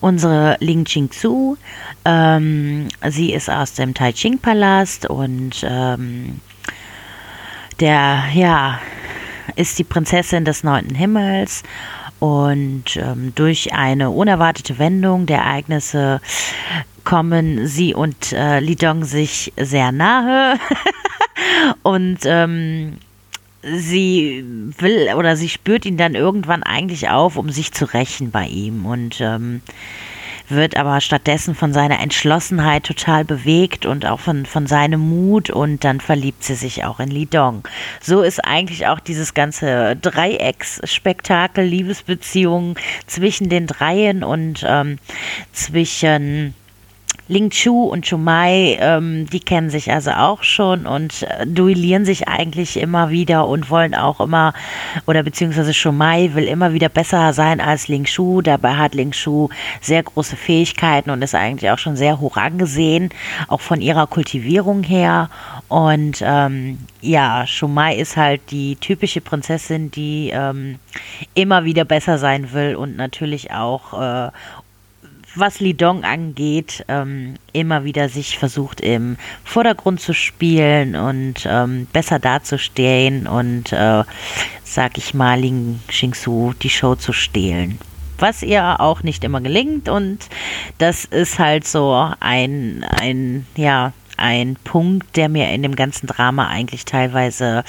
unsere 0.00 0.56
Ling 0.60 0.84
Qingzu. 0.84 1.56
Ähm, 2.04 2.88
sie 3.08 3.32
ist 3.32 3.48
aus 3.48 3.74
dem 3.74 3.94
Tai 3.94 4.12
Ching 4.12 4.38
Palast 4.38 5.06
und 5.06 5.64
ähm, 5.68 6.40
der, 7.78 8.24
ja, 8.32 8.80
ist 9.54 9.78
die 9.78 9.84
Prinzessin 9.84 10.44
des 10.44 10.64
neunten 10.64 10.94
Himmels 10.94 11.62
und 12.18 12.96
ähm, 12.96 13.32
durch 13.34 13.72
eine 13.72 14.10
unerwartete 14.10 14.78
Wendung 14.78 15.26
der 15.26 15.38
Ereignisse 15.38 16.20
kommen 17.04 17.66
sie 17.66 17.94
und 17.94 18.32
äh, 18.32 18.60
Lidong 18.60 19.04
sich 19.04 19.52
sehr 19.56 19.92
nahe. 19.92 20.58
Und 21.82 22.18
ähm, 22.24 22.98
sie 23.62 24.44
will 24.78 25.10
oder 25.16 25.36
sie 25.36 25.48
spürt 25.48 25.84
ihn 25.84 25.96
dann 25.96 26.14
irgendwann 26.14 26.62
eigentlich 26.62 27.08
auf, 27.08 27.36
um 27.36 27.50
sich 27.50 27.72
zu 27.72 27.84
rächen 27.92 28.30
bei 28.30 28.46
ihm. 28.46 28.86
Und 28.86 29.20
ähm, 29.20 29.60
wird 30.48 30.76
aber 30.76 31.00
stattdessen 31.00 31.54
von 31.54 31.72
seiner 31.72 32.00
Entschlossenheit 32.00 32.84
total 32.84 33.24
bewegt 33.24 33.86
und 33.86 34.06
auch 34.06 34.20
von, 34.20 34.46
von 34.46 34.66
seinem 34.66 35.00
Mut 35.00 35.50
und 35.50 35.84
dann 35.84 36.00
verliebt 36.00 36.44
sie 36.44 36.54
sich 36.54 36.84
auch 36.84 37.00
in 37.00 37.08
Li 37.08 37.26
Dong. 37.26 37.66
So 38.00 38.22
ist 38.22 38.44
eigentlich 38.44 38.86
auch 38.86 39.00
dieses 39.00 39.34
ganze 39.34 39.96
Dreiecksspektakel, 39.96 41.64
Liebesbeziehungen 41.64 42.74
zwischen 43.06 43.48
den 43.48 43.66
Dreien 43.66 44.22
und 44.22 44.64
ähm, 44.66 44.98
zwischen 45.52 46.54
Ling 47.28 47.50
Chu 47.50 47.82
und 47.82 48.06
Chumai, 48.06 48.78
ähm, 48.80 49.26
die 49.28 49.40
kennen 49.40 49.68
sich 49.68 49.90
also 49.92 50.12
auch 50.12 50.44
schon 50.44 50.86
und 50.86 51.24
äh, 51.24 51.44
duellieren 51.44 52.04
sich 52.04 52.28
eigentlich 52.28 52.78
immer 52.78 53.10
wieder 53.10 53.48
und 53.48 53.68
wollen 53.68 53.96
auch 53.96 54.20
immer, 54.20 54.54
oder 55.06 55.24
beziehungsweise 55.24 55.72
Chumai 55.72 56.30
will 56.34 56.44
immer 56.44 56.72
wieder 56.72 56.88
besser 56.88 57.32
sein 57.32 57.60
als 57.60 57.88
Ling 57.88 58.04
Chu. 58.04 58.42
Dabei 58.42 58.76
hat 58.76 58.94
Ling 58.94 59.10
Chu 59.10 59.48
sehr 59.80 60.04
große 60.04 60.36
Fähigkeiten 60.36 61.10
und 61.10 61.20
ist 61.22 61.34
eigentlich 61.34 61.70
auch 61.72 61.78
schon 61.78 61.96
sehr 61.96 62.20
hoch 62.20 62.36
angesehen, 62.36 63.10
auch 63.48 63.60
von 63.60 63.80
ihrer 63.80 64.06
Kultivierung 64.06 64.84
her. 64.84 65.28
Und 65.68 66.22
ähm, 66.22 66.78
ja, 67.00 67.44
Chumai 67.46 67.96
ist 67.96 68.16
halt 68.16 68.40
die 68.52 68.76
typische 68.76 69.20
Prinzessin, 69.20 69.90
die 69.90 70.30
ähm, 70.32 70.78
immer 71.34 71.64
wieder 71.64 71.84
besser 71.84 72.18
sein 72.18 72.52
will 72.52 72.76
und 72.76 72.96
natürlich 72.96 73.50
auch 73.50 74.00
äh, 74.00 74.30
was 75.38 75.60
Lidong 75.60 76.04
angeht, 76.04 76.84
ähm, 76.88 77.34
immer 77.52 77.84
wieder 77.84 78.08
sich 78.08 78.38
versucht 78.38 78.80
im 78.80 79.16
Vordergrund 79.44 80.00
zu 80.00 80.14
spielen 80.14 80.96
und 80.96 81.46
ähm, 81.46 81.86
besser 81.92 82.18
dazustehen 82.18 83.26
und, 83.26 83.72
äh, 83.72 84.04
sag 84.64 84.98
ich 84.98 85.14
mal, 85.14 85.38
Ling 85.38 85.80
Xingsu 85.88 86.52
die 86.62 86.70
Show 86.70 86.94
zu 86.94 87.12
stehlen. 87.12 87.78
Was 88.18 88.42
ihr 88.42 88.80
auch 88.80 89.02
nicht 89.02 89.24
immer 89.24 89.40
gelingt 89.40 89.88
und 89.88 90.18
das 90.78 91.04
ist 91.04 91.38
halt 91.38 91.66
so 91.66 91.92
ein, 92.20 92.84
ein, 92.84 93.46
ja, 93.56 93.92
ein 94.16 94.56
Punkt, 94.64 95.16
der 95.16 95.28
mir 95.28 95.50
in 95.50 95.62
dem 95.62 95.76
ganzen 95.76 96.06
Drama 96.06 96.48
eigentlich 96.48 96.84
teilweise 96.84 97.64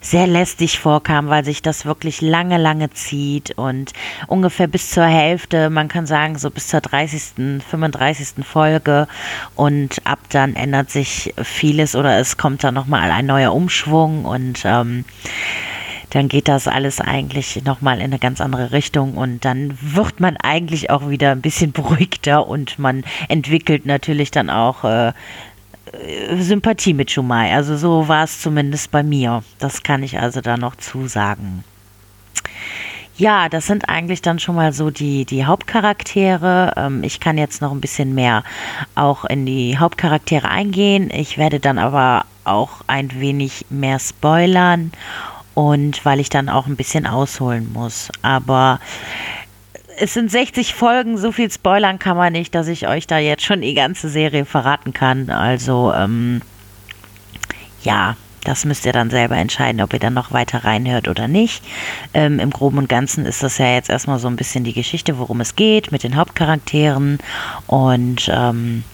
sehr 0.00 0.26
lästig 0.26 0.78
vorkam, 0.78 1.28
weil 1.28 1.44
sich 1.44 1.62
das 1.62 1.84
wirklich 1.84 2.20
lange, 2.20 2.58
lange 2.58 2.90
zieht 2.90 3.56
und 3.58 3.92
ungefähr 4.26 4.66
bis 4.66 4.90
zur 4.90 5.06
Hälfte, 5.06 5.70
man 5.70 5.88
kann 5.88 6.06
sagen 6.06 6.38
so 6.38 6.50
bis 6.50 6.68
zur 6.68 6.80
30., 6.80 7.62
35. 7.68 8.44
Folge 8.44 9.08
und 9.54 10.06
ab 10.06 10.18
dann 10.30 10.56
ändert 10.56 10.90
sich 10.90 11.34
vieles 11.42 11.94
oder 11.94 12.18
es 12.18 12.36
kommt 12.36 12.64
dann 12.64 12.74
nochmal 12.74 13.10
ein 13.10 13.26
neuer 13.26 13.52
Umschwung 13.52 14.24
und 14.24 14.62
ähm, 14.64 15.04
dann 16.10 16.28
geht 16.28 16.48
das 16.48 16.66
alles 16.68 17.00
eigentlich 17.00 17.62
nochmal 17.64 17.98
in 17.98 18.04
eine 18.04 18.18
ganz 18.18 18.40
andere 18.40 18.72
Richtung 18.72 19.14
und 19.16 19.44
dann 19.44 19.76
wird 19.80 20.20
man 20.20 20.36
eigentlich 20.38 20.90
auch 20.90 21.08
wieder 21.08 21.32
ein 21.32 21.42
bisschen 21.42 21.72
beruhigter 21.78 22.46
und 22.46 22.78
man 22.78 23.04
entwickelt 23.28 23.86
natürlich 23.86 24.30
dann 24.30 24.50
auch 24.50 24.84
äh, 24.84 25.12
Sympathie 26.38 26.94
mit 26.94 27.10
Schumai. 27.10 27.54
Also 27.54 27.76
so 27.76 28.08
war 28.08 28.24
es 28.24 28.40
zumindest 28.40 28.90
bei 28.90 29.02
mir. 29.02 29.42
Das 29.58 29.82
kann 29.82 30.02
ich 30.02 30.18
also 30.18 30.40
da 30.40 30.56
noch 30.56 30.76
zusagen. 30.76 31.64
Ja, 33.16 33.48
das 33.48 33.66
sind 33.66 33.88
eigentlich 33.88 34.22
dann 34.22 34.38
schon 34.38 34.54
mal 34.54 34.72
so 34.72 34.90
die, 34.90 35.24
die 35.24 35.44
Hauptcharaktere. 35.44 36.74
Ähm, 36.76 37.02
ich 37.02 37.18
kann 37.18 37.36
jetzt 37.36 37.60
noch 37.60 37.72
ein 37.72 37.80
bisschen 37.80 38.14
mehr 38.14 38.44
auch 38.94 39.24
in 39.24 39.44
die 39.44 39.76
Hauptcharaktere 39.76 40.48
eingehen. 40.48 41.10
Ich 41.12 41.36
werde 41.36 41.58
dann 41.58 41.78
aber 41.78 42.26
auch 42.44 42.82
ein 42.86 43.20
wenig 43.20 43.66
mehr 43.70 43.98
spoilern 43.98 44.92
und 45.54 46.04
weil 46.04 46.20
ich 46.20 46.28
dann 46.28 46.48
auch 46.48 46.68
ein 46.68 46.76
bisschen 46.76 47.08
ausholen 47.08 47.72
muss. 47.72 48.08
Aber 48.22 48.78
es 50.00 50.14
sind 50.14 50.30
60 50.30 50.74
Folgen, 50.74 51.18
so 51.18 51.32
viel 51.32 51.50
spoilern 51.50 51.98
kann 51.98 52.16
man 52.16 52.32
nicht, 52.32 52.54
dass 52.54 52.68
ich 52.68 52.88
euch 52.88 53.06
da 53.06 53.18
jetzt 53.18 53.44
schon 53.44 53.60
die 53.60 53.74
ganze 53.74 54.08
Serie 54.08 54.44
verraten 54.44 54.92
kann. 54.92 55.30
Also, 55.30 55.92
ähm, 55.94 56.42
ja, 57.82 58.16
das 58.44 58.64
müsst 58.64 58.86
ihr 58.86 58.92
dann 58.92 59.10
selber 59.10 59.36
entscheiden, 59.36 59.80
ob 59.82 59.92
ihr 59.92 59.98
dann 59.98 60.14
noch 60.14 60.32
weiter 60.32 60.64
reinhört 60.64 61.08
oder 61.08 61.28
nicht. 61.28 61.62
Ähm, 62.14 62.38
Im 62.38 62.50
Groben 62.50 62.78
und 62.78 62.88
Ganzen 62.88 63.26
ist 63.26 63.42
das 63.42 63.58
ja 63.58 63.74
jetzt 63.74 63.90
erstmal 63.90 64.18
so 64.18 64.28
ein 64.28 64.36
bisschen 64.36 64.64
die 64.64 64.72
Geschichte, 64.72 65.18
worum 65.18 65.40
es 65.40 65.56
geht, 65.56 65.92
mit 65.92 66.02
den 66.02 66.16
Hauptcharakteren 66.16 67.18
und 67.66 68.30
ähm, 68.32 68.84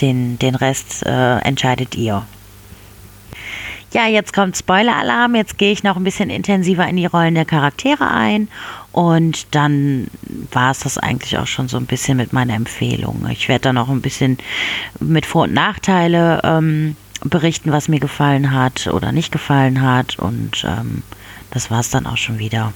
den, 0.00 0.38
den 0.38 0.54
Rest 0.54 1.04
äh, 1.06 1.38
entscheidet 1.38 1.94
ihr. 1.94 2.24
Ja, 3.92 4.06
jetzt 4.06 4.32
kommt 4.32 4.56
Spoiler-Alarm. 4.56 5.34
Jetzt 5.34 5.58
gehe 5.58 5.72
ich 5.72 5.82
noch 5.82 5.96
ein 5.96 6.04
bisschen 6.04 6.30
intensiver 6.30 6.86
in 6.86 6.96
die 6.96 7.06
Rollen 7.06 7.34
der 7.34 7.44
Charaktere 7.44 8.08
ein. 8.08 8.48
Und 8.92 9.54
dann 9.54 10.08
war 10.50 10.72
es 10.72 10.80
das 10.80 10.98
eigentlich 10.98 11.38
auch 11.38 11.46
schon 11.46 11.68
so 11.68 11.76
ein 11.76 11.86
bisschen 11.86 12.16
mit 12.16 12.32
meiner 12.32 12.54
Empfehlung. 12.54 13.26
Ich 13.30 13.48
werde 13.48 13.62
dann 13.62 13.76
noch 13.76 13.88
ein 13.88 14.02
bisschen 14.02 14.38
mit 14.98 15.26
Vor- 15.26 15.44
und 15.44 15.54
Nachteile 15.54 16.40
ähm, 16.42 16.96
berichten, 17.22 17.70
was 17.70 17.88
mir 17.88 18.00
gefallen 18.00 18.52
hat 18.52 18.88
oder 18.88 19.12
nicht 19.12 19.30
gefallen 19.30 19.82
hat. 19.82 20.18
Und 20.18 20.64
ähm, 20.64 21.02
das 21.50 21.70
war 21.70 21.80
es 21.80 21.90
dann 21.90 22.06
auch 22.06 22.16
schon 22.16 22.38
wieder. 22.38 22.72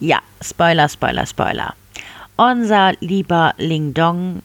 Ja, 0.00 0.18
Spoiler, 0.42 0.88
Spoiler, 0.88 1.26
Spoiler. 1.26 1.74
Unser 2.36 2.92
lieber 3.00 3.54
Ling 3.56 3.94
Dong 3.94 4.42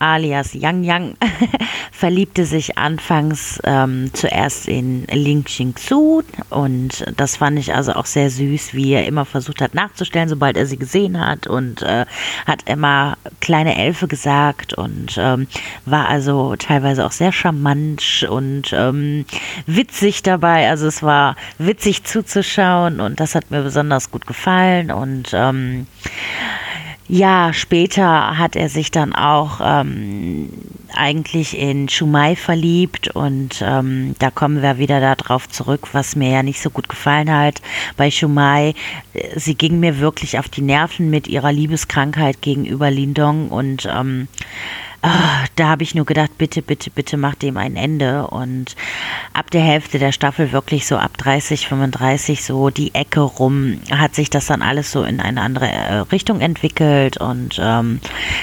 alias 0.00 0.54
Yang 0.54 0.84
Yang, 0.84 1.16
verliebte 1.92 2.44
sich 2.46 2.78
anfangs 2.78 3.60
ähm, 3.64 4.10
zuerst 4.14 4.66
in 4.66 5.04
Ling 5.12 5.44
Xingzu 5.44 6.22
und 6.48 7.04
das 7.16 7.36
fand 7.36 7.58
ich 7.58 7.74
also 7.74 7.92
auch 7.92 8.06
sehr 8.06 8.30
süß, 8.30 8.74
wie 8.74 8.92
er 8.92 9.06
immer 9.06 9.24
versucht 9.24 9.60
hat 9.60 9.74
nachzustellen, 9.74 10.28
sobald 10.28 10.56
er 10.56 10.66
sie 10.66 10.78
gesehen 10.78 11.20
hat 11.20 11.46
und 11.46 11.82
äh, 11.82 12.06
hat 12.46 12.68
immer 12.68 13.18
kleine 13.40 13.76
Elfe 13.76 14.08
gesagt 14.08 14.74
und 14.74 15.16
ähm, 15.18 15.46
war 15.84 16.08
also 16.08 16.56
teilweise 16.56 17.04
auch 17.04 17.12
sehr 17.12 17.32
charmant 17.32 18.26
und 18.28 18.72
ähm, 18.72 19.26
witzig 19.66 20.22
dabei. 20.22 20.70
Also 20.70 20.86
es 20.86 21.02
war 21.02 21.36
witzig 21.58 22.04
zuzuschauen 22.04 23.00
und 23.00 23.20
das 23.20 23.34
hat 23.34 23.50
mir 23.50 23.62
besonders 23.62 24.10
gut 24.10 24.26
gefallen 24.26 24.90
und 24.90 25.32
ähm, 25.34 25.86
ja, 27.12 27.52
später 27.52 28.38
hat 28.38 28.54
er 28.54 28.68
sich 28.68 28.92
dann 28.92 29.12
auch 29.12 29.60
ähm, 29.60 30.48
eigentlich 30.94 31.58
in 31.58 31.88
Shumai 31.88 32.36
verliebt 32.36 33.08
und 33.08 33.60
ähm, 33.66 34.14
da 34.20 34.30
kommen 34.30 34.62
wir 34.62 34.78
wieder 34.78 35.00
darauf 35.00 35.48
zurück, 35.48 35.88
was 35.90 36.14
mir 36.14 36.30
ja 36.30 36.44
nicht 36.44 36.62
so 36.62 36.70
gut 36.70 36.88
gefallen 36.88 37.28
hat 37.32 37.62
bei 37.96 38.12
Shumai. 38.12 38.74
Sie 39.34 39.56
ging 39.56 39.80
mir 39.80 39.98
wirklich 39.98 40.38
auf 40.38 40.48
die 40.48 40.62
Nerven 40.62 41.10
mit 41.10 41.26
ihrer 41.26 41.50
Liebeskrankheit 41.50 42.42
gegenüber 42.42 42.92
Lindong 42.92 43.48
und 43.48 43.88
ähm, 43.92 44.28
Ah, 45.02 45.46
da 45.56 45.68
habe 45.68 45.82
ich 45.82 45.94
nur 45.94 46.04
gedacht, 46.04 46.36
bitte, 46.36 46.60
bitte, 46.60 46.90
bitte 46.90 47.16
mach 47.16 47.34
dem 47.34 47.56
ein 47.56 47.76
Ende. 47.76 48.26
Und 48.26 48.76
ab 49.32 49.50
der 49.50 49.62
Hälfte 49.62 49.98
der 49.98 50.12
Staffel, 50.12 50.52
wirklich 50.52 50.86
so 50.86 50.98
ab 50.98 51.16
30, 51.16 51.68
35, 51.68 52.44
so 52.44 52.68
die 52.68 52.94
Ecke 52.94 53.20
rum, 53.20 53.80
hat 53.90 54.14
sich 54.14 54.28
das 54.28 54.46
dann 54.46 54.60
alles 54.60 54.92
so 54.92 55.02
in 55.02 55.20
eine 55.20 55.40
andere 55.40 55.68
äh, 55.68 55.94
Richtung 56.12 56.40
entwickelt. 56.40 57.16
Und 57.16 57.58
ähm, 57.62 58.00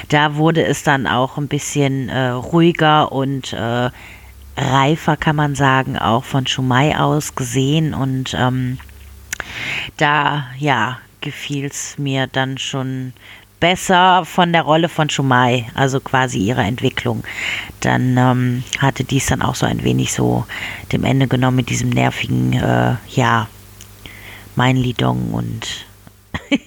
da 0.10 0.36
wurde 0.36 0.66
es 0.66 0.82
dann 0.82 1.06
auch 1.06 1.38
ein 1.38 1.48
bisschen 1.48 2.10
äh, 2.10 2.30
ruhiger 2.30 3.12
und 3.12 3.54
äh, 3.54 3.92
reifer, 4.58 5.16
kann 5.16 5.36
man 5.36 5.54
sagen, 5.54 5.96
auch 5.96 6.24
von 6.24 6.48
Schumai 6.48 6.98
aus 6.98 7.36
gesehen. 7.36 7.94
Und 7.94 8.36
ähm, 8.36 8.80
da, 9.98 10.48
ja, 10.58 10.98
gefiel 11.22 11.66
es 11.66 11.98
mir 11.98 12.28
dann 12.28 12.58
schon 12.58 13.14
besser 13.60 14.26
von 14.26 14.54
der 14.54 14.64
Rolle 14.64 14.90
von 14.90 15.10
Shumai, 15.10 15.68
also 15.74 16.00
quasi 16.00 16.40
ihrer 16.40 16.66
Entwicklung. 16.66 17.24
Dann 17.82 18.18
ähm, 18.18 18.64
hatte 18.80 19.04
dies 19.04 19.28
dann 19.28 19.42
auch 19.42 19.56
so 19.56 19.66
ein 19.66 19.84
wenig 19.84 20.14
so 20.14 20.46
dem 20.92 21.04
Ende 21.04 21.28
genommen 21.28 21.58
mit 21.58 21.70
diesem 21.70 21.90
nervigen, 21.90 22.54
äh, 22.54 22.96
ja, 23.10 23.48
mein 24.56 24.76
Lidong 24.76 25.34
und 25.34 25.86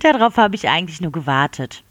darauf 0.00 0.36
habe 0.36 0.56
ich 0.56 0.68
eigentlich 0.68 1.00
nur 1.00 1.12
gewartet. 1.12 1.82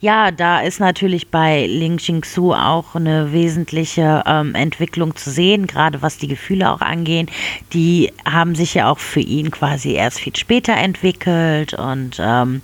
Ja, 0.00 0.30
da 0.30 0.60
ist 0.60 0.80
natürlich 0.80 1.28
bei 1.28 1.66
Ling 1.66 1.96
Xingsu 1.96 2.52
auch 2.52 2.94
eine 2.94 3.32
wesentliche 3.32 4.22
ähm, 4.26 4.54
Entwicklung 4.54 5.16
zu 5.16 5.30
sehen, 5.30 5.66
gerade 5.66 6.02
was 6.02 6.18
die 6.18 6.28
Gefühle 6.28 6.70
auch 6.72 6.80
angehen. 6.80 7.28
Die 7.72 8.12
haben 8.24 8.54
sich 8.54 8.74
ja 8.74 8.90
auch 8.90 8.98
für 8.98 9.20
ihn 9.20 9.50
quasi 9.50 9.92
erst 9.92 10.20
viel 10.20 10.36
später 10.36 10.74
entwickelt 10.74 11.74
und 11.74 12.20
ähm, 12.20 12.62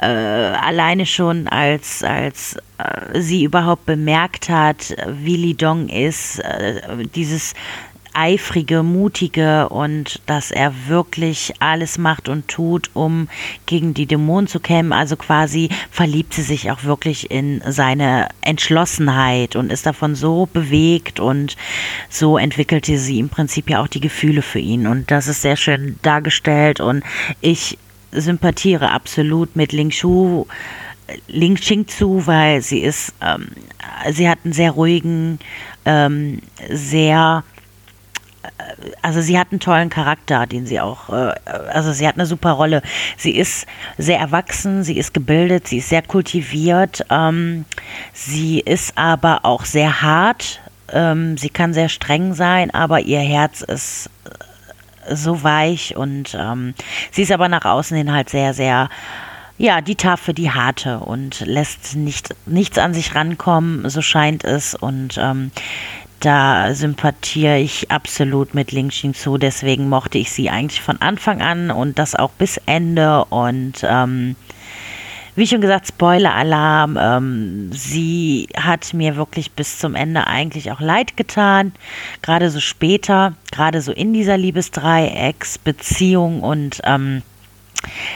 äh, 0.00 0.06
alleine 0.06 1.06
schon 1.06 1.48
als, 1.48 2.02
als 2.02 2.56
äh, 2.78 3.20
sie 3.20 3.44
überhaupt 3.44 3.86
bemerkt 3.86 4.48
hat, 4.48 4.94
wie 5.08 5.36
Li 5.36 5.54
Dong 5.54 5.88
ist, 5.88 6.38
äh, 6.40 7.06
dieses 7.14 7.54
eifrige, 8.16 8.82
mutige 8.82 9.68
und 9.68 10.20
dass 10.26 10.50
er 10.50 10.88
wirklich 10.88 11.52
alles 11.60 11.98
macht 11.98 12.28
und 12.28 12.48
tut, 12.48 12.90
um 12.94 13.28
gegen 13.66 13.92
die 13.92 14.06
Dämonen 14.06 14.48
zu 14.48 14.58
kämpfen. 14.58 14.92
Also 14.92 15.16
quasi 15.16 15.68
verliebt 15.90 16.32
sie 16.34 16.42
sich 16.42 16.70
auch 16.70 16.84
wirklich 16.84 17.30
in 17.30 17.62
seine 17.66 18.28
Entschlossenheit 18.40 19.54
und 19.54 19.70
ist 19.70 19.84
davon 19.86 20.14
so 20.14 20.46
bewegt 20.46 21.20
und 21.20 21.56
so 22.08 22.38
entwickelte 22.38 22.98
sie 22.98 23.18
im 23.18 23.28
Prinzip 23.28 23.68
ja 23.68 23.82
auch 23.82 23.88
die 23.88 24.00
Gefühle 24.00 24.42
für 24.42 24.60
ihn. 24.60 24.86
Und 24.86 25.10
das 25.10 25.28
ist 25.28 25.42
sehr 25.42 25.56
schön 25.56 25.98
dargestellt 26.02 26.80
und 26.80 27.04
ich 27.42 27.78
sympathiere 28.12 28.92
absolut 28.92 29.56
mit 29.56 29.72
Ling 29.72 29.90
Shu. 29.90 30.46
Ling 31.28 31.54
Xing 31.54 31.86
zu, 31.86 32.26
weil 32.26 32.62
sie 32.62 32.80
ist, 32.80 33.14
ähm, 33.20 33.48
sie 34.10 34.28
hat 34.28 34.38
einen 34.42 34.52
sehr 34.52 34.72
ruhigen, 34.72 35.38
ähm, 35.84 36.40
sehr 36.68 37.44
also 39.02 39.20
sie 39.20 39.38
hat 39.38 39.48
einen 39.50 39.60
tollen 39.60 39.90
Charakter, 39.90 40.46
den 40.46 40.66
sie 40.66 40.80
auch, 40.80 41.08
äh, 41.10 41.34
also 41.72 41.92
sie 41.92 42.06
hat 42.06 42.16
eine 42.16 42.26
super 42.26 42.52
Rolle. 42.52 42.82
Sie 43.16 43.36
ist 43.36 43.66
sehr 43.98 44.18
erwachsen, 44.18 44.84
sie 44.84 44.96
ist 44.96 45.14
gebildet, 45.14 45.68
sie 45.68 45.78
ist 45.78 45.88
sehr 45.88 46.02
kultiviert, 46.02 47.04
ähm, 47.10 47.64
sie 48.12 48.60
ist 48.60 48.96
aber 48.96 49.44
auch 49.44 49.64
sehr 49.64 50.02
hart. 50.02 50.60
Ähm, 50.92 51.36
sie 51.36 51.48
kann 51.48 51.74
sehr 51.74 51.88
streng 51.88 52.34
sein, 52.34 52.72
aber 52.72 53.00
ihr 53.00 53.18
Herz 53.18 53.62
ist 53.62 54.08
äh, 54.24 55.14
so 55.14 55.42
weich 55.42 55.96
und 55.96 56.36
ähm, 56.38 56.74
sie 57.10 57.22
ist 57.22 57.32
aber 57.32 57.48
nach 57.48 57.64
außen 57.64 57.96
hin 57.96 58.12
halt 58.12 58.30
sehr, 58.30 58.54
sehr 58.54 58.88
ja, 59.58 59.80
die 59.80 59.96
Tafel, 59.96 60.34
die 60.34 60.50
harte 60.50 60.98
und 60.98 61.40
lässt 61.40 61.96
nicht, 61.96 62.34
nichts 62.44 62.78
an 62.78 62.92
sich 62.92 63.14
rankommen, 63.14 63.88
so 63.88 64.02
scheint 64.02 64.44
es. 64.44 64.74
Und 64.74 65.16
ähm, 65.18 65.50
da 66.20 66.74
sympathiere 66.74 67.58
ich 67.58 67.90
absolut 67.90 68.54
mit 68.54 68.72
Ling 68.72 68.88
Xingsu, 68.88 69.38
deswegen 69.38 69.88
mochte 69.88 70.18
ich 70.18 70.32
sie 70.32 70.50
eigentlich 70.50 70.80
von 70.80 71.00
Anfang 71.00 71.42
an 71.42 71.70
und 71.70 71.98
das 71.98 72.14
auch 72.14 72.30
bis 72.30 72.58
Ende 72.66 73.24
und 73.26 73.74
ähm, 73.82 74.36
wie 75.36 75.46
schon 75.46 75.60
gesagt, 75.60 75.86
Spoiler-Alarm. 75.88 76.98
Ähm, 76.98 77.70
sie 77.70 78.48
hat 78.56 78.94
mir 78.94 79.16
wirklich 79.16 79.52
bis 79.52 79.78
zum 79.78 79.94
Ende 79.94 80.26
eigentlich 80.26 80.72
auch 80.72 80.80
leid 80.80 81.18
getan. 81.18 81.72
Gerade 82.22 82.48
so 82.50 82.60
später, 82.60 83.34
gerade 83.52 83.82
so 83.82 83.92
in 83.92 84.14
dieser 84.14 84.38
Liebesdreiecksbeziehung 84.38 86.42
und 86.42 86.80
ähm, 86.84 87.20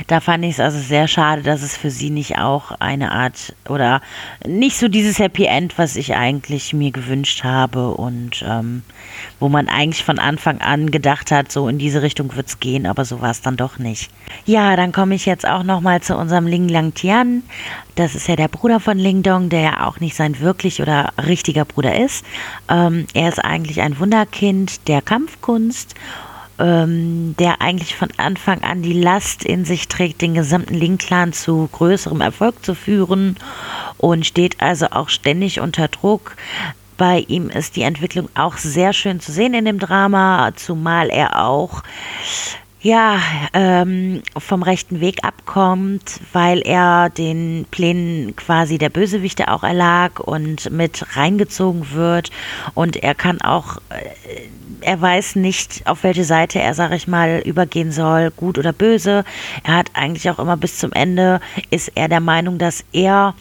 da 0.06 0.20
fand 0.20 0.44
ich 0.44 0.52
es 0.52 0.61
also 0.61 0.78
sehr 0.78 1.08
schade, 1.08 1.42
dass 1.42 1.62
es 1.62 1.76
für 1.76 1.90
sie 1.90 2.11
nicht 2.11 2.38
auch 2.38 2.72
eine 2.80 3.12
Art 3.12 3.54
oder 3.68 4.00
nicht 4.46 4.78
so 4.78 4.88
dieses 4.88 5.18
Happy 5.18 5.44
End, 5.44 5.78
was 5.78 5.96
ich 5.96 6.14
eigentlich 6.14 6.72
mir 6.72 6.90
gewünscht 6.90 7.44
habe 7.44 7.92
und 7.92 8.44
ähm, 8.46 8.82
wo 9.38 9.48
man 9.48 9.68
eigentlich 9.68 10.04
von 10.04 10.18
Anfang 10.18 10.61
an 10.61 10.90
gedacht 10.90 11.30
hat, 11.30 11.52
so 11.52 11.68
in 11.68 11.78
diese 11.78 12.02
Richtung 12.02 12.34
wird 12.36 12.48
es 12.48 12.61
gehen, 12.61 12.86
aber 12.86 13.04
so 13.04 13.20
war 13.20 13.30
es 13.30 13.42
dann 13.42 13.56
doch 13.56 13.78
nicht. 13.78 14.11
Ja, 14.44 14.76
dann 14.76 14.92
komme 14.92 15.14
ich 15.14 15.26
jetzt 15.26 15.46
auch 15.46 15.62
nochmal 15.62 16.00
zu 16.00 16.16
unserem 16.16 16.46
Ling 16.46 16.68
Lang 16.68 16.94
Tian. 16.94 17.42
Das 17.94 18.14
ist 18.14 18.28
ja 18.28 18.36
der 18.36 18.48
Bruder 18.48 18.80
von 18.80 18.98
Ling 18.98 19.22
Dong, 19.22 19.48
der 19.48 19.61
ja 19.61 19.86
auch 19.86 20.00
nicht 20.00 20.16
sein 20.16 20.40
wirklich 20.40 20.80
oder 20.80 21.12
richtiger 21.26 21.64
Bruder 21.64 21.98
ist. 21.98 22.24
Ähm, 22.68 23.06
er 23.14 23.28
ist 23.28 23.44
eigentlich 23.44 23.80
ein 23.80 23.98
Wunderkind 23.98 24.88
der 24.88 25.02
Kampfkunst 25.02 25.94
ähm, 26.61 27.34
der 27.38 27.61
eigentlich 27.61 27.96
von 27.96 28.08
Anfang 28.16 28.62
an 28.62 28.82
die 28.82 28.92
Last 28.92 29.44
in 29.44 29.64
sich 29.64 29.88
trägt, 29.88 30.22
den 30.22 30.34
gesamten 30.34 30.74
Link-Clan 30.74 31.32
zu 31.32 31.68
größerem 31.72 32.20
Erfolg 32.20 32.64
zu 32.64 32.74
führen 32.74 33.36
und 33.98 34.26
steht 34.26 34.61
also 34.61 34.86
auch 34.90 35.08
ständig 35.08 35.61
unter 35.61 35.88
Druck. 35.88 36.36
Bei 36.96 37.20
ihm 37.28 37.48
ist 37.48 37.76
die 37.76 37.82
Entwicklung 37.82 38.28
auch 38.34 38.58
sehr 38.58 38.92
schön 38.92 39.20
zu 39.20 39.32
sehen 39.32 39.54
in 39.54 39.64
dem 39.64 39.78
Drama, 39.78 40.52
zumal 40.54 41.08
er 41.08 41.42
auch 41.42 41.82
ja, 42.82 43.20
ähm, 43.52 44.22
vom 44.38 44.62
rechten 44.62 45.00
Weg 45.00 45.22
abkommt, 45.22 46.20
weil 46.32 46.61
er 46.62 47.11
den 47.11 47.66
Plänen 47.70 48.34
quasi 48.36 48.78
der 48.78 48.88
Bösewichte 48.88 49.48
auch 49.48 49.62
erlag 49.62 50.18
und 50.18 50.70
mit 50.70 51.04
reingezogen 51.14 51.92
wird. 51.92 52.30
Und 52.74 52.96
er 52.96 53.14
kann 53.14 53.42
auch, 53.42 53.76
äh, 53.90 54.48
er 54.83 55.01
weiß 55.01 55.37
nicht, 55.37 55.87
auf 55.87 56.03
welche 56.03 56.24
Seite 56.24 56.61
er, 56.61 56.74
sag 56.74 56.93
ich 56.93 57.09
mal, 57.09 57.43
übergehen 57.45 57.93
soll, 57.93 58.31
gut 58.31 58.59
oder 58.59 58.72
böse. 58.72 59.24
Er 59.64 59.76
hat 59.76 59.91
eigentlich 59.95 60.31
auch 60.31 60.39
immer 60.39 60.57
bis 60.57 60.78
zum 60.78 60.93
Ende, 60.93 61.41
ist 61.70 61.93
er 61.95 62.09
der 62.09 62.20
Meinung, 62.20 62.59
dass 62.59 62.85
er 62.93 63.35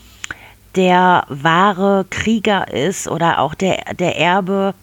der 0.76 1.26
wahre 1.30 2.06
Krieger 2.10 2.72
ist 2.72 3.08
oder 3.08 3.40
auch 3.40 3.56
der, 3.56 3.94
der 3.96 4.18
Erbe 4.18 4.74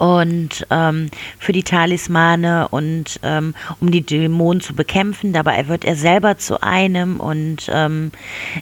und 0.00 0.66
ähm, 0.70 1.10
für 1.38 1.52
die 1.52 1.62
Talismane 1.62 2.68
und 2.68 3.20
ähm, 3.22 3.54
um 3.80 3.90
die 3.90 4.00
Dämonen 4.00 4.62
zu 4.62 4.74
bekämpfen. 4.74 5.34
Dabei 5.34 5.68
wird 5.68 5.84
er 5.84 5.94
selber 5.94 6.38
zu 6.38 6.62
einem 6.62 7.20
und 7.20 7.70
ähm, 7.70 8.10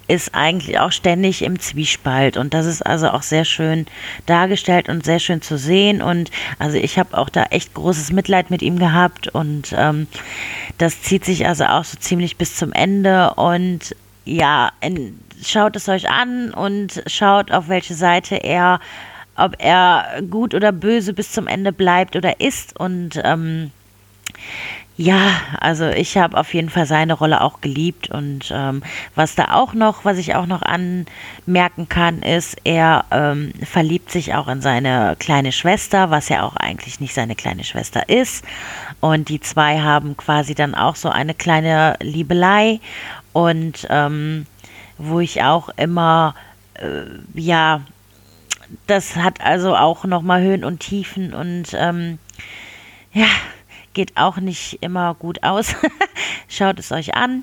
ist 0.08 0.34
eigentlich 0.34 0.80
auch 0.80 0.90
ständig 0.90 1.42
im 1.42 1.60
Zwiespalt. 1.60 2.36
Und 2.36 2.54
das 2.54 2.66
ist 2.66 2.84
also 2.84 3.10
auch 3.10 3.22
sehr 3.22 3.44
schön 3.44 3.86
dargestellt 4.26 4.88
und 4.88 5.04
sehr 5.04 5.20
schön 5.20 5.40
zu 5.40 5.58
sehen. 5.58 6.02
Und 6.02 6.32
also 6.58 6.76
ich 6.76 6.98
habe 6.98 7.16
auch 7.16 7.28
da 7.28 7.44
echt 7.50 7.72
großes 7.72 8.10
Mitleid 8.10 8.50
mit 8.50 8.60
ihm 8.60 8.80
gehabt 8.80 9.28
und 9.28 9.72
ähm, 9.78 10.08
das 10.78 11.02
zieht 11.02 11.24
sich 11.24 11.46
also 11.46 11.66
auch 11.66 11.84
so 11.84 11.96
ziemlich 11.98 12.36
bis 12.36 12.56
zum 12.56 12.72
Ende 12.72 13.34
und 13.34 13.94
ja, 14.24 14.72
in, 14.80 15.16
schaut 15.40 15.76
es 15.76 15.88
euch 15.88 16.10
an 16.10 16.52
und 16.52 17.00
schaut, 17.06 17.52
auf 17.52 17.68
welche 17.68 17.94
Seite 17.94 18.34
er 18.42 18.80
ob 19.38 19.56
er 19.58 20.22
gut 20.30 20.54
oder 20.54 20.72
böse 20.72 21.12
bis 21.12 21.32
zum 21.32 21.46
Ende 21.46 21.72
bleibt 21.72 22.16
oder 22.16 22.40
ist. 22.40 22.78
Und 22.78 23.20
ähm, 23.24 23.70
ja, 25.00 25.30
also 25.60 25.86
ich 25.86 26.18
habe 26.18 26.36
auf 26.36 26.52
jeden 26.54 26.70
Fall 26.70 26.84
seine 26.84 27.12
Rolle 27.12 27.40
auch 27.40 27.60
geliebt 27.60 28.10
und 28.10 28.52
ähm, 28.52 28.82
was 29.14 29.36
da 29.36 29.54
auch 29.54 29.72
noch, 29.72 30.04
was 30.04 30.18
ich 30.18 30.34
auch 30.34 30.46
noch 30.46 30.60
anmerken 30.62 31.88
kann, 31.88 32.20
ist, 32.22 32.56
er 32.64 33.04
ähm, 33.12 33.52
verliebt 33.64 34.10
sich 34.10 34.34
auch 34.34 34.48
in 34.48 34.60
seine 34.60 35.14
kleine 35.20 35.52
Schwester, 35.52 36.10
was 36.10 36.28
ja 36.28 36.42
auch 36.42 36.56
eigentlich 36.56 36.98
nicht 36.98 37.14
seine 37.14 37.36
kleine 37.36 37.62
Schwester 37.62 38.08
ist. 38.08 38.44
Und 38.98 39.28
die 39.28 39.38
zwei 39.38 39.78
haben 39.78 40.16
quasi 40.16 40.56
dann 40.56 40.74
auch 40.74 40.96
so 40.96 41.10
eine 41.10 41.32
kleine 41.34 41.94
Liebelei 42.00 42.80
und 43.32 43.86
ähm, 43.90 44.46
wo 44.98 45.20
ich 45.20 45.44
auch 45.44 45.68
immer 45.76 46.34
äh, 46.74 47.04
ja 47.40 47.82
das 48.86 49.16
hat 49.16 49.40
also 49.40 49.76
auch 49.76 50.04
nochmal 50.04 50.42
Höhen 50.42 50.64
und 50.64 50.80
Tiefen 50.80 51.34
und 51.34 51.68
ähm, 51.74 52.18
ja, 53.12 53.26
geht 53.94 54.16
auch 54.16 54.36
nicht 54.36 54.78
immer 54.80 55.14
gut 55.14 55.42
aus. 55.42 55.74
Schaut 56.48 56.78
es 56.78 56.92
euch 56.92 57.14
an. 57.14 57.42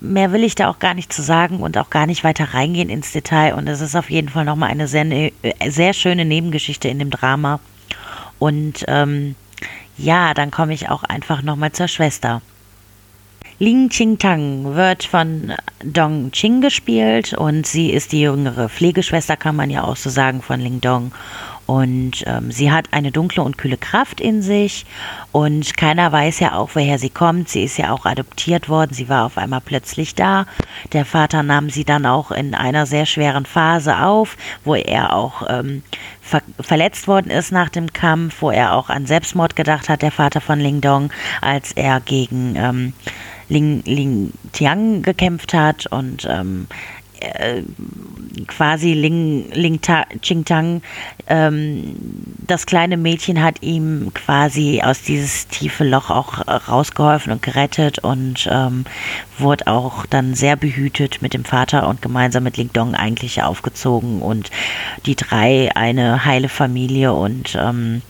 Mehr 0.00 0.32
will 0.32 0.42
ich 0.42 0.54
da 0.54 0.68
auch 0.68 0.78
gar 0.78 0.94
nicht 0.94 1.12
zu 1.12 1.22
sagen 1.22 1.60
und 1.60 1.78
auch 1.78 1.90
gar 1.90 2.06
nicht 2.06 2.24
weiter 2.24 2.54
reingehen 2.54 2.90
ins 2.90 3.12
Detail. 3.12 3.54
Und 3.54 3.68
es 3.68 3.80
ist 3.80 3.94
auf 3.94 4.10
jeden 4.10 4.28
Fall 4.28 4.44
nochmal 4.44 4.70
eine 4.70 4.88
sehr, 4.88 5.04
ne, 5.04 5.32
sehr 5.68 5.92
schöne 5.92 6.24
Nebengeschichte 6.24 6.88
in 6.88 6.98
dem 6.98 7.10
Drama. 7.10 7.60
Und 8.38 8.84
ähm, 8.88 9.36
ja, 9.96 10.34
dann 10.34 10.50
komme 10.50 10.74
ich 10.74 10.88
auch 10.88 11.04
einfach 11.04 11.42
nochmal 11.42 11.72
zur 11.72 11.88
Schwester. 11.88 12.42
Ling 13.60 13.88
Qingtang 13.88 14.74
wird 14.74 15.04
von 15.04 15.52
Dong 15.84 16.32
Qing 16.32 16.60
gespielt 16.60 17.34
und 17.34 17.66
sie 17.68 17.90
ist 17.90 18.10
die 18.10 18.22
jüngere 18.22 18.68
Pflegeschwester, 18.68 19.36
kann 19.36 19.54
man 19.54 19.70
ja 19.70 19.84
auch 19.84 19.94
so 19.94 20.10
sagen, 20.10 20.42
von 20.42 20.58
Ling 20.58 20.80
Dong. 20.80 21.12
Und 21.66 22.24
ähm, 22.26 22.50
sie 22.50 22.72
hat 22.72 22.92
eine 22.92 23.10
dunkle 23.10 23.42
und 23.42 23.56
kühle 23.56 23.78
Kraft 23.78 24.20
in 24.20 24.42
sich 24.42 24.84
und 25.32 25.76
keiner 25.76 26.12
weiß 26.12 26.40
ja 26.40 26.56
auch, 26.56 26.70
woher 26.74 26.98
sie 26.98 27.08
kommt. 27.08 27.48
Sie 27.48 27.64
ist 27.64 27.78
ja 27.78 27.92
auch 27.92 28.04
adoptiert 28.04 28.68
worden. 28.68 28.92
Sie 28.92 29.08
war 29.08 29.24
auf 29.24 29.38
einmal 29.38 29.62
plötzlich 29.64 30.14
da. 30.14 30.46
Der 30.92 31.06
Vater 31.06 31.42
nahm 31.42 31.70
sie 31.70 31.84
dann 31.84 32.04
auch 32.04 32.32
in 32.32 32.54
einer 32.54 32.84
sehr 32.84 33.06
schweren 33.06 33.46
Phase 33.46 33.98
auf, 33.98 34.36
wo 34.64 34.74
er 34.74 35.14
auch 35.14 35.46
ähm, 35.48 35.82
ver 36.20 36.42
verletzt 36.60 37.08
worden 37.08 37.30
ist 37.30 37.50
nach 37.50 37.70
dem 37.70 37.92
Kampf, 37.92 38.42
wo 38.42 38.50
er 38.50 38.74
auch 38.74 38.90
an 38.90 39.06
Selbstmord 39.06 39.56
gedacht 39.56 39.88
hat, 39.88 40.02
der 40.02 40.12
Vater 40.12 40.42
von 40.42 40.60
Ling 40.60 40.80
Dong, 40.82 41.10
als 41.40 41.72
er 41.72 42.00
gegen 42.00 42.56
ähm, 42.56 42.92
Ling, 43.48 43.82
Ling 43.84 44.32
Tiang 44.52 45.02
gekämpft 45.02 45.54
hat 45.54 45.86
und 45.86 46.26
ähm, 46.30 46.66
äh, 47.20 47.62
quasi 48.46 48.92
Ling, 48.92 49.50
Ling 49.52 49.80
Ta, 49.80 50.04
Ching 50.20 50.44
Tang, 50.44 50.82
ähm, 51.26 51.96
das 52.46 52.66
kleine 52.66 52.96
Mädchen 52.96 53.42
hat 53.42 53.62
ihm 53.62 54.10
quasi 54.14 54.82
aus 54.84 55.02
dieses 55.02 55.46
tiefe 55.48 55.84
Loch 55.84 56.10
auch 56.10 56.46
rausgeholfen 56.68 57.32
und 57.32 57.42
gerettet 57.42 58.00
und 58.00 58.48
ähm, 58.50 58.84
wurde 59.38 59.66
auch 59.68 60.06
dann 60.06 60.34
sehr 60.34 60.56
behütet 60.56 61.22
mit 61.22 61.34
dem 61.34 61.44
Vater 61.44 61.88
und 61.88 62.02
gemeinsam 62.02 62.42
mit 62.42 62.56
Ling 62.56 62.72
Dong 62.72 62.94
eigentlich 62.94 63.42
aufgezogen 63.42 64.20
und 64.20 64.50
die 65.06 65.16
drei 65.16 65.74
eine 65.74 66.24
heile 66.24 66.48
Familie 66.48 67.12
und 67.12 67.56
ähm, 67.58 68.02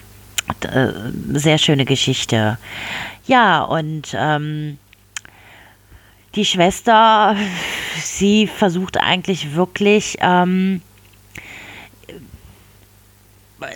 äh, 0.62 0.88
sehr 1.32 1.58
schöne 1.58 1.84
Geschichte. 1.84 2.58
Ja, 3.26 3.62
und 3.62 4.14
ähm, 4.18 4.78
die 6.34 6.44
Schwester, 6.44 7.36
sie 8.00 8.46
versucht 8.46 8.96
eigentlich 8.98 9.54
wirklich 9.54 10.16
ähm, 10.20 10.82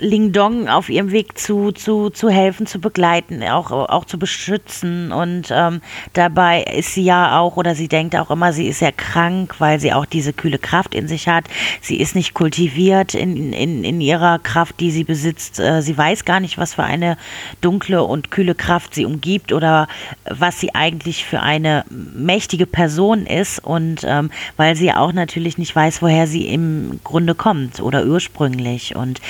Ling 0.00 0.32
Dong 0.32 0.68
auf 0.68 0.88
ihrem 0.88 1.12
Weg 1.12 1.38
zu, 1.38 1.70
zu, 1.72 2.10
zu 2.10 2.28
helfen, 2.28 2.66
zu 2.66 2.80
begleiten, 2.80 3.42
auch, 3.44 3.70
auch 3.70 4.04
zu 4.04 4.18
beschützen. 4.18 5.12
Und 5.12 5.48
ähm, 5.50 5.80
dabei 6.14 6.62
ist 6.62 6.94
sie 6.94 7.04
ja 7.04 7.38
auch, 7.38 7.56
oder 7.56 7.74
sie 7.74 7.88
denkt 7.88 8.16
auch 8.16 8.30
immer, 8.30 8.52
sie 8.52 8.66
ist 8.66 8.80
ja 8.80 8.90
krank, 8.90 9.54
weil 9.58 9.78
sie 9.78 9.92
auch 9.92 10.04
diese 10.04 10.32
kühle 10.32 10.58
Kraft 10.58 10.94
in 10.94 11.06
sich 11.06 11.28
hat. 11.28 11.44
Sie 11.80 12.00
ist 12.00 12.16
nicht 12.16 12.34
kultiviert 12.34 13.14
in, 13.14 13.52
in, 13.52 13.84
in 13.84 14.00
ihrer 14.00 14.40
Kraft, 14.40 14.80
die 14.80 14.90
sie 14.90 15.04
besitzt. 15.04 15.60
Äh, 15.60 15.80
sie 15.80 15.96
weiß 15.96 16.24
gar 16.24 16.40
nicht, 16.40 16.58
was 16.58 16.74
für 16.74 16.84
eine 16.84 17.16
dunkle 17.60 18.02
und 18.02 18.30
kühle 18.30 18.56
Kraft 18.56 18.94
sie 18.94 19.04
umgibt 19.04 19.52
oder 19.52 19.86
was 20.28 20.58
sie 20.58 20.74
eigentlich 20.74 21.24
für 21.24 21.40
eine 21.40 21.84
mächtige 21.88 22.66
Person 22.66 23.26
ist. 23.26 23.64
Und 23.64 24.02
ähm, 24.04 24.30
weil 24.56 24.74
sie 24.74 24.92
auch 24.92 25.12
natürlich 25.12 25.56
nicht 25.56 25.74
weiß, 25.74 26.02
woher 26.02 26.26
sie 26.26 26.48
im 26.48 27.00
Grunde 27.04 27.36
kommt 27.36 27.80
oder 27.80 28.04
ursprünglich. 28.04 28.96
Und 28.96 29.20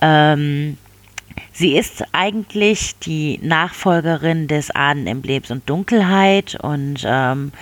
ähm, 0.00 0.76
sie 1.52 1.76
ist 1.76 2.04
eigentlich 2.12 2.98
die 2.98 3.38
Nachfolgerin 3.42 4.48
des 4.48 4.70
Ahnenemblems 4.70 5.50
und 5.50 5.68
Dunkelheit 5.68 6.58
und 6.60 7.04
ähm, 7.04 7.52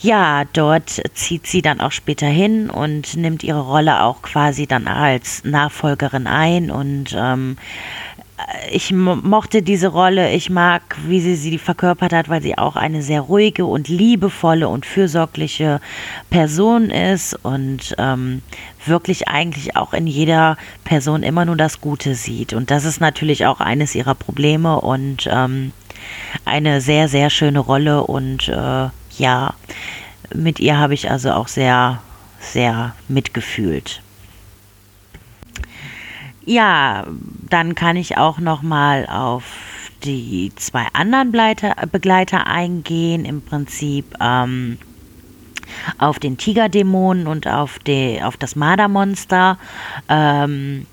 ja, 0.00 0.44
dort 0.52 1.02
zieht 1.14 1.46
sie 1.46 1.60
dann 1.60 1.80
auch 1.80 1.90
später 1.90 2.26
hin 2.26 2.70
und 2.70 3.16
nimmt 3.16 3.42
ihre 3.42 3.62
Rolle 3.62 4.02
auch 4.02 4.22
quasi 4.22 4.66
dann 4.66 4.86
als 4.86 5.44
Nachfolgerin 5.44 6.26
ein 6.26 6.70
und 6.70 7.16
ähm, 7.18 7.56
ich 8.70 8.92
mochte 8.92 9.62
diese 9.62 9.88
Rolle, 9.88 10.32
ich 10.32 10.48
mag, 10.48 10.82
wie 11.06 11.20
sie 11.20 11.36
sie 11.36 11.58
verkörpert 11.58 12.12
hat, 12.12 12.28
weil 12.28 12.42
sie 12.42 12.56
auch 12.56 12.76
eine 12.76 13.02
sehr 13.02 13.20
ruhige 13.20 13.66
und 13.66 13.88
liebevolle 13.88 14.68
und 14.68 14.86
fürsorgliche 14.86 15.80
Person 16.30 16.90
ist 16.90 17.34
und 17.44 17.94
ähm, 17.98 18.42
wirklich 18.86 19.28
eigentlich 19.28 19.76
auch 19.76 19.92
in 19.92 20.06
jeder 20.06 20.56
Person 20.84 21.22
immer 21.22 21.44
nur 21.44 21.56
das 21.56 21.80
Gute 21.80 22.14
sieht. 22.14 22.54
Und 22.54 22.70
das 22.70 22.84
ist 22.84 23.00
natürlich 23.00 23.44
auch 23.44 23.60
eines 23.60 23.94
ihrer 23.94 24.14
Probleme 24.14 24.80
und 24.80 25.28
ähm, 25.30 25.72
eine 26.44 26.80
sehr, 26.80 27.08
sehr 27.08 27.28
schöne 27.30 27.58
Rolle 27.58 28.04
und 28.04 28.48
äh, 28.48 28.88
ja, 29.18 29.54
mit 30.34 30.60
ihr 30.60 30.78
habe 30.78 30.94
ich 30.94 31.10
also 31.10 31.32
auch 31.32 31.48
sehr, 31.48 32.00
sehr 32.40 32.94
mitgefühlt. 33.08 34.00
Ja, 36.48 37.04
dann 37.50 37.74
kann 37.74 37.96
ich 37.96 38.16
auch 38.16 38.38
noch 38.38 38.62
mal 38.62 39.06
auf 39.06 39.44
die 40.02 40.50
zwei 40.56 40.86
anderen 40.94 41.30
Begleiter, 41.30 41.74
Begleiter 41.92 42.46
eingehen. 42.46 43.26
Im 43.26 43.42
Prinzip 43.42 44.14
ähm, 44.18 44.78
auf 45.98 46.18
den 46.18 46.38
Tigerdämonen 46.38 47.26
und 47.26 47.46
auf, 47.46 47.78
die, 47.80 48.22
auf 48.22 48.38
das 48.38 48.56
Mardermonster. 48.56 49.58
Ähm, 50.08 50.86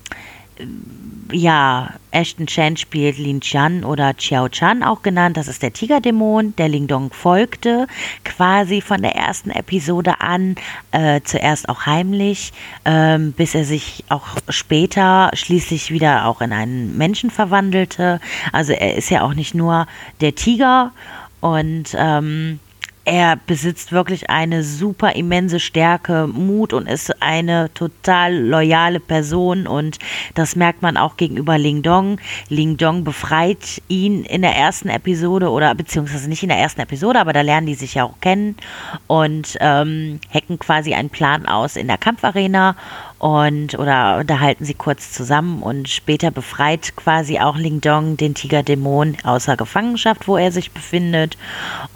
ja, 1.32 1.90
Ashton 2.10 2.46
Chen 2.46 2.76
spielt 2.76 3.18
Lin 3.18 3.40
Chan 3.40 3.84
oder 3.84 4.14
Xiao 4.14 4.48
Chan 4.48 4.82
auch 4.82 5.02
genannt. 5.02 5.36
Das 5.36 5.48
ist 5.48 5.62
der 5.62 5.72
Tigerdämon. 5.72 6.54
Der 6.56 6.68
Ling 6.68 6.86
Dong 6.86 7.12
folgte 7.12 7.86
quasi 8.24 8.80
von 8.80 9.02
der 9.02 9.14
ersten 9.14 9.50
Episode 9.50 10.20
an, 10.20 10.56
äh, 10.92 11.20
zuerst 11.24 11.68
auch 11.68 11.86
heimlich, 11.86 12.52
ähm, 12.84 13.32
bis 13.32 13.54
er 13.54 13.64
sich 13.64 14.04
auch 14.08 14.26
später 14.48 15.30
schließlich 15.34 15.90
wieder 15.90 16.26
auch 16.26 16.40
in 16.40 16.52
einen 16.52 16.96
Menschen 16.96 17.30
verwandelte. 17.30 18.20
Also 18.52 18.72
er 18.72 18.96
ist 18.96 19.10
ja 19.10 19.22
auch 19.22 19.34
nicht 19.34 19.54
nur 19.54 19.86
der 20.20 20.34
Tiger 20.34 20.92
und 21.40 21.94
ähm, 21.96 22.60
er 23.06 23.36
besitzt 23.36 23.92
wirklich 23.92 24.30
eine 24.30 24.64
super 24.64 25.14
immense 25.14 25.60
Stärke, 25.60 26.26
Mut 26.26 26.72
und 26.72 26.88
ist 26.88 27.22
eine 27.22 27.72
total 27.72 28.34
loyale 28.34 28.98
Person 28.98 29.68
und 29.68 29.98
das 30.34 30.56
merkt 30.56 30.82
man 30.82 30.96
auch 30.96 31.16
gegenüber 31.16 31.56
Ling 31.56 31.82
Dong. 31.82 32.20
Ling 32.48 32.76
Dong 32.76 33.04
befreit 33.04 33.80
ihn 33.86 34.24
in 34.24 34.42
der 34.42 34.56
ersten 34.56 34.88
Episode 34.88 35.50
oder 35.50 35.74
beziehungsweise 35.76 36.28
nicht 36.28 36.42
in 36.42 36.48
der 36.48 36.58
ersten 36.58 36.80
Episode, 36.80 37.20
aber 37.20 37.32
da 37.32 37.42
lernen 37.42 37.68
die 37.68 37.74
sich 37.74 37.94
ja 37.94 38.04
auch 38.04 38.20
kennen 38.20 38.56
und 39.06 39.56
ähm, 39.60 40.18
hacken 40.34 40.58
quasi 40.58 40.94
einen 40.94 41.10
Plan 41.10 41.46
aus 41.46 41.76
in 41.76 41.86
der 41.86 41.98
Kampfarena 41.98 42.74
und 43.18 43.78
oder 43.78 44.18
unterhalten 44.18 44.64
sie 44.64 44.74
kurz 44.74 45.12
zusammen 45.12 45.62
und 45.62 45.88
später 45.88 46.30
befreit 46.30 46.96
quasi 46.96 47.38
auch 47.38 47.56
Ling 47.56 47.80
Dong 47.80 48.16
den 48.16 48.34
Tigerdämon 48.34 49.16
außer 49.24 49.56
Gefangenschaft, 49.56 50.28
wo 50.28 50.36
er 50.36 50.52
sich 50.52 50.70
befindet. 50.70 51.38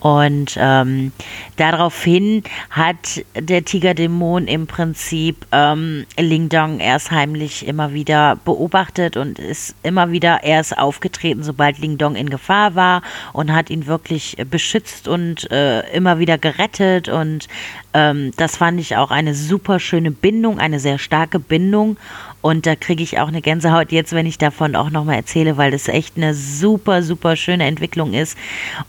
Und 0.00 0.56
ähm, 0.58 1.12
daraufhin 1.56 2.42
hat 2.70 3.24
der 3.38 3.64
Tigerdämon 3.64 4.48
im 4.48 4.66
Prinzip 4.66 5.46
ähm, 5.52 6.06
Ling 6.18 6.48
Dong 6.48 6.80
erst 6.80 7.10
heimlich 7.10 7.66
immer 7.66 7.92
wieder 7.92 8.36
beobachtet 8.44 9.18
und 9.18 9.38
ist 9.38 9.74
immer 9.82 10.12
wieder 10.12 10.42
erst 10.42 10.78
aufgetreten, 10.78 11.42
sobald 11.42 11.78
Ling 11.78 11.98
Dong 11.98 12.16
in 12.16 12.30
Gefahr 12.30 12.74
war 12.74 13.02
und 13.34 13.52
hat 13.52 13.68
ihn 13.68 13.86
wirklich 13.86 14.36
beschützt 14.50 15.06
und 15.06 15.50
äh, 15.50 15.80
immer 15.90 16.18
wieder 16.18 16.38
gerettet 16.38 17.08
und 17.08 17.48
ähm, 17.94 18.32
das 18.36 18.56
fand 18.56 18.80
ich 18.80 18.96
auch 18.96 19.10
eine 19.10 19.34
super 19.34 19.80
schöne 19.80 20.10
Bindung, 20.10 20.58
eine 20.58 20.80
sehr 20.80 20.98
starke 20.98 21.38
Bindung. 21.38 21.96
Und 22.42 22.66
da 22.66 22.74
kriege 22.74 23.02
ich 23.02 23.18
auch 23.18 23.28
eine 23.28 23.42
Gänsehaut 23.42 23.92
jetzt, 23.92 24.12
wenn 24.12 24.26
ich 24.26 24.38
davon 24.38 24.74
auch 24.74 24.90
nochmal 24.90 25.16
erzähle, 25.16 25.56
weil 25.56 25.70
das 25.70 25.88
echt 25.88 26.16
eine 26.16 26.34
super, 26.34 27.02
super 27.02 27.36
schöne 27.36 27.64
Entwicklung 27.64 28.14
ist. 28.14 28.38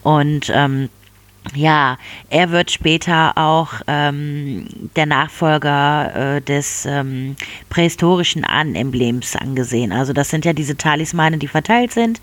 Und 0.03 0.51
ähm, 0.53 0.89
ja, 1.55 1.97
er 2.29 2.51
wird 2.51 2.71
später 2.71 3.33
auch 3.35 3.73
ähm, 3.87 4.67
der 4.95 5.05
Nachfolger 5.05 6.35
äh, 6.35 6.41
des 6.41 6.85
ähm, 6.85 7.35
prähistorischen 7.69 8.45
Ahnenemblems 8.45 9.35
angesehen. 9.35 9.91
Also 9.91 10.13
das 10.13 10.29
sind 10.29 10.45
ja 10.45 10.53
diese 10.53 10.77
Talismane, 10.77 11.39
die 11.39 11.47
verteilt 11.47 11.91
sind. 11.91 12.21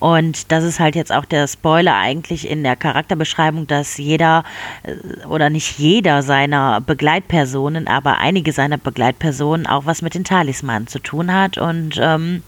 Und 0.00 0.50
das 0.50 0.64
ist 0.64 0.80
halt 0.80 0.96
jetzt 0.96 1.12
auch 1.12 1.26
der 1.26 1.46
Spoiler 1.46 1.96
eigentlich 1.96 2.48
in 2.48 2.64
der 2.64 2.74
Charakterbeschreibung, 2.74 3.66
dass 3.66 3.98
jeder 3.98 4.44
äh, 4.82 5.26
oder 5.26 5.50
nicht 5.50 5.78
jeder 5.78 6.22
seiner 6.22 6.80
Begleitpersonen, 6.80 7.86
aber 7.86 8.18
einige 8.18 8.52
seiner 8.52 8.78
Begleitpersonen 8.78 9.66
auch 9.66 9.86
was 9.86 10.02
mit 10.02 10.14
den 10.14 10.24
Talismanen 10.24 10.88
zu 10.88 10.98
tun 10.98 11.32
hat 11.32 11.58
und 11.58 11.98
ähm, 12.00 12.42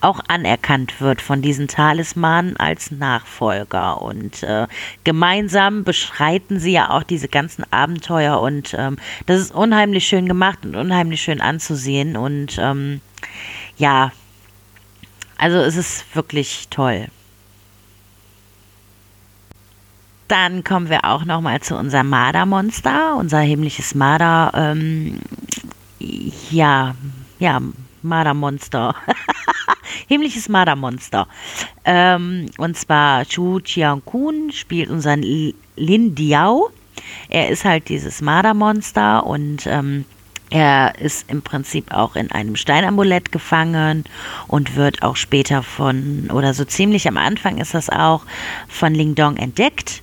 auch 0.00 0.20
anerkannt 0.28 1.00
wird 1.00 1.22
von 1.22 1.42
diesen 1.42 1.68
Talismanen 1.68 2.56
als 2.58 2.90
Nachfolger. 2.90 4.02
Und 4.02 4.42
äh, 4.42 4.66
gemeinsam 5.04 5.59
gemeinsam 5.60 5.84
beschreiten 5.84 6.58
sie 6.58 6.72
ja 6.72 6.90
auch 6.90 7.02
diese 7.02 7.28
ganzen 7.28 7.64
Abenteuer 7.72 8.40
und 8.40 8.74
ähm, 8.78 8.96
das 9.26 9.40
ist 9.40 9.54
unheimlich 9.54 10.06
schön 10.06 10.26
gemacht 10.26 10.64
und 10.64 10.74
unheimlich 10.74 11.20
schön 11.20 11.40
anzusehen 11.40 12.16
und 12.16 12.58
ähm, 12.58 13.00
ja, 13.76 14.12
also 15.36 15.58
es 15.58 15.76
ist 15.76 16.14
wirklich 16.14 16.68
toll. 16.70 17.08
Dann 20.28 20.62
kommen 20.62 20.88
wir 20.88 21.04
auch 21.04 21.24
noch 21.24 21.40
mal 21.40 21.60
zu 21.60 21.76
unserem 21.76 22.08
Mardermonster, 22.08 23.16
unser 23.16 23.40
himmlisches 23.40 23.94
Marder. 23.94 24.52
Ähm, 24.54 25.18
ja, 26.50 26.94
ja, 27.38 27.60
Mardermonster. 28.02 28.94
himmlisches 30.08 30.48
Mardermonster. 30.48 31.26
Ähm, 31.84 32.46
und 32.58 32.76
zwar 32.76 33.24
Chu 33.26 33.60
Chiang-kun 33.60 34.52
spielt 34.52 34.90
unseren 34.90 35.22
Lin 35.76 36.14
Diao. 36.14 36.70
Er 37.28 37.48
ist 37.48 37.64
halt 37.64 37.88
dieses 37.88 38.20
Mardermonster 38.20 39.26
und 39.26 39.66
ähm, 39.66 40.04
er 40.50 40.98
ist 40.98 41.30
im 41.30 41.42
Prinzip 41.42 41.92
auch 41.92 42.16
in 42.16 42.32
einem 42.32 42.56
Steinamulett 42.56 43.30
gefangen 43.30 44.04
und 44.48 44.74
wird 44.74 45.02
auch 45.02 45.14
später 45.14 45.62
von, 45.62 46.28
oder 46.32 46.54
so 46.54 46.64
ziemlich 46.64 47.06
am 47.06 47.16
Anfang 47.16 47.58
ist 47.58 47.72
das 47.72 47.88
auch, 47.88 48.24
von 48.68 48.92
Ling 48.92 49.14
Dong 49.14 49.36
entdeckt. 49.36 50.02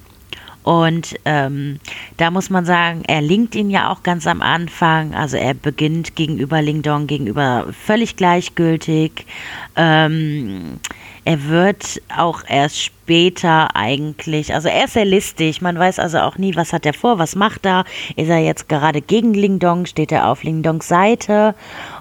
Und 0.67 1.15
ähm, 1.23 1.79
da 2.17 2.29
muss 2.29 2.49
man 2.49 2.65
sagen, 2.65 3.03
er 3.07 3.21
linkt 3.21 3.55
ihn 3.55 3.69
ja 3.69 3.89
auch 3.89 4.03
ganz 4.03 4.27
am 4.27 4.41
Anfang. 4.41 5.15
Also 5.15 5.37
er 5.37 5.53
beginnt 5.53 6.17
gegenüber 6.17 6.61
Ling 6.61 6.81
Dong 6.81 7.07
gegenüber 7.07 7.67
völlig 7.71 8.17
gleichgültig. 8.17 9.25
Ähm, 9.77 10.81
er 11.23 11.43
wird 11.49 12.01
auch 12.13 12.41
erst 12.47 12.81
später 12.81 13.75
eigentlich, 13.75 14.53
also 14.53 14.69
er 14.69 14.85
ist 14.85 14.93
sehr 14.93 15.03
listig, 15.03 15.61
man 15.61 15.77
weiß 15.77 15.99
also 15.99 16.19
auch 16.19 16.37
nie, 16.37 16.55
was 16.55 16.71
hat 16.71 16.85
er 16.85 16.93
vor, 16.93 17.19
was 17.19 17.35
macht 17.35 17.65
er, 17.65 17.83
ist 18.15 18.29
er 18.29 18.39
jetzt 18.39 18.69
gerade 18.69 19.01
gegen 19.01 19.33
Ling 19.33 19.59
Dong, 19.59 19.85
steht 19.85 20.13
er 20.13 20.29
auf 20.29 20.43
Ling 20.43 20.63
Dongs 20.63 20.87
Seite 20.87 21.53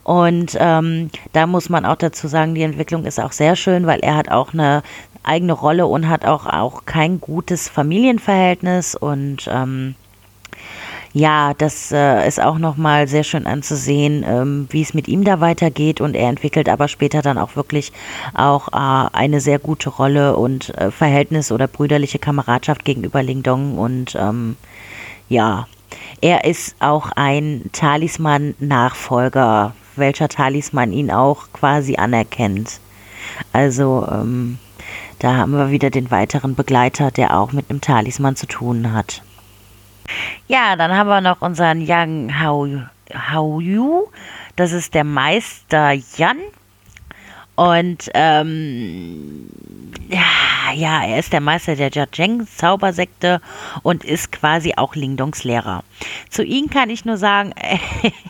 und 0.04 0.56
ähm, 0.60 1.10
da 1.32 1.48
muss 1.48 1.68
man 1.68 1.84
auch 1.84 1.96
dazu 1.96 2.28
sagen, 2.28 2.54
die 2.54 2.62
Entwicklung 2.62 3.04
ist 3.04 3.18
auch 3.18 3.32
sehr 3.32 3.56
schön, 3.56 3.88
weil 3.88 3.98
er 3.98 4.14
hat 4.14 4.30
auch 4.30 4.52
eine 4.52 4.84
eigene 5.26 5.52
Rolle 5.52 5.86
und 5.86 6.08
hat 6.08 6.24
auch, 6.24 6.46
auch 6.46 6.86
kein 6.86 7.20
gutes 7.20 7.68
Familienverhältnis 7.68 8.94
und 8.94 9.48
ähm, 9.50 9.96
ja, 11.18 11.54
das 11.54 11.92
äh, 11.92 12.28
ist 12.28 12.42
auch 12.42 12.58
nochmal 12.58 13.08
sehr 13.08 13.24
schön 13.24 13.46
anzusehen, 13.46 14.22
ähm, 14.28 14.66
wie 14.68 14.82
es 14.82 14.92
mit 14.92 15.08
ihm 15.08 15.24
da 15.24 15.40
weitergeht. 15.40 16.02
Und 16.02 16.14
er 16.14 16.28
entwickelt 16.28 16.68
aber 16.68 16.88
später 16.88 17.22
dann 17.22 17.38
auch 17.38 17.56
wirklich 17.56 17.90
auch 18.34 18.68
äh, 18.68 19.08
eine 19.14 19.40
sehr 19.40 19.58
gute 19.58 19.88
Rolle 19.88 20.36
und 20.36 20.76
äh, 20.76 20.90
Verhältnis 20.90 21.50
oder 21.50 21.68
brüderliche 21.68 22.18
Kameradschaft 22.18 22.84
gegenüber 22.84 23.22
Ling 23.22 23.42
Dong. 23.42 23.78
Und 23.78 24.14
ähm, 24.14 24.56
ja, 25.30 25.66
er 26.20 26.44
ist 26.44 26.76
auch 26.80 27.12
ein 27.16 27.70
Talisman-Nachfolger, 27.72 29.74
welcher 29.96 30.28
Talisman 30.28 30.92
ihn 30.92 31.10
auch 31.10 31.44
quasi 31.54 31.96
anerkennt. 31.96 32.78
Also 33.54 34.06
ähm, 34.12 34.58
da 35.18 35.36
haben 35.36 35.52
wir 35.52 35.70
wieder 35.70 35.90
den 35.90 36.10
weiteren 36.10 36.54
Begleiter, 36.54 37.10
der 37.10 37.36
auch 37.36 37.52
mit 37.52 37.70
einem 37.70 37.80
Talisman 37.80 38.36
zu 38.36 38.46
tun 38.46 38.92
hat. 38.92 39.22
Ja, 40.46 40.76
dann 40.76 40.92
haben 40.92 41.08
wir 41.08 41.20
noch 41.20 41.42
unseren 41.42 41.80
Yang 41.80 42.38
Hao, 42.40 43.60
Yu. 43.60 44.06
Das 44.56 44.72
ist 44.72 44.94
der 44.94 45.04
Meister 45.04 45.92
Yan. 46.16 46.38
Und 47.56 48.10
ähm, 48.14 49.48
ja, 50.74 51.04
er 51.04 51.18
ist 51.18 51.32
der 51.32 51.40
Meister 51.40 51.74
der 51.74 51.90
Jiajeng 51.90 52.46
Zaubersekte 52.46 53.40
und 53.82 54.04
ist 54.04 54.30
quasi 54.30 54.74
auch 54.76 54.94
Lingdongs 54.94 55.42
Lehrer. 55.44 55.82
Zu 56.30 56.44
ihm 56.44 56.70
kann 56.70 56.90
ich 56.90 57.04
nur 57.04 57.16
sagen, 57.16 57.52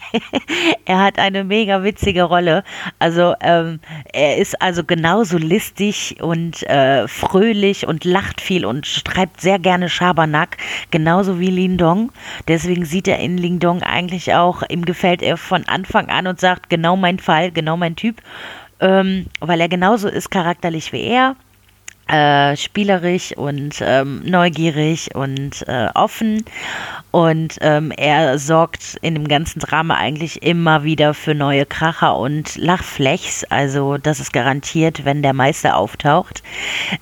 er 0.84 0.98
hat 0.98 1.18
eine 1.18 1.44
mega 1.44 1.82
witzige 1.82 2.22
Rolle. 2.22 2.62
Also 2.98 3.34
ähm, 3.40 3.80
er 4.12 4.38
ist 4.38 4.60
also 4.62 4.84
genauso 4.84 5.38
listig 5.38 6.16
und 6.20 6.62
äh, 6.64 7.08
fröhlich 7.08 7.86
und 7.86 8.04
lacht 8.04 8.40
viel 8.40 8.64
und 8.64 8.86
schreibt 8.86 9.40
sehr 9.40 9.58
gerne 9.58 9.88
Schabernack, 9.88 10.56
genauso 10.90 11.40
wie 11.40 11.50
Lindong. 11.50 12.12
Deswegen 12.48 12.84
sieht 12.84 13.08
er 13.08 13.18
in 13.18 13.38
Lindong 13.38 13.82
eigentlich 13.82 14.34
auch, 14.34 14.62
ihm 14.68 14.84
gefällt 14.84 15.20
er 15.20 15.36
von 15.36 15.66
Anfang 15.66 16.08
an 16.08 16.26
und 16.26 16.40
sagt, 16.40 16.70
genau 16.70 16.96
mein 16.96 17.18
Fall, 17.18 17.50
genau 17.50 17.76
mein 17.76 17.96
Typ 17.96 18.22
ähm, 18.80 19.26
weil 19.40 19.60
er 19.60 19.68
genauso 19.68 20.08
ist 20.08 20.30
charakterlich 20.30 20.92
wie 20.92 21.02
er. 21.02 21.36
Äh, 22.08 22.56
spielerisch 22.56 23.36
und 23.36 23.78
ähm, 23.80 24.22
neugierig 24.24 25.12
und 25.16 25.66
äh, 25.66 25.88
offen. 25.92 26.44
Und 27.10 27.58
ähm, 27.62 27.90
er 27.90 28.38
sorgt 28.38 28.96
in 29.02 29.14
dem 29.14 29.26
ganzen 29.26 29.58
Drama 29.58 29.96
eigentlich 29.96 30.40
immer 30.40 30.84
wieder 30.84 31.14
für 31.14 31.34
neue 31.34 31.66
Kracher 31.66 32.16
und 32.16 32.54
Lachflechs. 32.58 33.42
Also 33.50 33.98
das 33.98 34.20
ist 34.20 34.32
garantiert, 34.32 35.04
wenn 35.04 35.22
der 35.22 35.32
Meister 35.32 35.76
auftaucht. 35.76 36.44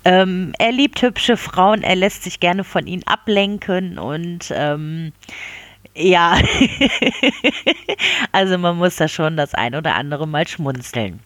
Ähm, 0.07 0.55
er 0.59 0.73
liebt 0.73 1.03
hübsche 1.03 1.37
Frauen, 1.37 1.83
er 1.83 1.97
lässt 1.97 2.23
sich 2.23 2.41
gerne 2.41 2.65
von 2.65 2.87
ihnen 2.87 3.07
ablenken 3.07 3.99
und 3.99 4.51
ähm, 4.57 5.13
ja, 5.95 6.39
also 8.33 8.57
man 8.57 8.79
muss 8.79 8.97
da 8.97 9.07
schon 9.07 9.37
das 9.37 9.53
ein 9.53 9.75
oder 9.75 9.97
andere 9.97 10.27
mal 10.27 10.49
schmunzeln. 10.49 11.21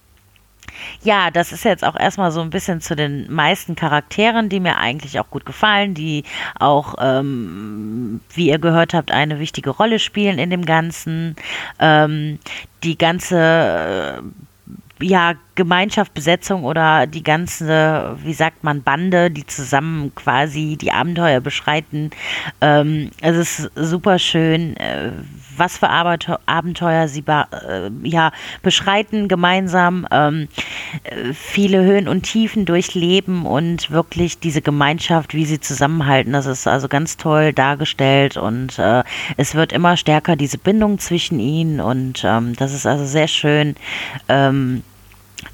Ja, 1.03 1.31
das 1.31 1.53
ist 1.53 1.65
jetzt 1.65 1.85
auch 1.85 1.97
erstmal 1.97 2.31
so 2.31 2.41
ein 2.41 2.51
bisschen 2.51 2.81
zu 2.81 2.97
den 2.97 3.33
meisten 3.33 3.77
Charakteren, 3.77 4.49
die 4.49 4.61
mir 4.61 4.77
eigentlich 4.77 5.19
auch 5.21 5.31
gut 5.31 5.47
gefallen, 5.47 5.95
die 5.95 6.25
auch, 6.59 6.95
ähm, 7.01 8.21
wie 8.35 8.49
ihr 8.49 8.59
gehört 8.59 8.95
habt, 8.95 9.11
eine 9.11 9.39
wichtige 9.39 9.71
Rolle 9.71 9.99
spielen 9.99 10.39
in 10.39 10.51
dem 10.51 10.65
Ganzen. 10.65 11.37
Ähm, 11.79 12.39
die 12.83 12.97
ganze 12.97 14.23
ja, 15.01 15.35
Gemeinschaft, 15.55 16.15
Besetzung 16.15 16.65
oder 16.65 17.07
die 17.07 17.23
ganze, 17.23 18.17
wie 18.23 18.33
sagt 18.33 18.65
man, 18.65 18.83
Bande, 18.83 19.31
die 19.31 19.47
zusammen 19.47 20.15
quasi 20.15 20.77
die 20.81 20.93
Abenteuer 20.93 21.41
beschreiten. 21.41 22.11
Ähm, 22.61 23.11
es 23.21 23.37
ist 23.37 23.71
super 23.77 24.19
schön, 24.19 24.77
äh, 24.77 25.13
was 25.59 25.79
für 25.79 25.89
Abenteuer 25.91 27.09
sie 27.09 27.25
äh, 27.27 27.91
ja, 28.03 28.33
beschreiten 28.63 29.29
gemeinsam, 29.29 30.07
ähm, 30.11 30.49
äh, 31.05 31.33
viele 31.33 31.83
Höhen 31.83 32.09
und 32.09 32.23
Tiefen 32.23 32.65
durchleben 32.65 33.47
und 33.47 33.91
wirklich 33.91 34.39
diese 34.39 34.63
Gemeinschaft, 34.63 35.35
wie 35.35 35.45
sie 35.45 35.61
zusammenhalten, 35.61 36.33
das 36.33 36.47
ist 36.47 36.67
also 36.67 36.89
ganz 36.89 37.17
toll 37.17 37.53
dargestellt 37.53 38.37
und 38.37 38.79
äh, 38.79 39.03
es 39.37 39.55
wird 39.55 39.73
immer 39.73 39.97
stärker, 39.97 40.37
diese 40.37 40.59
Bindung 40.59 40.99
zwischen 40.99 41.41
ihnen 41.41 41.81
und 41.81 42.23
ähm, 42.25 42.55
das 42.57 42.73
ist 42.73 42.87
also 42.87 43.05
sehr 43.05 43.29
schön. 43.29 43.75
Ähm, 44.29 44.83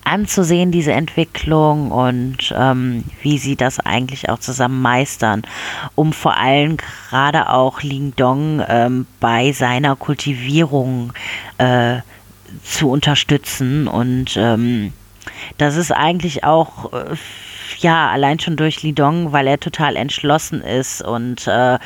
anzusehen, 0.05 0.70
diese 0.70 0.93
Entwicklung 0.93 1.90
und 1.90 2.55
ähm, 2.56 3.05
wie 3.22 3.39
sie 3.39 3.56
das 3.56 3.81
eigentlich 3.81 4.28
auch 4.28 4.39
zusammen 4.39 4.81
meistern, 4.82 5.43
um 5.94 6.12
vor 6.12 6.36
allem 6.36 6.76
gerade 7.09 7.48
auch 7.51 7.82
Ling 7.82 8.14
Dong 8.16 8.62
ähm, 8.68 9.06
bei 9.20 9.52
seiner 9.52 9.97
Kultivierung 9.97 11.12
äh, 11.59 11.98
zu 12.62 12.90
unterstützen. 12.90 13.89
Und 13.89 14.36
ähm, 14.36 14.93
das 15.59 15.76
ist 15.76 15.93
eigentlich 15.93 16.44
auch 16.44 16.93
äh, 16.93 17.16
ja, 17.78 18.10
allein 18.10 18.38
schon 18.38 18.56
durch 18.56 18.82
Lidong, 18.82 19.32
weil 19.32 19.46
er 19.46 19.60
total 19.60 19.96
entschlossen 19.96 20.60
ist 20.62 21.02
und 21.02 21.46
äh, 21.46 21.78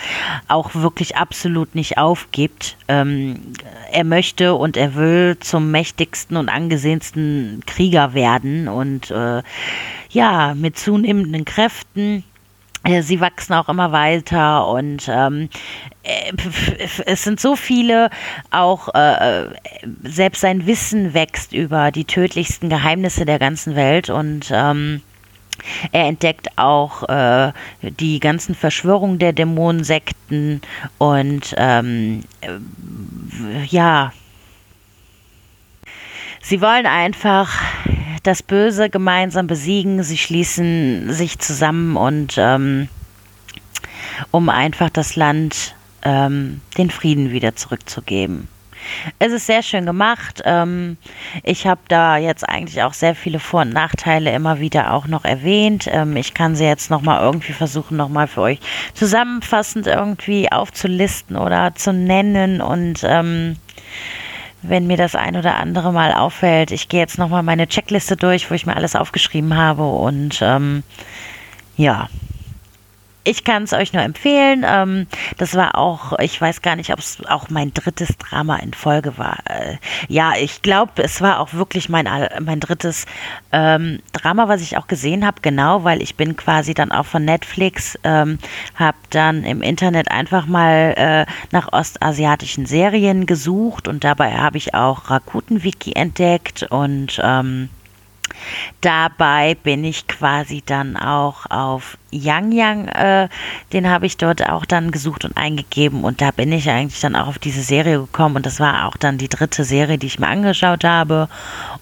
auch 0.49 0.75
wirklich 0.75 1.17
absolut 1.17 1.75
nicht 1.75 1.99
aufgibt. 1.99 2.77
Ähm, 2.89 3.55
er 3.93 4.05
möchte 4.05 4.55
und 4.55 4.77
er 4.77 4.95
will 4.95 5.37
zum 5.41 5.71
mächtigsten 5.71 6.37
und 6.37 6.49
angesehensten 6.49 7.63
Krieger 7.67 8.15
werden 8.15 8.69
und 8.69 9.11
äh, 9.11 9.43
ja, 10.11 10.55
mit 10.55 10.79
zunehmenden 10.79 11.45
Kräften 11.45 12.25
äh, 12.85 13.03
sie 13.03 13.21
wachsen 13.21 13.55
auch 13.55 13.69
immer 13.69 13.93
weiter 13.93 14.67
und 14.69 15.09
ähm, 15.09 15.49
äh, 16.03 16.33
es 17.07 17.25
sind 17.25 17.41
so 17.41 17.57
viele, 17.57 18.11
auch 18.51 18.95
äh, 18.95 19.47
selbst 20.05 20.41
sein 20.41 20.67
Wissen 20.67 21.13
wächst 21.13 21.53
über 21.53 21.91
die 21.91 22.05
tödlichsten 22.05 22.69
Geheimnisse 22.69 23.25
der 23.25 23.39
ganzen 23.39 23.75
Welt 23.75 24.11
und 24.11 24.51
ähm, 24.53 25.03
er 25.93 26.07
entdeckt 26.07 26.57
auch 26.57 27.09
äh, 27.09 27.53
die 27.83 28.21
ganzen 28.21 28.55
Verschwörungen 28.55 29.19
der 29.19 29.33
Dämonensekten 29.33 30.63
und 30.99 31.55
ähm, 31.57 32.25
äh, 32.41 33.65
ja, 33.67 34.13
sie 36.41 36.61
wollen 36.61 36.87
einfach 36.87 37.61
das 38.23 38.43
Böse 38.43 38.91
gemeinsam 38.91 39.47
besiegen. 39.47 40.03
Sie 40.03 40.19
schließen 40.19 41.13
sich 41.13 41.39
zusammen 41.39 41.97
und 41.97 42.35
ähm, 42.37 42.89
um 44.31 44.49
einfach 44.49 44.91
das 44.91 45.17
Land 45.17 45.75
ähm, 46.03 46.61
den 46.77 46.91
Frieden 46.91 47.31
wieder 47.31 47.57
zurückzugeben. 47.57 48.49
Es 49.19 49.33
ist 49.33 49.47
sehr 49.47 49.63
schön 49.63 49.87
gemacht. 49.87 50.43
Ähm, 50.45 50.97
ich 51.43 51.67
habe 51.67 51.81
da 51.89 52.17
jetzt 52.17 52.49
eigentlich 52.49 52.83
auch 52.83 52.95
sehr 52.95 53.15
viele 53.15 53.39
Vor- 53.41 53.63
und 53.63 53.73
Nachteile 53.73 54.33
immer 54.33 54.61
wieder 54.61 54.93
auch 54.93 55.07
noch 55.07 55.25
erwähnt. 55.25 55.89
Ähm, 55.91 56.17
ich 56.17 56.35
kann 56.35 56.57
sie 56.57 56.65
jetzt 56.65 56.91
nochmal 56.91 57.23
irgendwie 57.23 57.53
versuchen, 57.53 57.97
nochmal 57.97 58.27
für 58.27 58.43
euch 58.43 58.61
zusammenfassend 58.95 59.87
irgendwie 59.87 60.51
aufzulisten 60.51 61.37
oder 61.37 61.75
zu 61.75 61.93
nennen 61.93 62.61
und 62.61 63.01
ähm, 63.05 63.57
wenn 64.63 64.87
mir 64.87 64.97
das 64.97 65.15
ein 65.15 65.37
oder 65.37 65.57
andere 65.57 65.93
mal 65.93 66.13
auffällt, 66.13 66.73
ich 66.73 66.89
gehe 66.89 67.01
jetzt 67.01 67.19
nochmal 67.19 67.43
meine 67.43 67.69
Checkliste 67.69 68.17
durch, 68.17 68.51
wo 68.51 68.55
ich 68.55 68.67
mir 68.67 68.77
alles 68.77 68.97
aufgeschrieben 68.97 69.57
habe 69.57 69.85
und 69.85 70.41
ähm, 70.43 70.83
ja, 71.77 72.09
ich 73.29 73.45
kann 73.45 73.65
es 73.65 73.73
euch 73.73 73.93
nur 73.93 74.03
empfehlen. 74.03 74.65
Ähm, 74.67 75.07
das 75.37 75.55
war 75.55 75.77
auch, 75.77 76.19
ich 76.19 76.41
weiß 76.41 76.63
gar 76.63 76.77
nicht, 76.77 76.93
ob 76.93 76.99
es 76.99 77.19
auch 77.29 77.51
mein 77.51 77.75
drittes 77.75 78.17
Drama 78.17 78.57
in 78.57 78.73
Folge 78.73 79.19
war. 79.19 79.39
Äh, 79.45 79.77
ja, 80.09 80.33
ich 80.41 80.63
glaube, 80.63 81.03
es 81.03 81.21
war 81.21 81.41
auch 81.41 81.53
wirklich 81.53 81.89
mein, 81.91 82.09
mein 82.41 82.61
drittes 82.61 83.05
ähm, 83.53 84.01
Drama, 84.13 84.49
was 84.49 84.63
ich 84.63 84.79
auch 84.79 84.87
gesehen 84.87 85.27
habe, 85.27 85.43
genau, 85.43 85.85
weil 85.85 86.01
ich 86.01 86.15
bin 86.15 86.37
quasi 86.37 86.73
dann 86.73 86.91
auch 86.91 87.07
von 87.07 87.25
Netflix, 87.25 87.99
ähm, 88.03 88.39
habe 88.75 88.97
dann 89.11 89.45
im 89.45 89.61
Internet 89.61 90.11
einfach 90.11 90.47
mal 90.47 90.95
äh, 90.97 91.27
nach 91.53 91.73
ostasiatischen 91.73 92.65
Serien 92.65 93.27
gesucht 93.27 93.89
und 93.89 94.05
dabei 94.05 94.33
habe 94.33 94.57
ich 94.57 94.75
auch 94.75 95.11
Rakuten 95.11 95.63
Wiki 95.65 95.93
entdeckt 95.93 96.63
und 96.71 97.21
ähm, 97.23 97.69
Dabei 98.81 99.57
bin 99.63 99.85
ich 99.85 100.07
quasi 100.07 100.63
dann 100.65 100.97
auch 100.97 101.47
auf 101.51 101.99
Yang 102.11 102.53
Yang, 102.53 102.89
äh, 102.89 103.29
den 103.73 103.89
habe 103.91 104.07
ich 104.07 104.17
dort 104.17 104.49
auch 104.49 104.65
dann 104.65 104.91
gesucht 104.91 105.25
und 105.25 105.37
eingegeben. 105.37 106.05
Und 106.05 106.21
da 106.21 106.31
bin 106.31 106.53
ich 106.53 106.71
eigentlich 106.71 107.01
dann 107.01 107.17
auch 107.17 107.29
auf 107.29 107.39
diese 107.39 107.63
Serie 107.63 107.99
gekommen. 107.99 108.37
Und 108.37 108.47
das 108.47 108.61
war 108.61 108.87
auch 108.87 108.97
dann 108.97 109.19
die 109.19 109.29
dritte 109.29 109.65
Serie, 109.65 109.99
die 109.99 110.07
ich 110.07 110.19
mir 110.19 110.29
angeschaut 110.29 110.85
habe. 110.85 111.29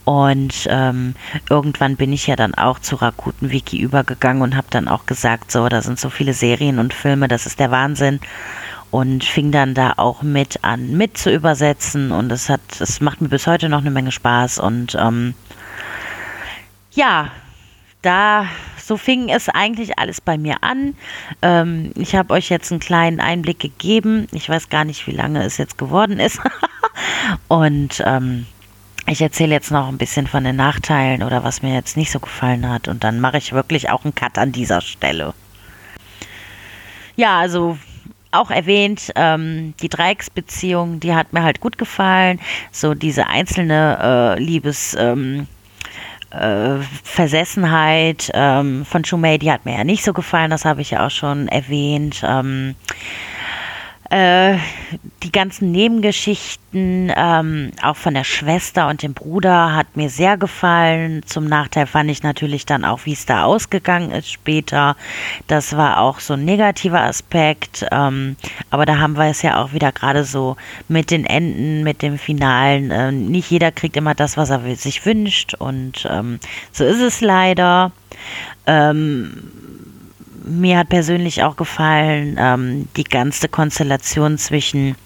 Und 0.05 0.67
ähm, 0.71 1.15
irgendwann 1.49 1.97
bin 1.97 2.13
ich 2.13 2.27
ja 2.27 2.37
dann 2.37 2.55
auch 2.55 2.79
zu 2.79 2.97
Rakuten 2.97 3.51
Wiki 3.51 3.79
übergegangen 3.79 4.43
und 4.43 4.57
habe 4.57 4.69
dann 4.71 4.89
auch 4.89 5.07
gesagt, 5.07 5.53
so, 5.53 5.69
da 5.69 5.83
sind 5.83 5.99
so 5.99 6.11
viele 6.11 6.33
Serien 6.33 6.79
und 6.79 6.95
Filme, 6.95 7.29
das 7.29 7.47
ist 7.47 7.61
der 7.61 7.71
Wahnsinn. 7.71 8.21
Und 8.91 9.25
fing 9.25 9.51
dann 9.51 9.75
da 9.75 9.95
auch 9.97 10.23
mit 10.23 10.63
an, 10.63 10.97
mit 10.97 11.19
zu 11.19 11.31
übersetzen. 11.31 12.13
Und 12.13 12.33
es 12.33 12.49
hat, 12.49 12.61
es 12.81 13.01
macht 13.01 13.21
mir 13.21 13.29
bis 13.29 13.47
heute 13.47 13.69
noch 13.69 13.81
eine 13.81 13.91
Menge 13.91 14.13
Spaß. 14.13 14.59
Und 14.59 14.97
ähm, 14.99 15.35
ja, 16.97 17.31
da 18.03 18.47
so 18.87 18.97
fing 18.97 19.29
es 19.29 19.49
eigentlich 19.49 19.99
alles 19.99 20.21
bei 20.21 20.39
mir 20.39 20.63
an. 20.63 20.95
Ähm, 21.43 21.93
ich 21.97 22.15
habe 22.15 22.35
euch 22.35 22.49
jetzt 22.51 22.71
einen 22.71 22.81
kleinen 22.81 23.21
Einblick 23.21 23.59
gegeben. 23.59 24.29
Ich 24.33 24.49
weiß 24.49 24.69
gar 24.69 24.85
nicht, 24.85 25.07
wie 25.07 25.13
lange 25.13 25.43
es 25.45 25.59
jetzt 25.59 25.77
geworden 25.77 26.21
ist. 26.21 26.41
und 27.49 28.03
ähm, 28.07 28.47
ich 29.09 29.21
erzähle 29.21 29.55
jetzt 29.55 29.71
noch 29.71 29.89
ein 29.89 29.99
bisschen 29.99 30.27
von 30.27 30.45
den 30.45 30.57
Nachteilen 30.57 31.23
oder 31.23 31.43
was 31.43 31.63
mir 31.63 31.75
jetzt 31.75 31.97
nicht 31.97 32.13
so 32.13 32.21
gefallen 32.21 32.69
hat. 32.69 32.87
Und 32.87 33.03
dann 33.03 33.21
mache 33.21 33.39
ich 33.39 33.53
wirklich 33.53 33.91
auch 33.91 34.05
einen 34.05 34.15
Cut 34.15 34.39
an 34.39 34.53
dieser 34.53 34.81
Stelle. 34.81 35.35
Ja, 37.17 37.41
also 37.41 37.79
auch 38.31 38.51
erwähnt, 38.51 39.13
ähm, 39.17 39.75
die 39.81 39.89
Dreiecksbeziehung, 39.89 41.01
die 41.01 41.15
hat 41.15 41.33
mir 41.33 41.43
halt 41.43 41.61
gut 41.61 41.79
gefallen. 41.79 42.41
So 42.71 42.95
diese 42.95 43.27
einzelne 43.27 44.37
äh, 44.37 44.41
Liebes. 44.41 44.97
Ähm, 44.99 45.49
äh, 46.41 46.85
Versessenheit 47.03 48.31
ähm, 48.35 48.85
von 48.85 49.05
Shumei, 49.05 49.39
die 49.39 49.51
hat 49.51 49.65
mir 49.65 49.77
ja 49.77 49.85
nicht 49.85 50.05
so 50.05 50.13
gefallen, 50.13 50.51
das 50.51 50.65
habe 50.65 50.81
ich 50.81 50.91
ja 50.91 51.07
auch 51.07 51.11
schon 51.11 51.49
erwähnt. 51.49 52.23
Ähm, 52.27 52.75
äh, 54.11 54.59
die 55.23 55.33
ganzen 55.33 55.73
Nebengeschichten, 55.73 57.13
ähm, 57.17 57.73
auch 57.83 57.97
von 57.97 58.15
der 58.15 58.25
Schwester 58.25 58.89
und 58.89 59.03
dem 59.03 59.15
Bruder, 59.15 59.75
hat 59.75 59.97
mir 59.97 60.11
sehr 60.11 60.37
gefallen. 60.37 61.23
Zum 61.27 61.47
Nachteil 61.47 61.87
fand 61.87 62.11
ich 62.11 62.23
natürlich 62.23 62.67
dann 62.67 62.85
auch, 62.85 63.01
wie 63.05 63.13
es 63.13 63.27
da 63.27 63.45
ausgegangen 63.45 64.11
ist 64.11 64.31
später. 64.31 64.97
Das 65.47 65.77
war 65.77 66.01
auch 66.01 66.21
so 66.21 66.35
ein 66.35 66.45
negativer 66.45 67.01
Aspekt. 67.01 67.87
Ähm, 67.91 68.37
aber 68.71 68.87
da 68.87 68.99
haben 68.99 69.17
wir 69.17 69.25
es 69.25 69.43
ja 69.43 69.63
auch 69.63 69.73
wieder 69.73 69.93
gerade 69.93 70.25
so 70.25 70.57
mit 70.89 71.11
den 71.11 71.25
Enden, 71.25 71.83
mit 71.83 72.03
dem 72.03 72.19
Finalen. 72.19 72.91
Äh, 72.91 73.13
nicht 73.13 73.51
jeder 73.51 73.73
kriegt 73.73 73.97
immer 73.97 74.15
das, 74.15 74.37
was 74.37 74.51
er 74.51 74.61
sich 74.77 75.05
wünscht. 75.05 75.55
Und 75.55 76.07
ähm, 76.11 76.39
so 76.73 76.85
ist 76.85 77.01
es 77.01 77.21
leider. 77.21 77.93
Ähm, 78.67 79.66
mir 80.47 80.79
hat 80.79 80.89
persönlich 80.89 81.43
auch 81.43 81.57
gefallen 81.57 82.37
ähm, 82.39 82.89
die 82.97 83.05
ganze 83.05 83.49
Konstellation 83.49 84.39
zwischen 84.39 84.97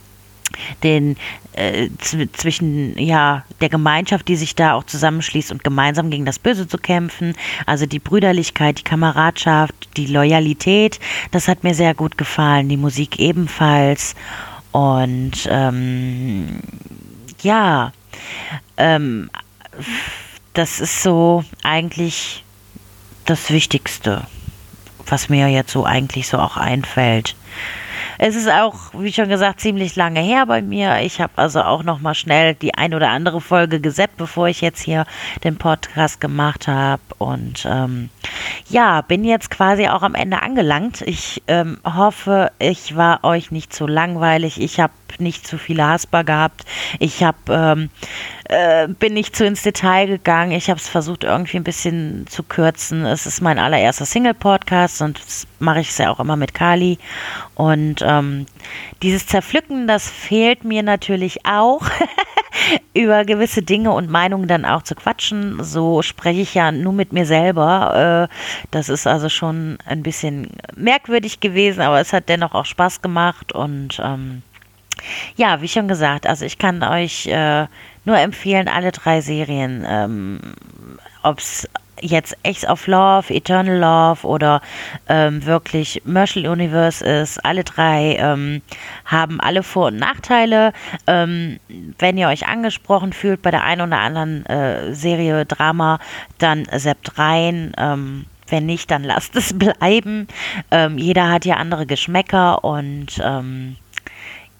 den 0.82 1.16
äh, 1.52 1.88
zwischen 2.32 2.98
ja 2.98 3.44
der 3.60 3.68
Gemeinschaft, 3.68 4.28
die 4.28 4.36
sich 4.36 4.54
da 4.54 4.74
auch 4.74 4.84
zusammenschließt 4.84 5.52
und 5.52 5.64
gemeinsam 5.64 6.10
gegen 6.10 6.24
das 6.24 6.38
Böse 6.38 6.66
zu 6.66 6.78
kämpfen. 6.78 7.34
Also 7.66 7.86
die 7.86 7.98
Brüderlichkeit, 7.98 8.78
die 8.78 8.84
Kameradschaft, 8.84 9.74
die 9.96 10.06
Loyalität, 10.06 11.00
das 11.30 11.48
hat 11.48 11.64
mir 11.64 11.74
sehr 11.74 11.94
gut 11.94 12.18
gefallen. 12.18 12.68
Die 12.68 12.76
Musik 12.76 13.18
ebenfalls 13.18 14.14
und 14.72 15.48
ähm, 15.48 16.60
ja, 17.42 17.92
ähm, 18.76 19.30
das 20.52 20.80
ist 20.80 21.02
so 21.02 21.44
eigentlich 21.62 22.44
das 23.24 23.50
Wichtigste 23.50 24.26
was 25.11 25.28
mir 25.28 25.49
jetzt 25.49 25.73
so 25.73 25.85
eigentlich 25.85 26.28
so 26.28 26.39
auch 26.39 26.57
einfällt. 26.57 27.35
Es 28.19 28.37
ist 28.37 28.51
auch, 28.51 28.74
wie 28.93 29.12
schon 29.12 29.28
gesagt, 29.28 29.61
ziemlich 29.61 29.97
lange 29.97 30.20
her 30.20 30.45
bei 30.45 30.61
mir. 30.61 31.01
Ich 31.01 31.20
habe 31.20 31.32
also 31.37 31.62
auch 31.62 31.82
noch 31.82 32.01
mal 32.01 32.15
schnell 32.15 32.55
die 32.55 32.74
ein 32.74 32.93
oder 32.95 33.09
andere 33.09 33.41
Folge 33.41 33.81
gesetzt, 33.81 34.16
bevor 34.19 34.49
ich 34.49 34.61
jetzt 34.61 34.82
hier 34.82 35.07
den 35.43 35.57
Podcast 35.57 36.20
gemacht 36.20 36.69
habe. 36.69 37.01
Und 37.16 37.66
ähm, 37.66 38.11
ja, 38.69 39.01
bin 39.01 39.24
jetzt 39.24 39.51
quasi 39.51 39.89
auch 39.89 40.03
am 40.03 40.15
Ende 40.15 40.43
angelangt. 40.43 41.01
Ich 41.03 41.43
ähm, 41.47 41.78
hoffe, 41.85 42.53
ich 42.59 42.95
war 42.95 43.24
euch 43.24 43.51
nicht 43.51 43.73
zu 43.73 43.87
langweilig. 43.87 44.61
Ich 44.61 44.81
habe 44.81 44.93
nicht 45.19 45.47
zu 45.47 45.59
viele 45.59 45.87
Hasper 45.87 46.24
gehabt. 46.24 46.65
Ich 46.99 47.24
habe 47.24 47.39
ähm, 47.49 47.91
äh, 48.45 48.89
bin 48.89 49.15
nicht 49.15 49.35
zu 49.35 49.45
ins 49.45 49.62
Detail 49.62 50.07
gegangen. 50.07 50.53
Ich 50.53 50.70
habe 50.70 50.78
es 50.78 50.89
versucht 50.89 51.24
irgendwie 51.24 51.57
ein 51.57 51.65
bisschen 51.65 52.27
zu 52.28 52.43
kürzen. 52.43 53.05
Es 53.07 53.27
ist 53.27 53.41
mein 53.41 53.59
allererster 53.59 54.07
Single-Podcast 54.07 55.03
und 55.03 55.19
das 55.19 55.47
mache 55.59 55.81
ich 55.81 55.91
es 55.91 55.99
ja 55.99 56.11
auch 56.11 56.20
immer 56.20 56.37
mit 56.37 56.55
Kali. 56.55 56.99
Und 57.55 58.03
ähm, 58.03 58.47
dieses 59.03 59.27
Zerpflücken, 59.27 59.87
das 59.87 60.09
fehlt 60.09 60.65
mir 60.65 60.82
natürlich 60.82 61.47
auch. 61.47 61.82
über 62.95 63.24
gewisse 63.24 63.62
Dinge 63.62 63.93
und 63.93 64.11
Meinungen 64.11 64.49
dann 64.49 64.65
auch 64.65 64.82
zu 64.82 64.95
quatschen. 64.95 65.62
So 65.62 66.03
spreche 66.03 66.41
ich 66.41 66.55
ja 66.55 66.73
nur 66.73 66.93
mit 66.93 67.12
mir 67.12 67.27
selber. 67.27 68.28
Äh, 68.31 68.35
das 68.70 68.89
ist 68.89 69.07
also 69.07 69.28
schon 69.28 69.78
ein 69.87 70.03
bisschen 70.03 70.49
merkwürdig 70.77 71.41
gewesen, 71.41 71.81
aber 71.81 72.01
es 72.01 72.12
hat 72.12 72.28
dennoch 72.28 72.55
auch 72.55 72.66
Spaß 72.66 73.03
gemacht 73.03 73.53
und 73.53 74.01
ähm, 74.03 74.43
ja, 75.36 75.60
wie 75.60 75.68
schon 75.68 75.89
gesagt, 75.89 76.27
also 76.27 76.44
ich 76.44 76.59
kann 76.59 76.82
euch 76.82 77.27
äh, 77.27 77.66
nur 78.05 78.18
empfehlen, 78.18 78.68
alle 78.68 78.93
drei 78.93 79.20
Serien, 79.20 79.85
ähm, 79.86 80.40
ob 81.22 81.39
es 81.39 81.68
jetzt 82.02 82.36
X 82.43 82.64
of 82.64 82.86
Love, 82.86 83.32
Eternal 83.32 83.78
Love 83.78 84.27
oder 84.27 84.60
ähm, 85.09 85.44
wirklich 85.44 86.02
Marshall 86.05 86.47
Universe 86.47 87.05
ist, 87.05 87.44
alle 87.44 87.64
drei 87.64 88.16
ähm, 88.18 88.62
haben 89.05 89.40
alle 89.40 89.62
Vor- 89.62 89.89
und 89.89 89.97
Nachteile. 89.97 90.72
Ähm, 91.06 91.60
wenn 91.98 92.16
ihr 92.16 92.28
euch 92.28 92.47
angesprochen 92.47 93.12
fühlt 93.12 93.43
bei 93.43 93.51
der 93.51 93.64
einen 93.64 93.82
oder 93.82 94.01
anderen 94.01 94.47
äh, 94.47 94.94
Serie 94.94 95.44
Drama, 95.47 95.98
dann 96.39 96.66
seppt 96.72 97.18
rein. 97.18 97.72
Ähm, 97.77 98.27
wenn 98.48 98.66
nicht, 98.66 98.90
dann 98.90 99.05
lasst 99.05 99.36
es 99.36 99.56
bleiben. 99.59 100.27
Ähm, 100.70 100.98
jeder 100.98 101.31
hat 101.31 101.44
ja 101.44 101.56
andere 101.56 101.86
Geschmäcker 101.86 102.64
und 102.64 103.20
ähm, 103.22 103.77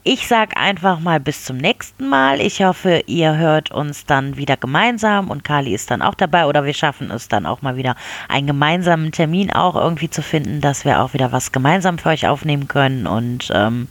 ich 0.03 0.27
sage 0.27 0.57
einfach 0.57 1.01
mal 1.01 1.21
bis 1.21 1.45
zum 1.45 1.59
nächsten 1.59 2.09
Mal. 2.09 2.41
Ich 2.41 2.63
hoffe, 2.63 3.03
ihr 3.07 3.37
hört 3.37 3.71
uns 3.71 4.07
dann 4.07 4.37
wieder 4.37 4.57
gemeinsam 4.57 5.31
und 5.31 5.45
Kali 5.45 5.75
ist 5.75 5.91
dann 5.91 6.01
auch 6.01 6.15
dabei 6.15 6.47
oder 6.47 6.65
wir 6.65 6.73
schaffen 6.73 7.11
es 7.11 7.29
dann 7.29 7.45
auch 7.45 7.61
mal 7.61 7.77
wieder 7.77 7.97
einen 8.29 8.47
gemeinsamen 8.47 9.13
Termin 9.13 9.53
auch 9.53 9.77
irgendwie 9.77 10.09
zu 10.09 10.23
finden, 10.23 10.61
dass 10.61 10.85
wir 10.85 11.03
auch 11.03 11.13
wieder 11.13 11.33
was 11.33 11.53
gemeinsam 11.53 11.99
für 11.99 12.09
euch 12.09 12.27
aufnehmen 12.27 12.67
können. 12.67 13.07
Und 13.07 13.51
ähm, 13.55 13.89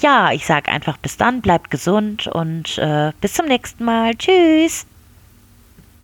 ja, 0.00 0.30
ich 0.32 0.46
sage 0.46 0.70
einfach 0.70 0.96
bis 0.96 1.16
dann, 1.16 1.40
bleibt 1.40 1.70
gesund 1.70 2.28
und 2.28 2.78
äh, 2.78 3.12
bis 3.20 3.34
zum 3.34 3.46
nächsten 3.46 3.84
Mal. 3.84 4.14
Tschüss. 4.14 4.86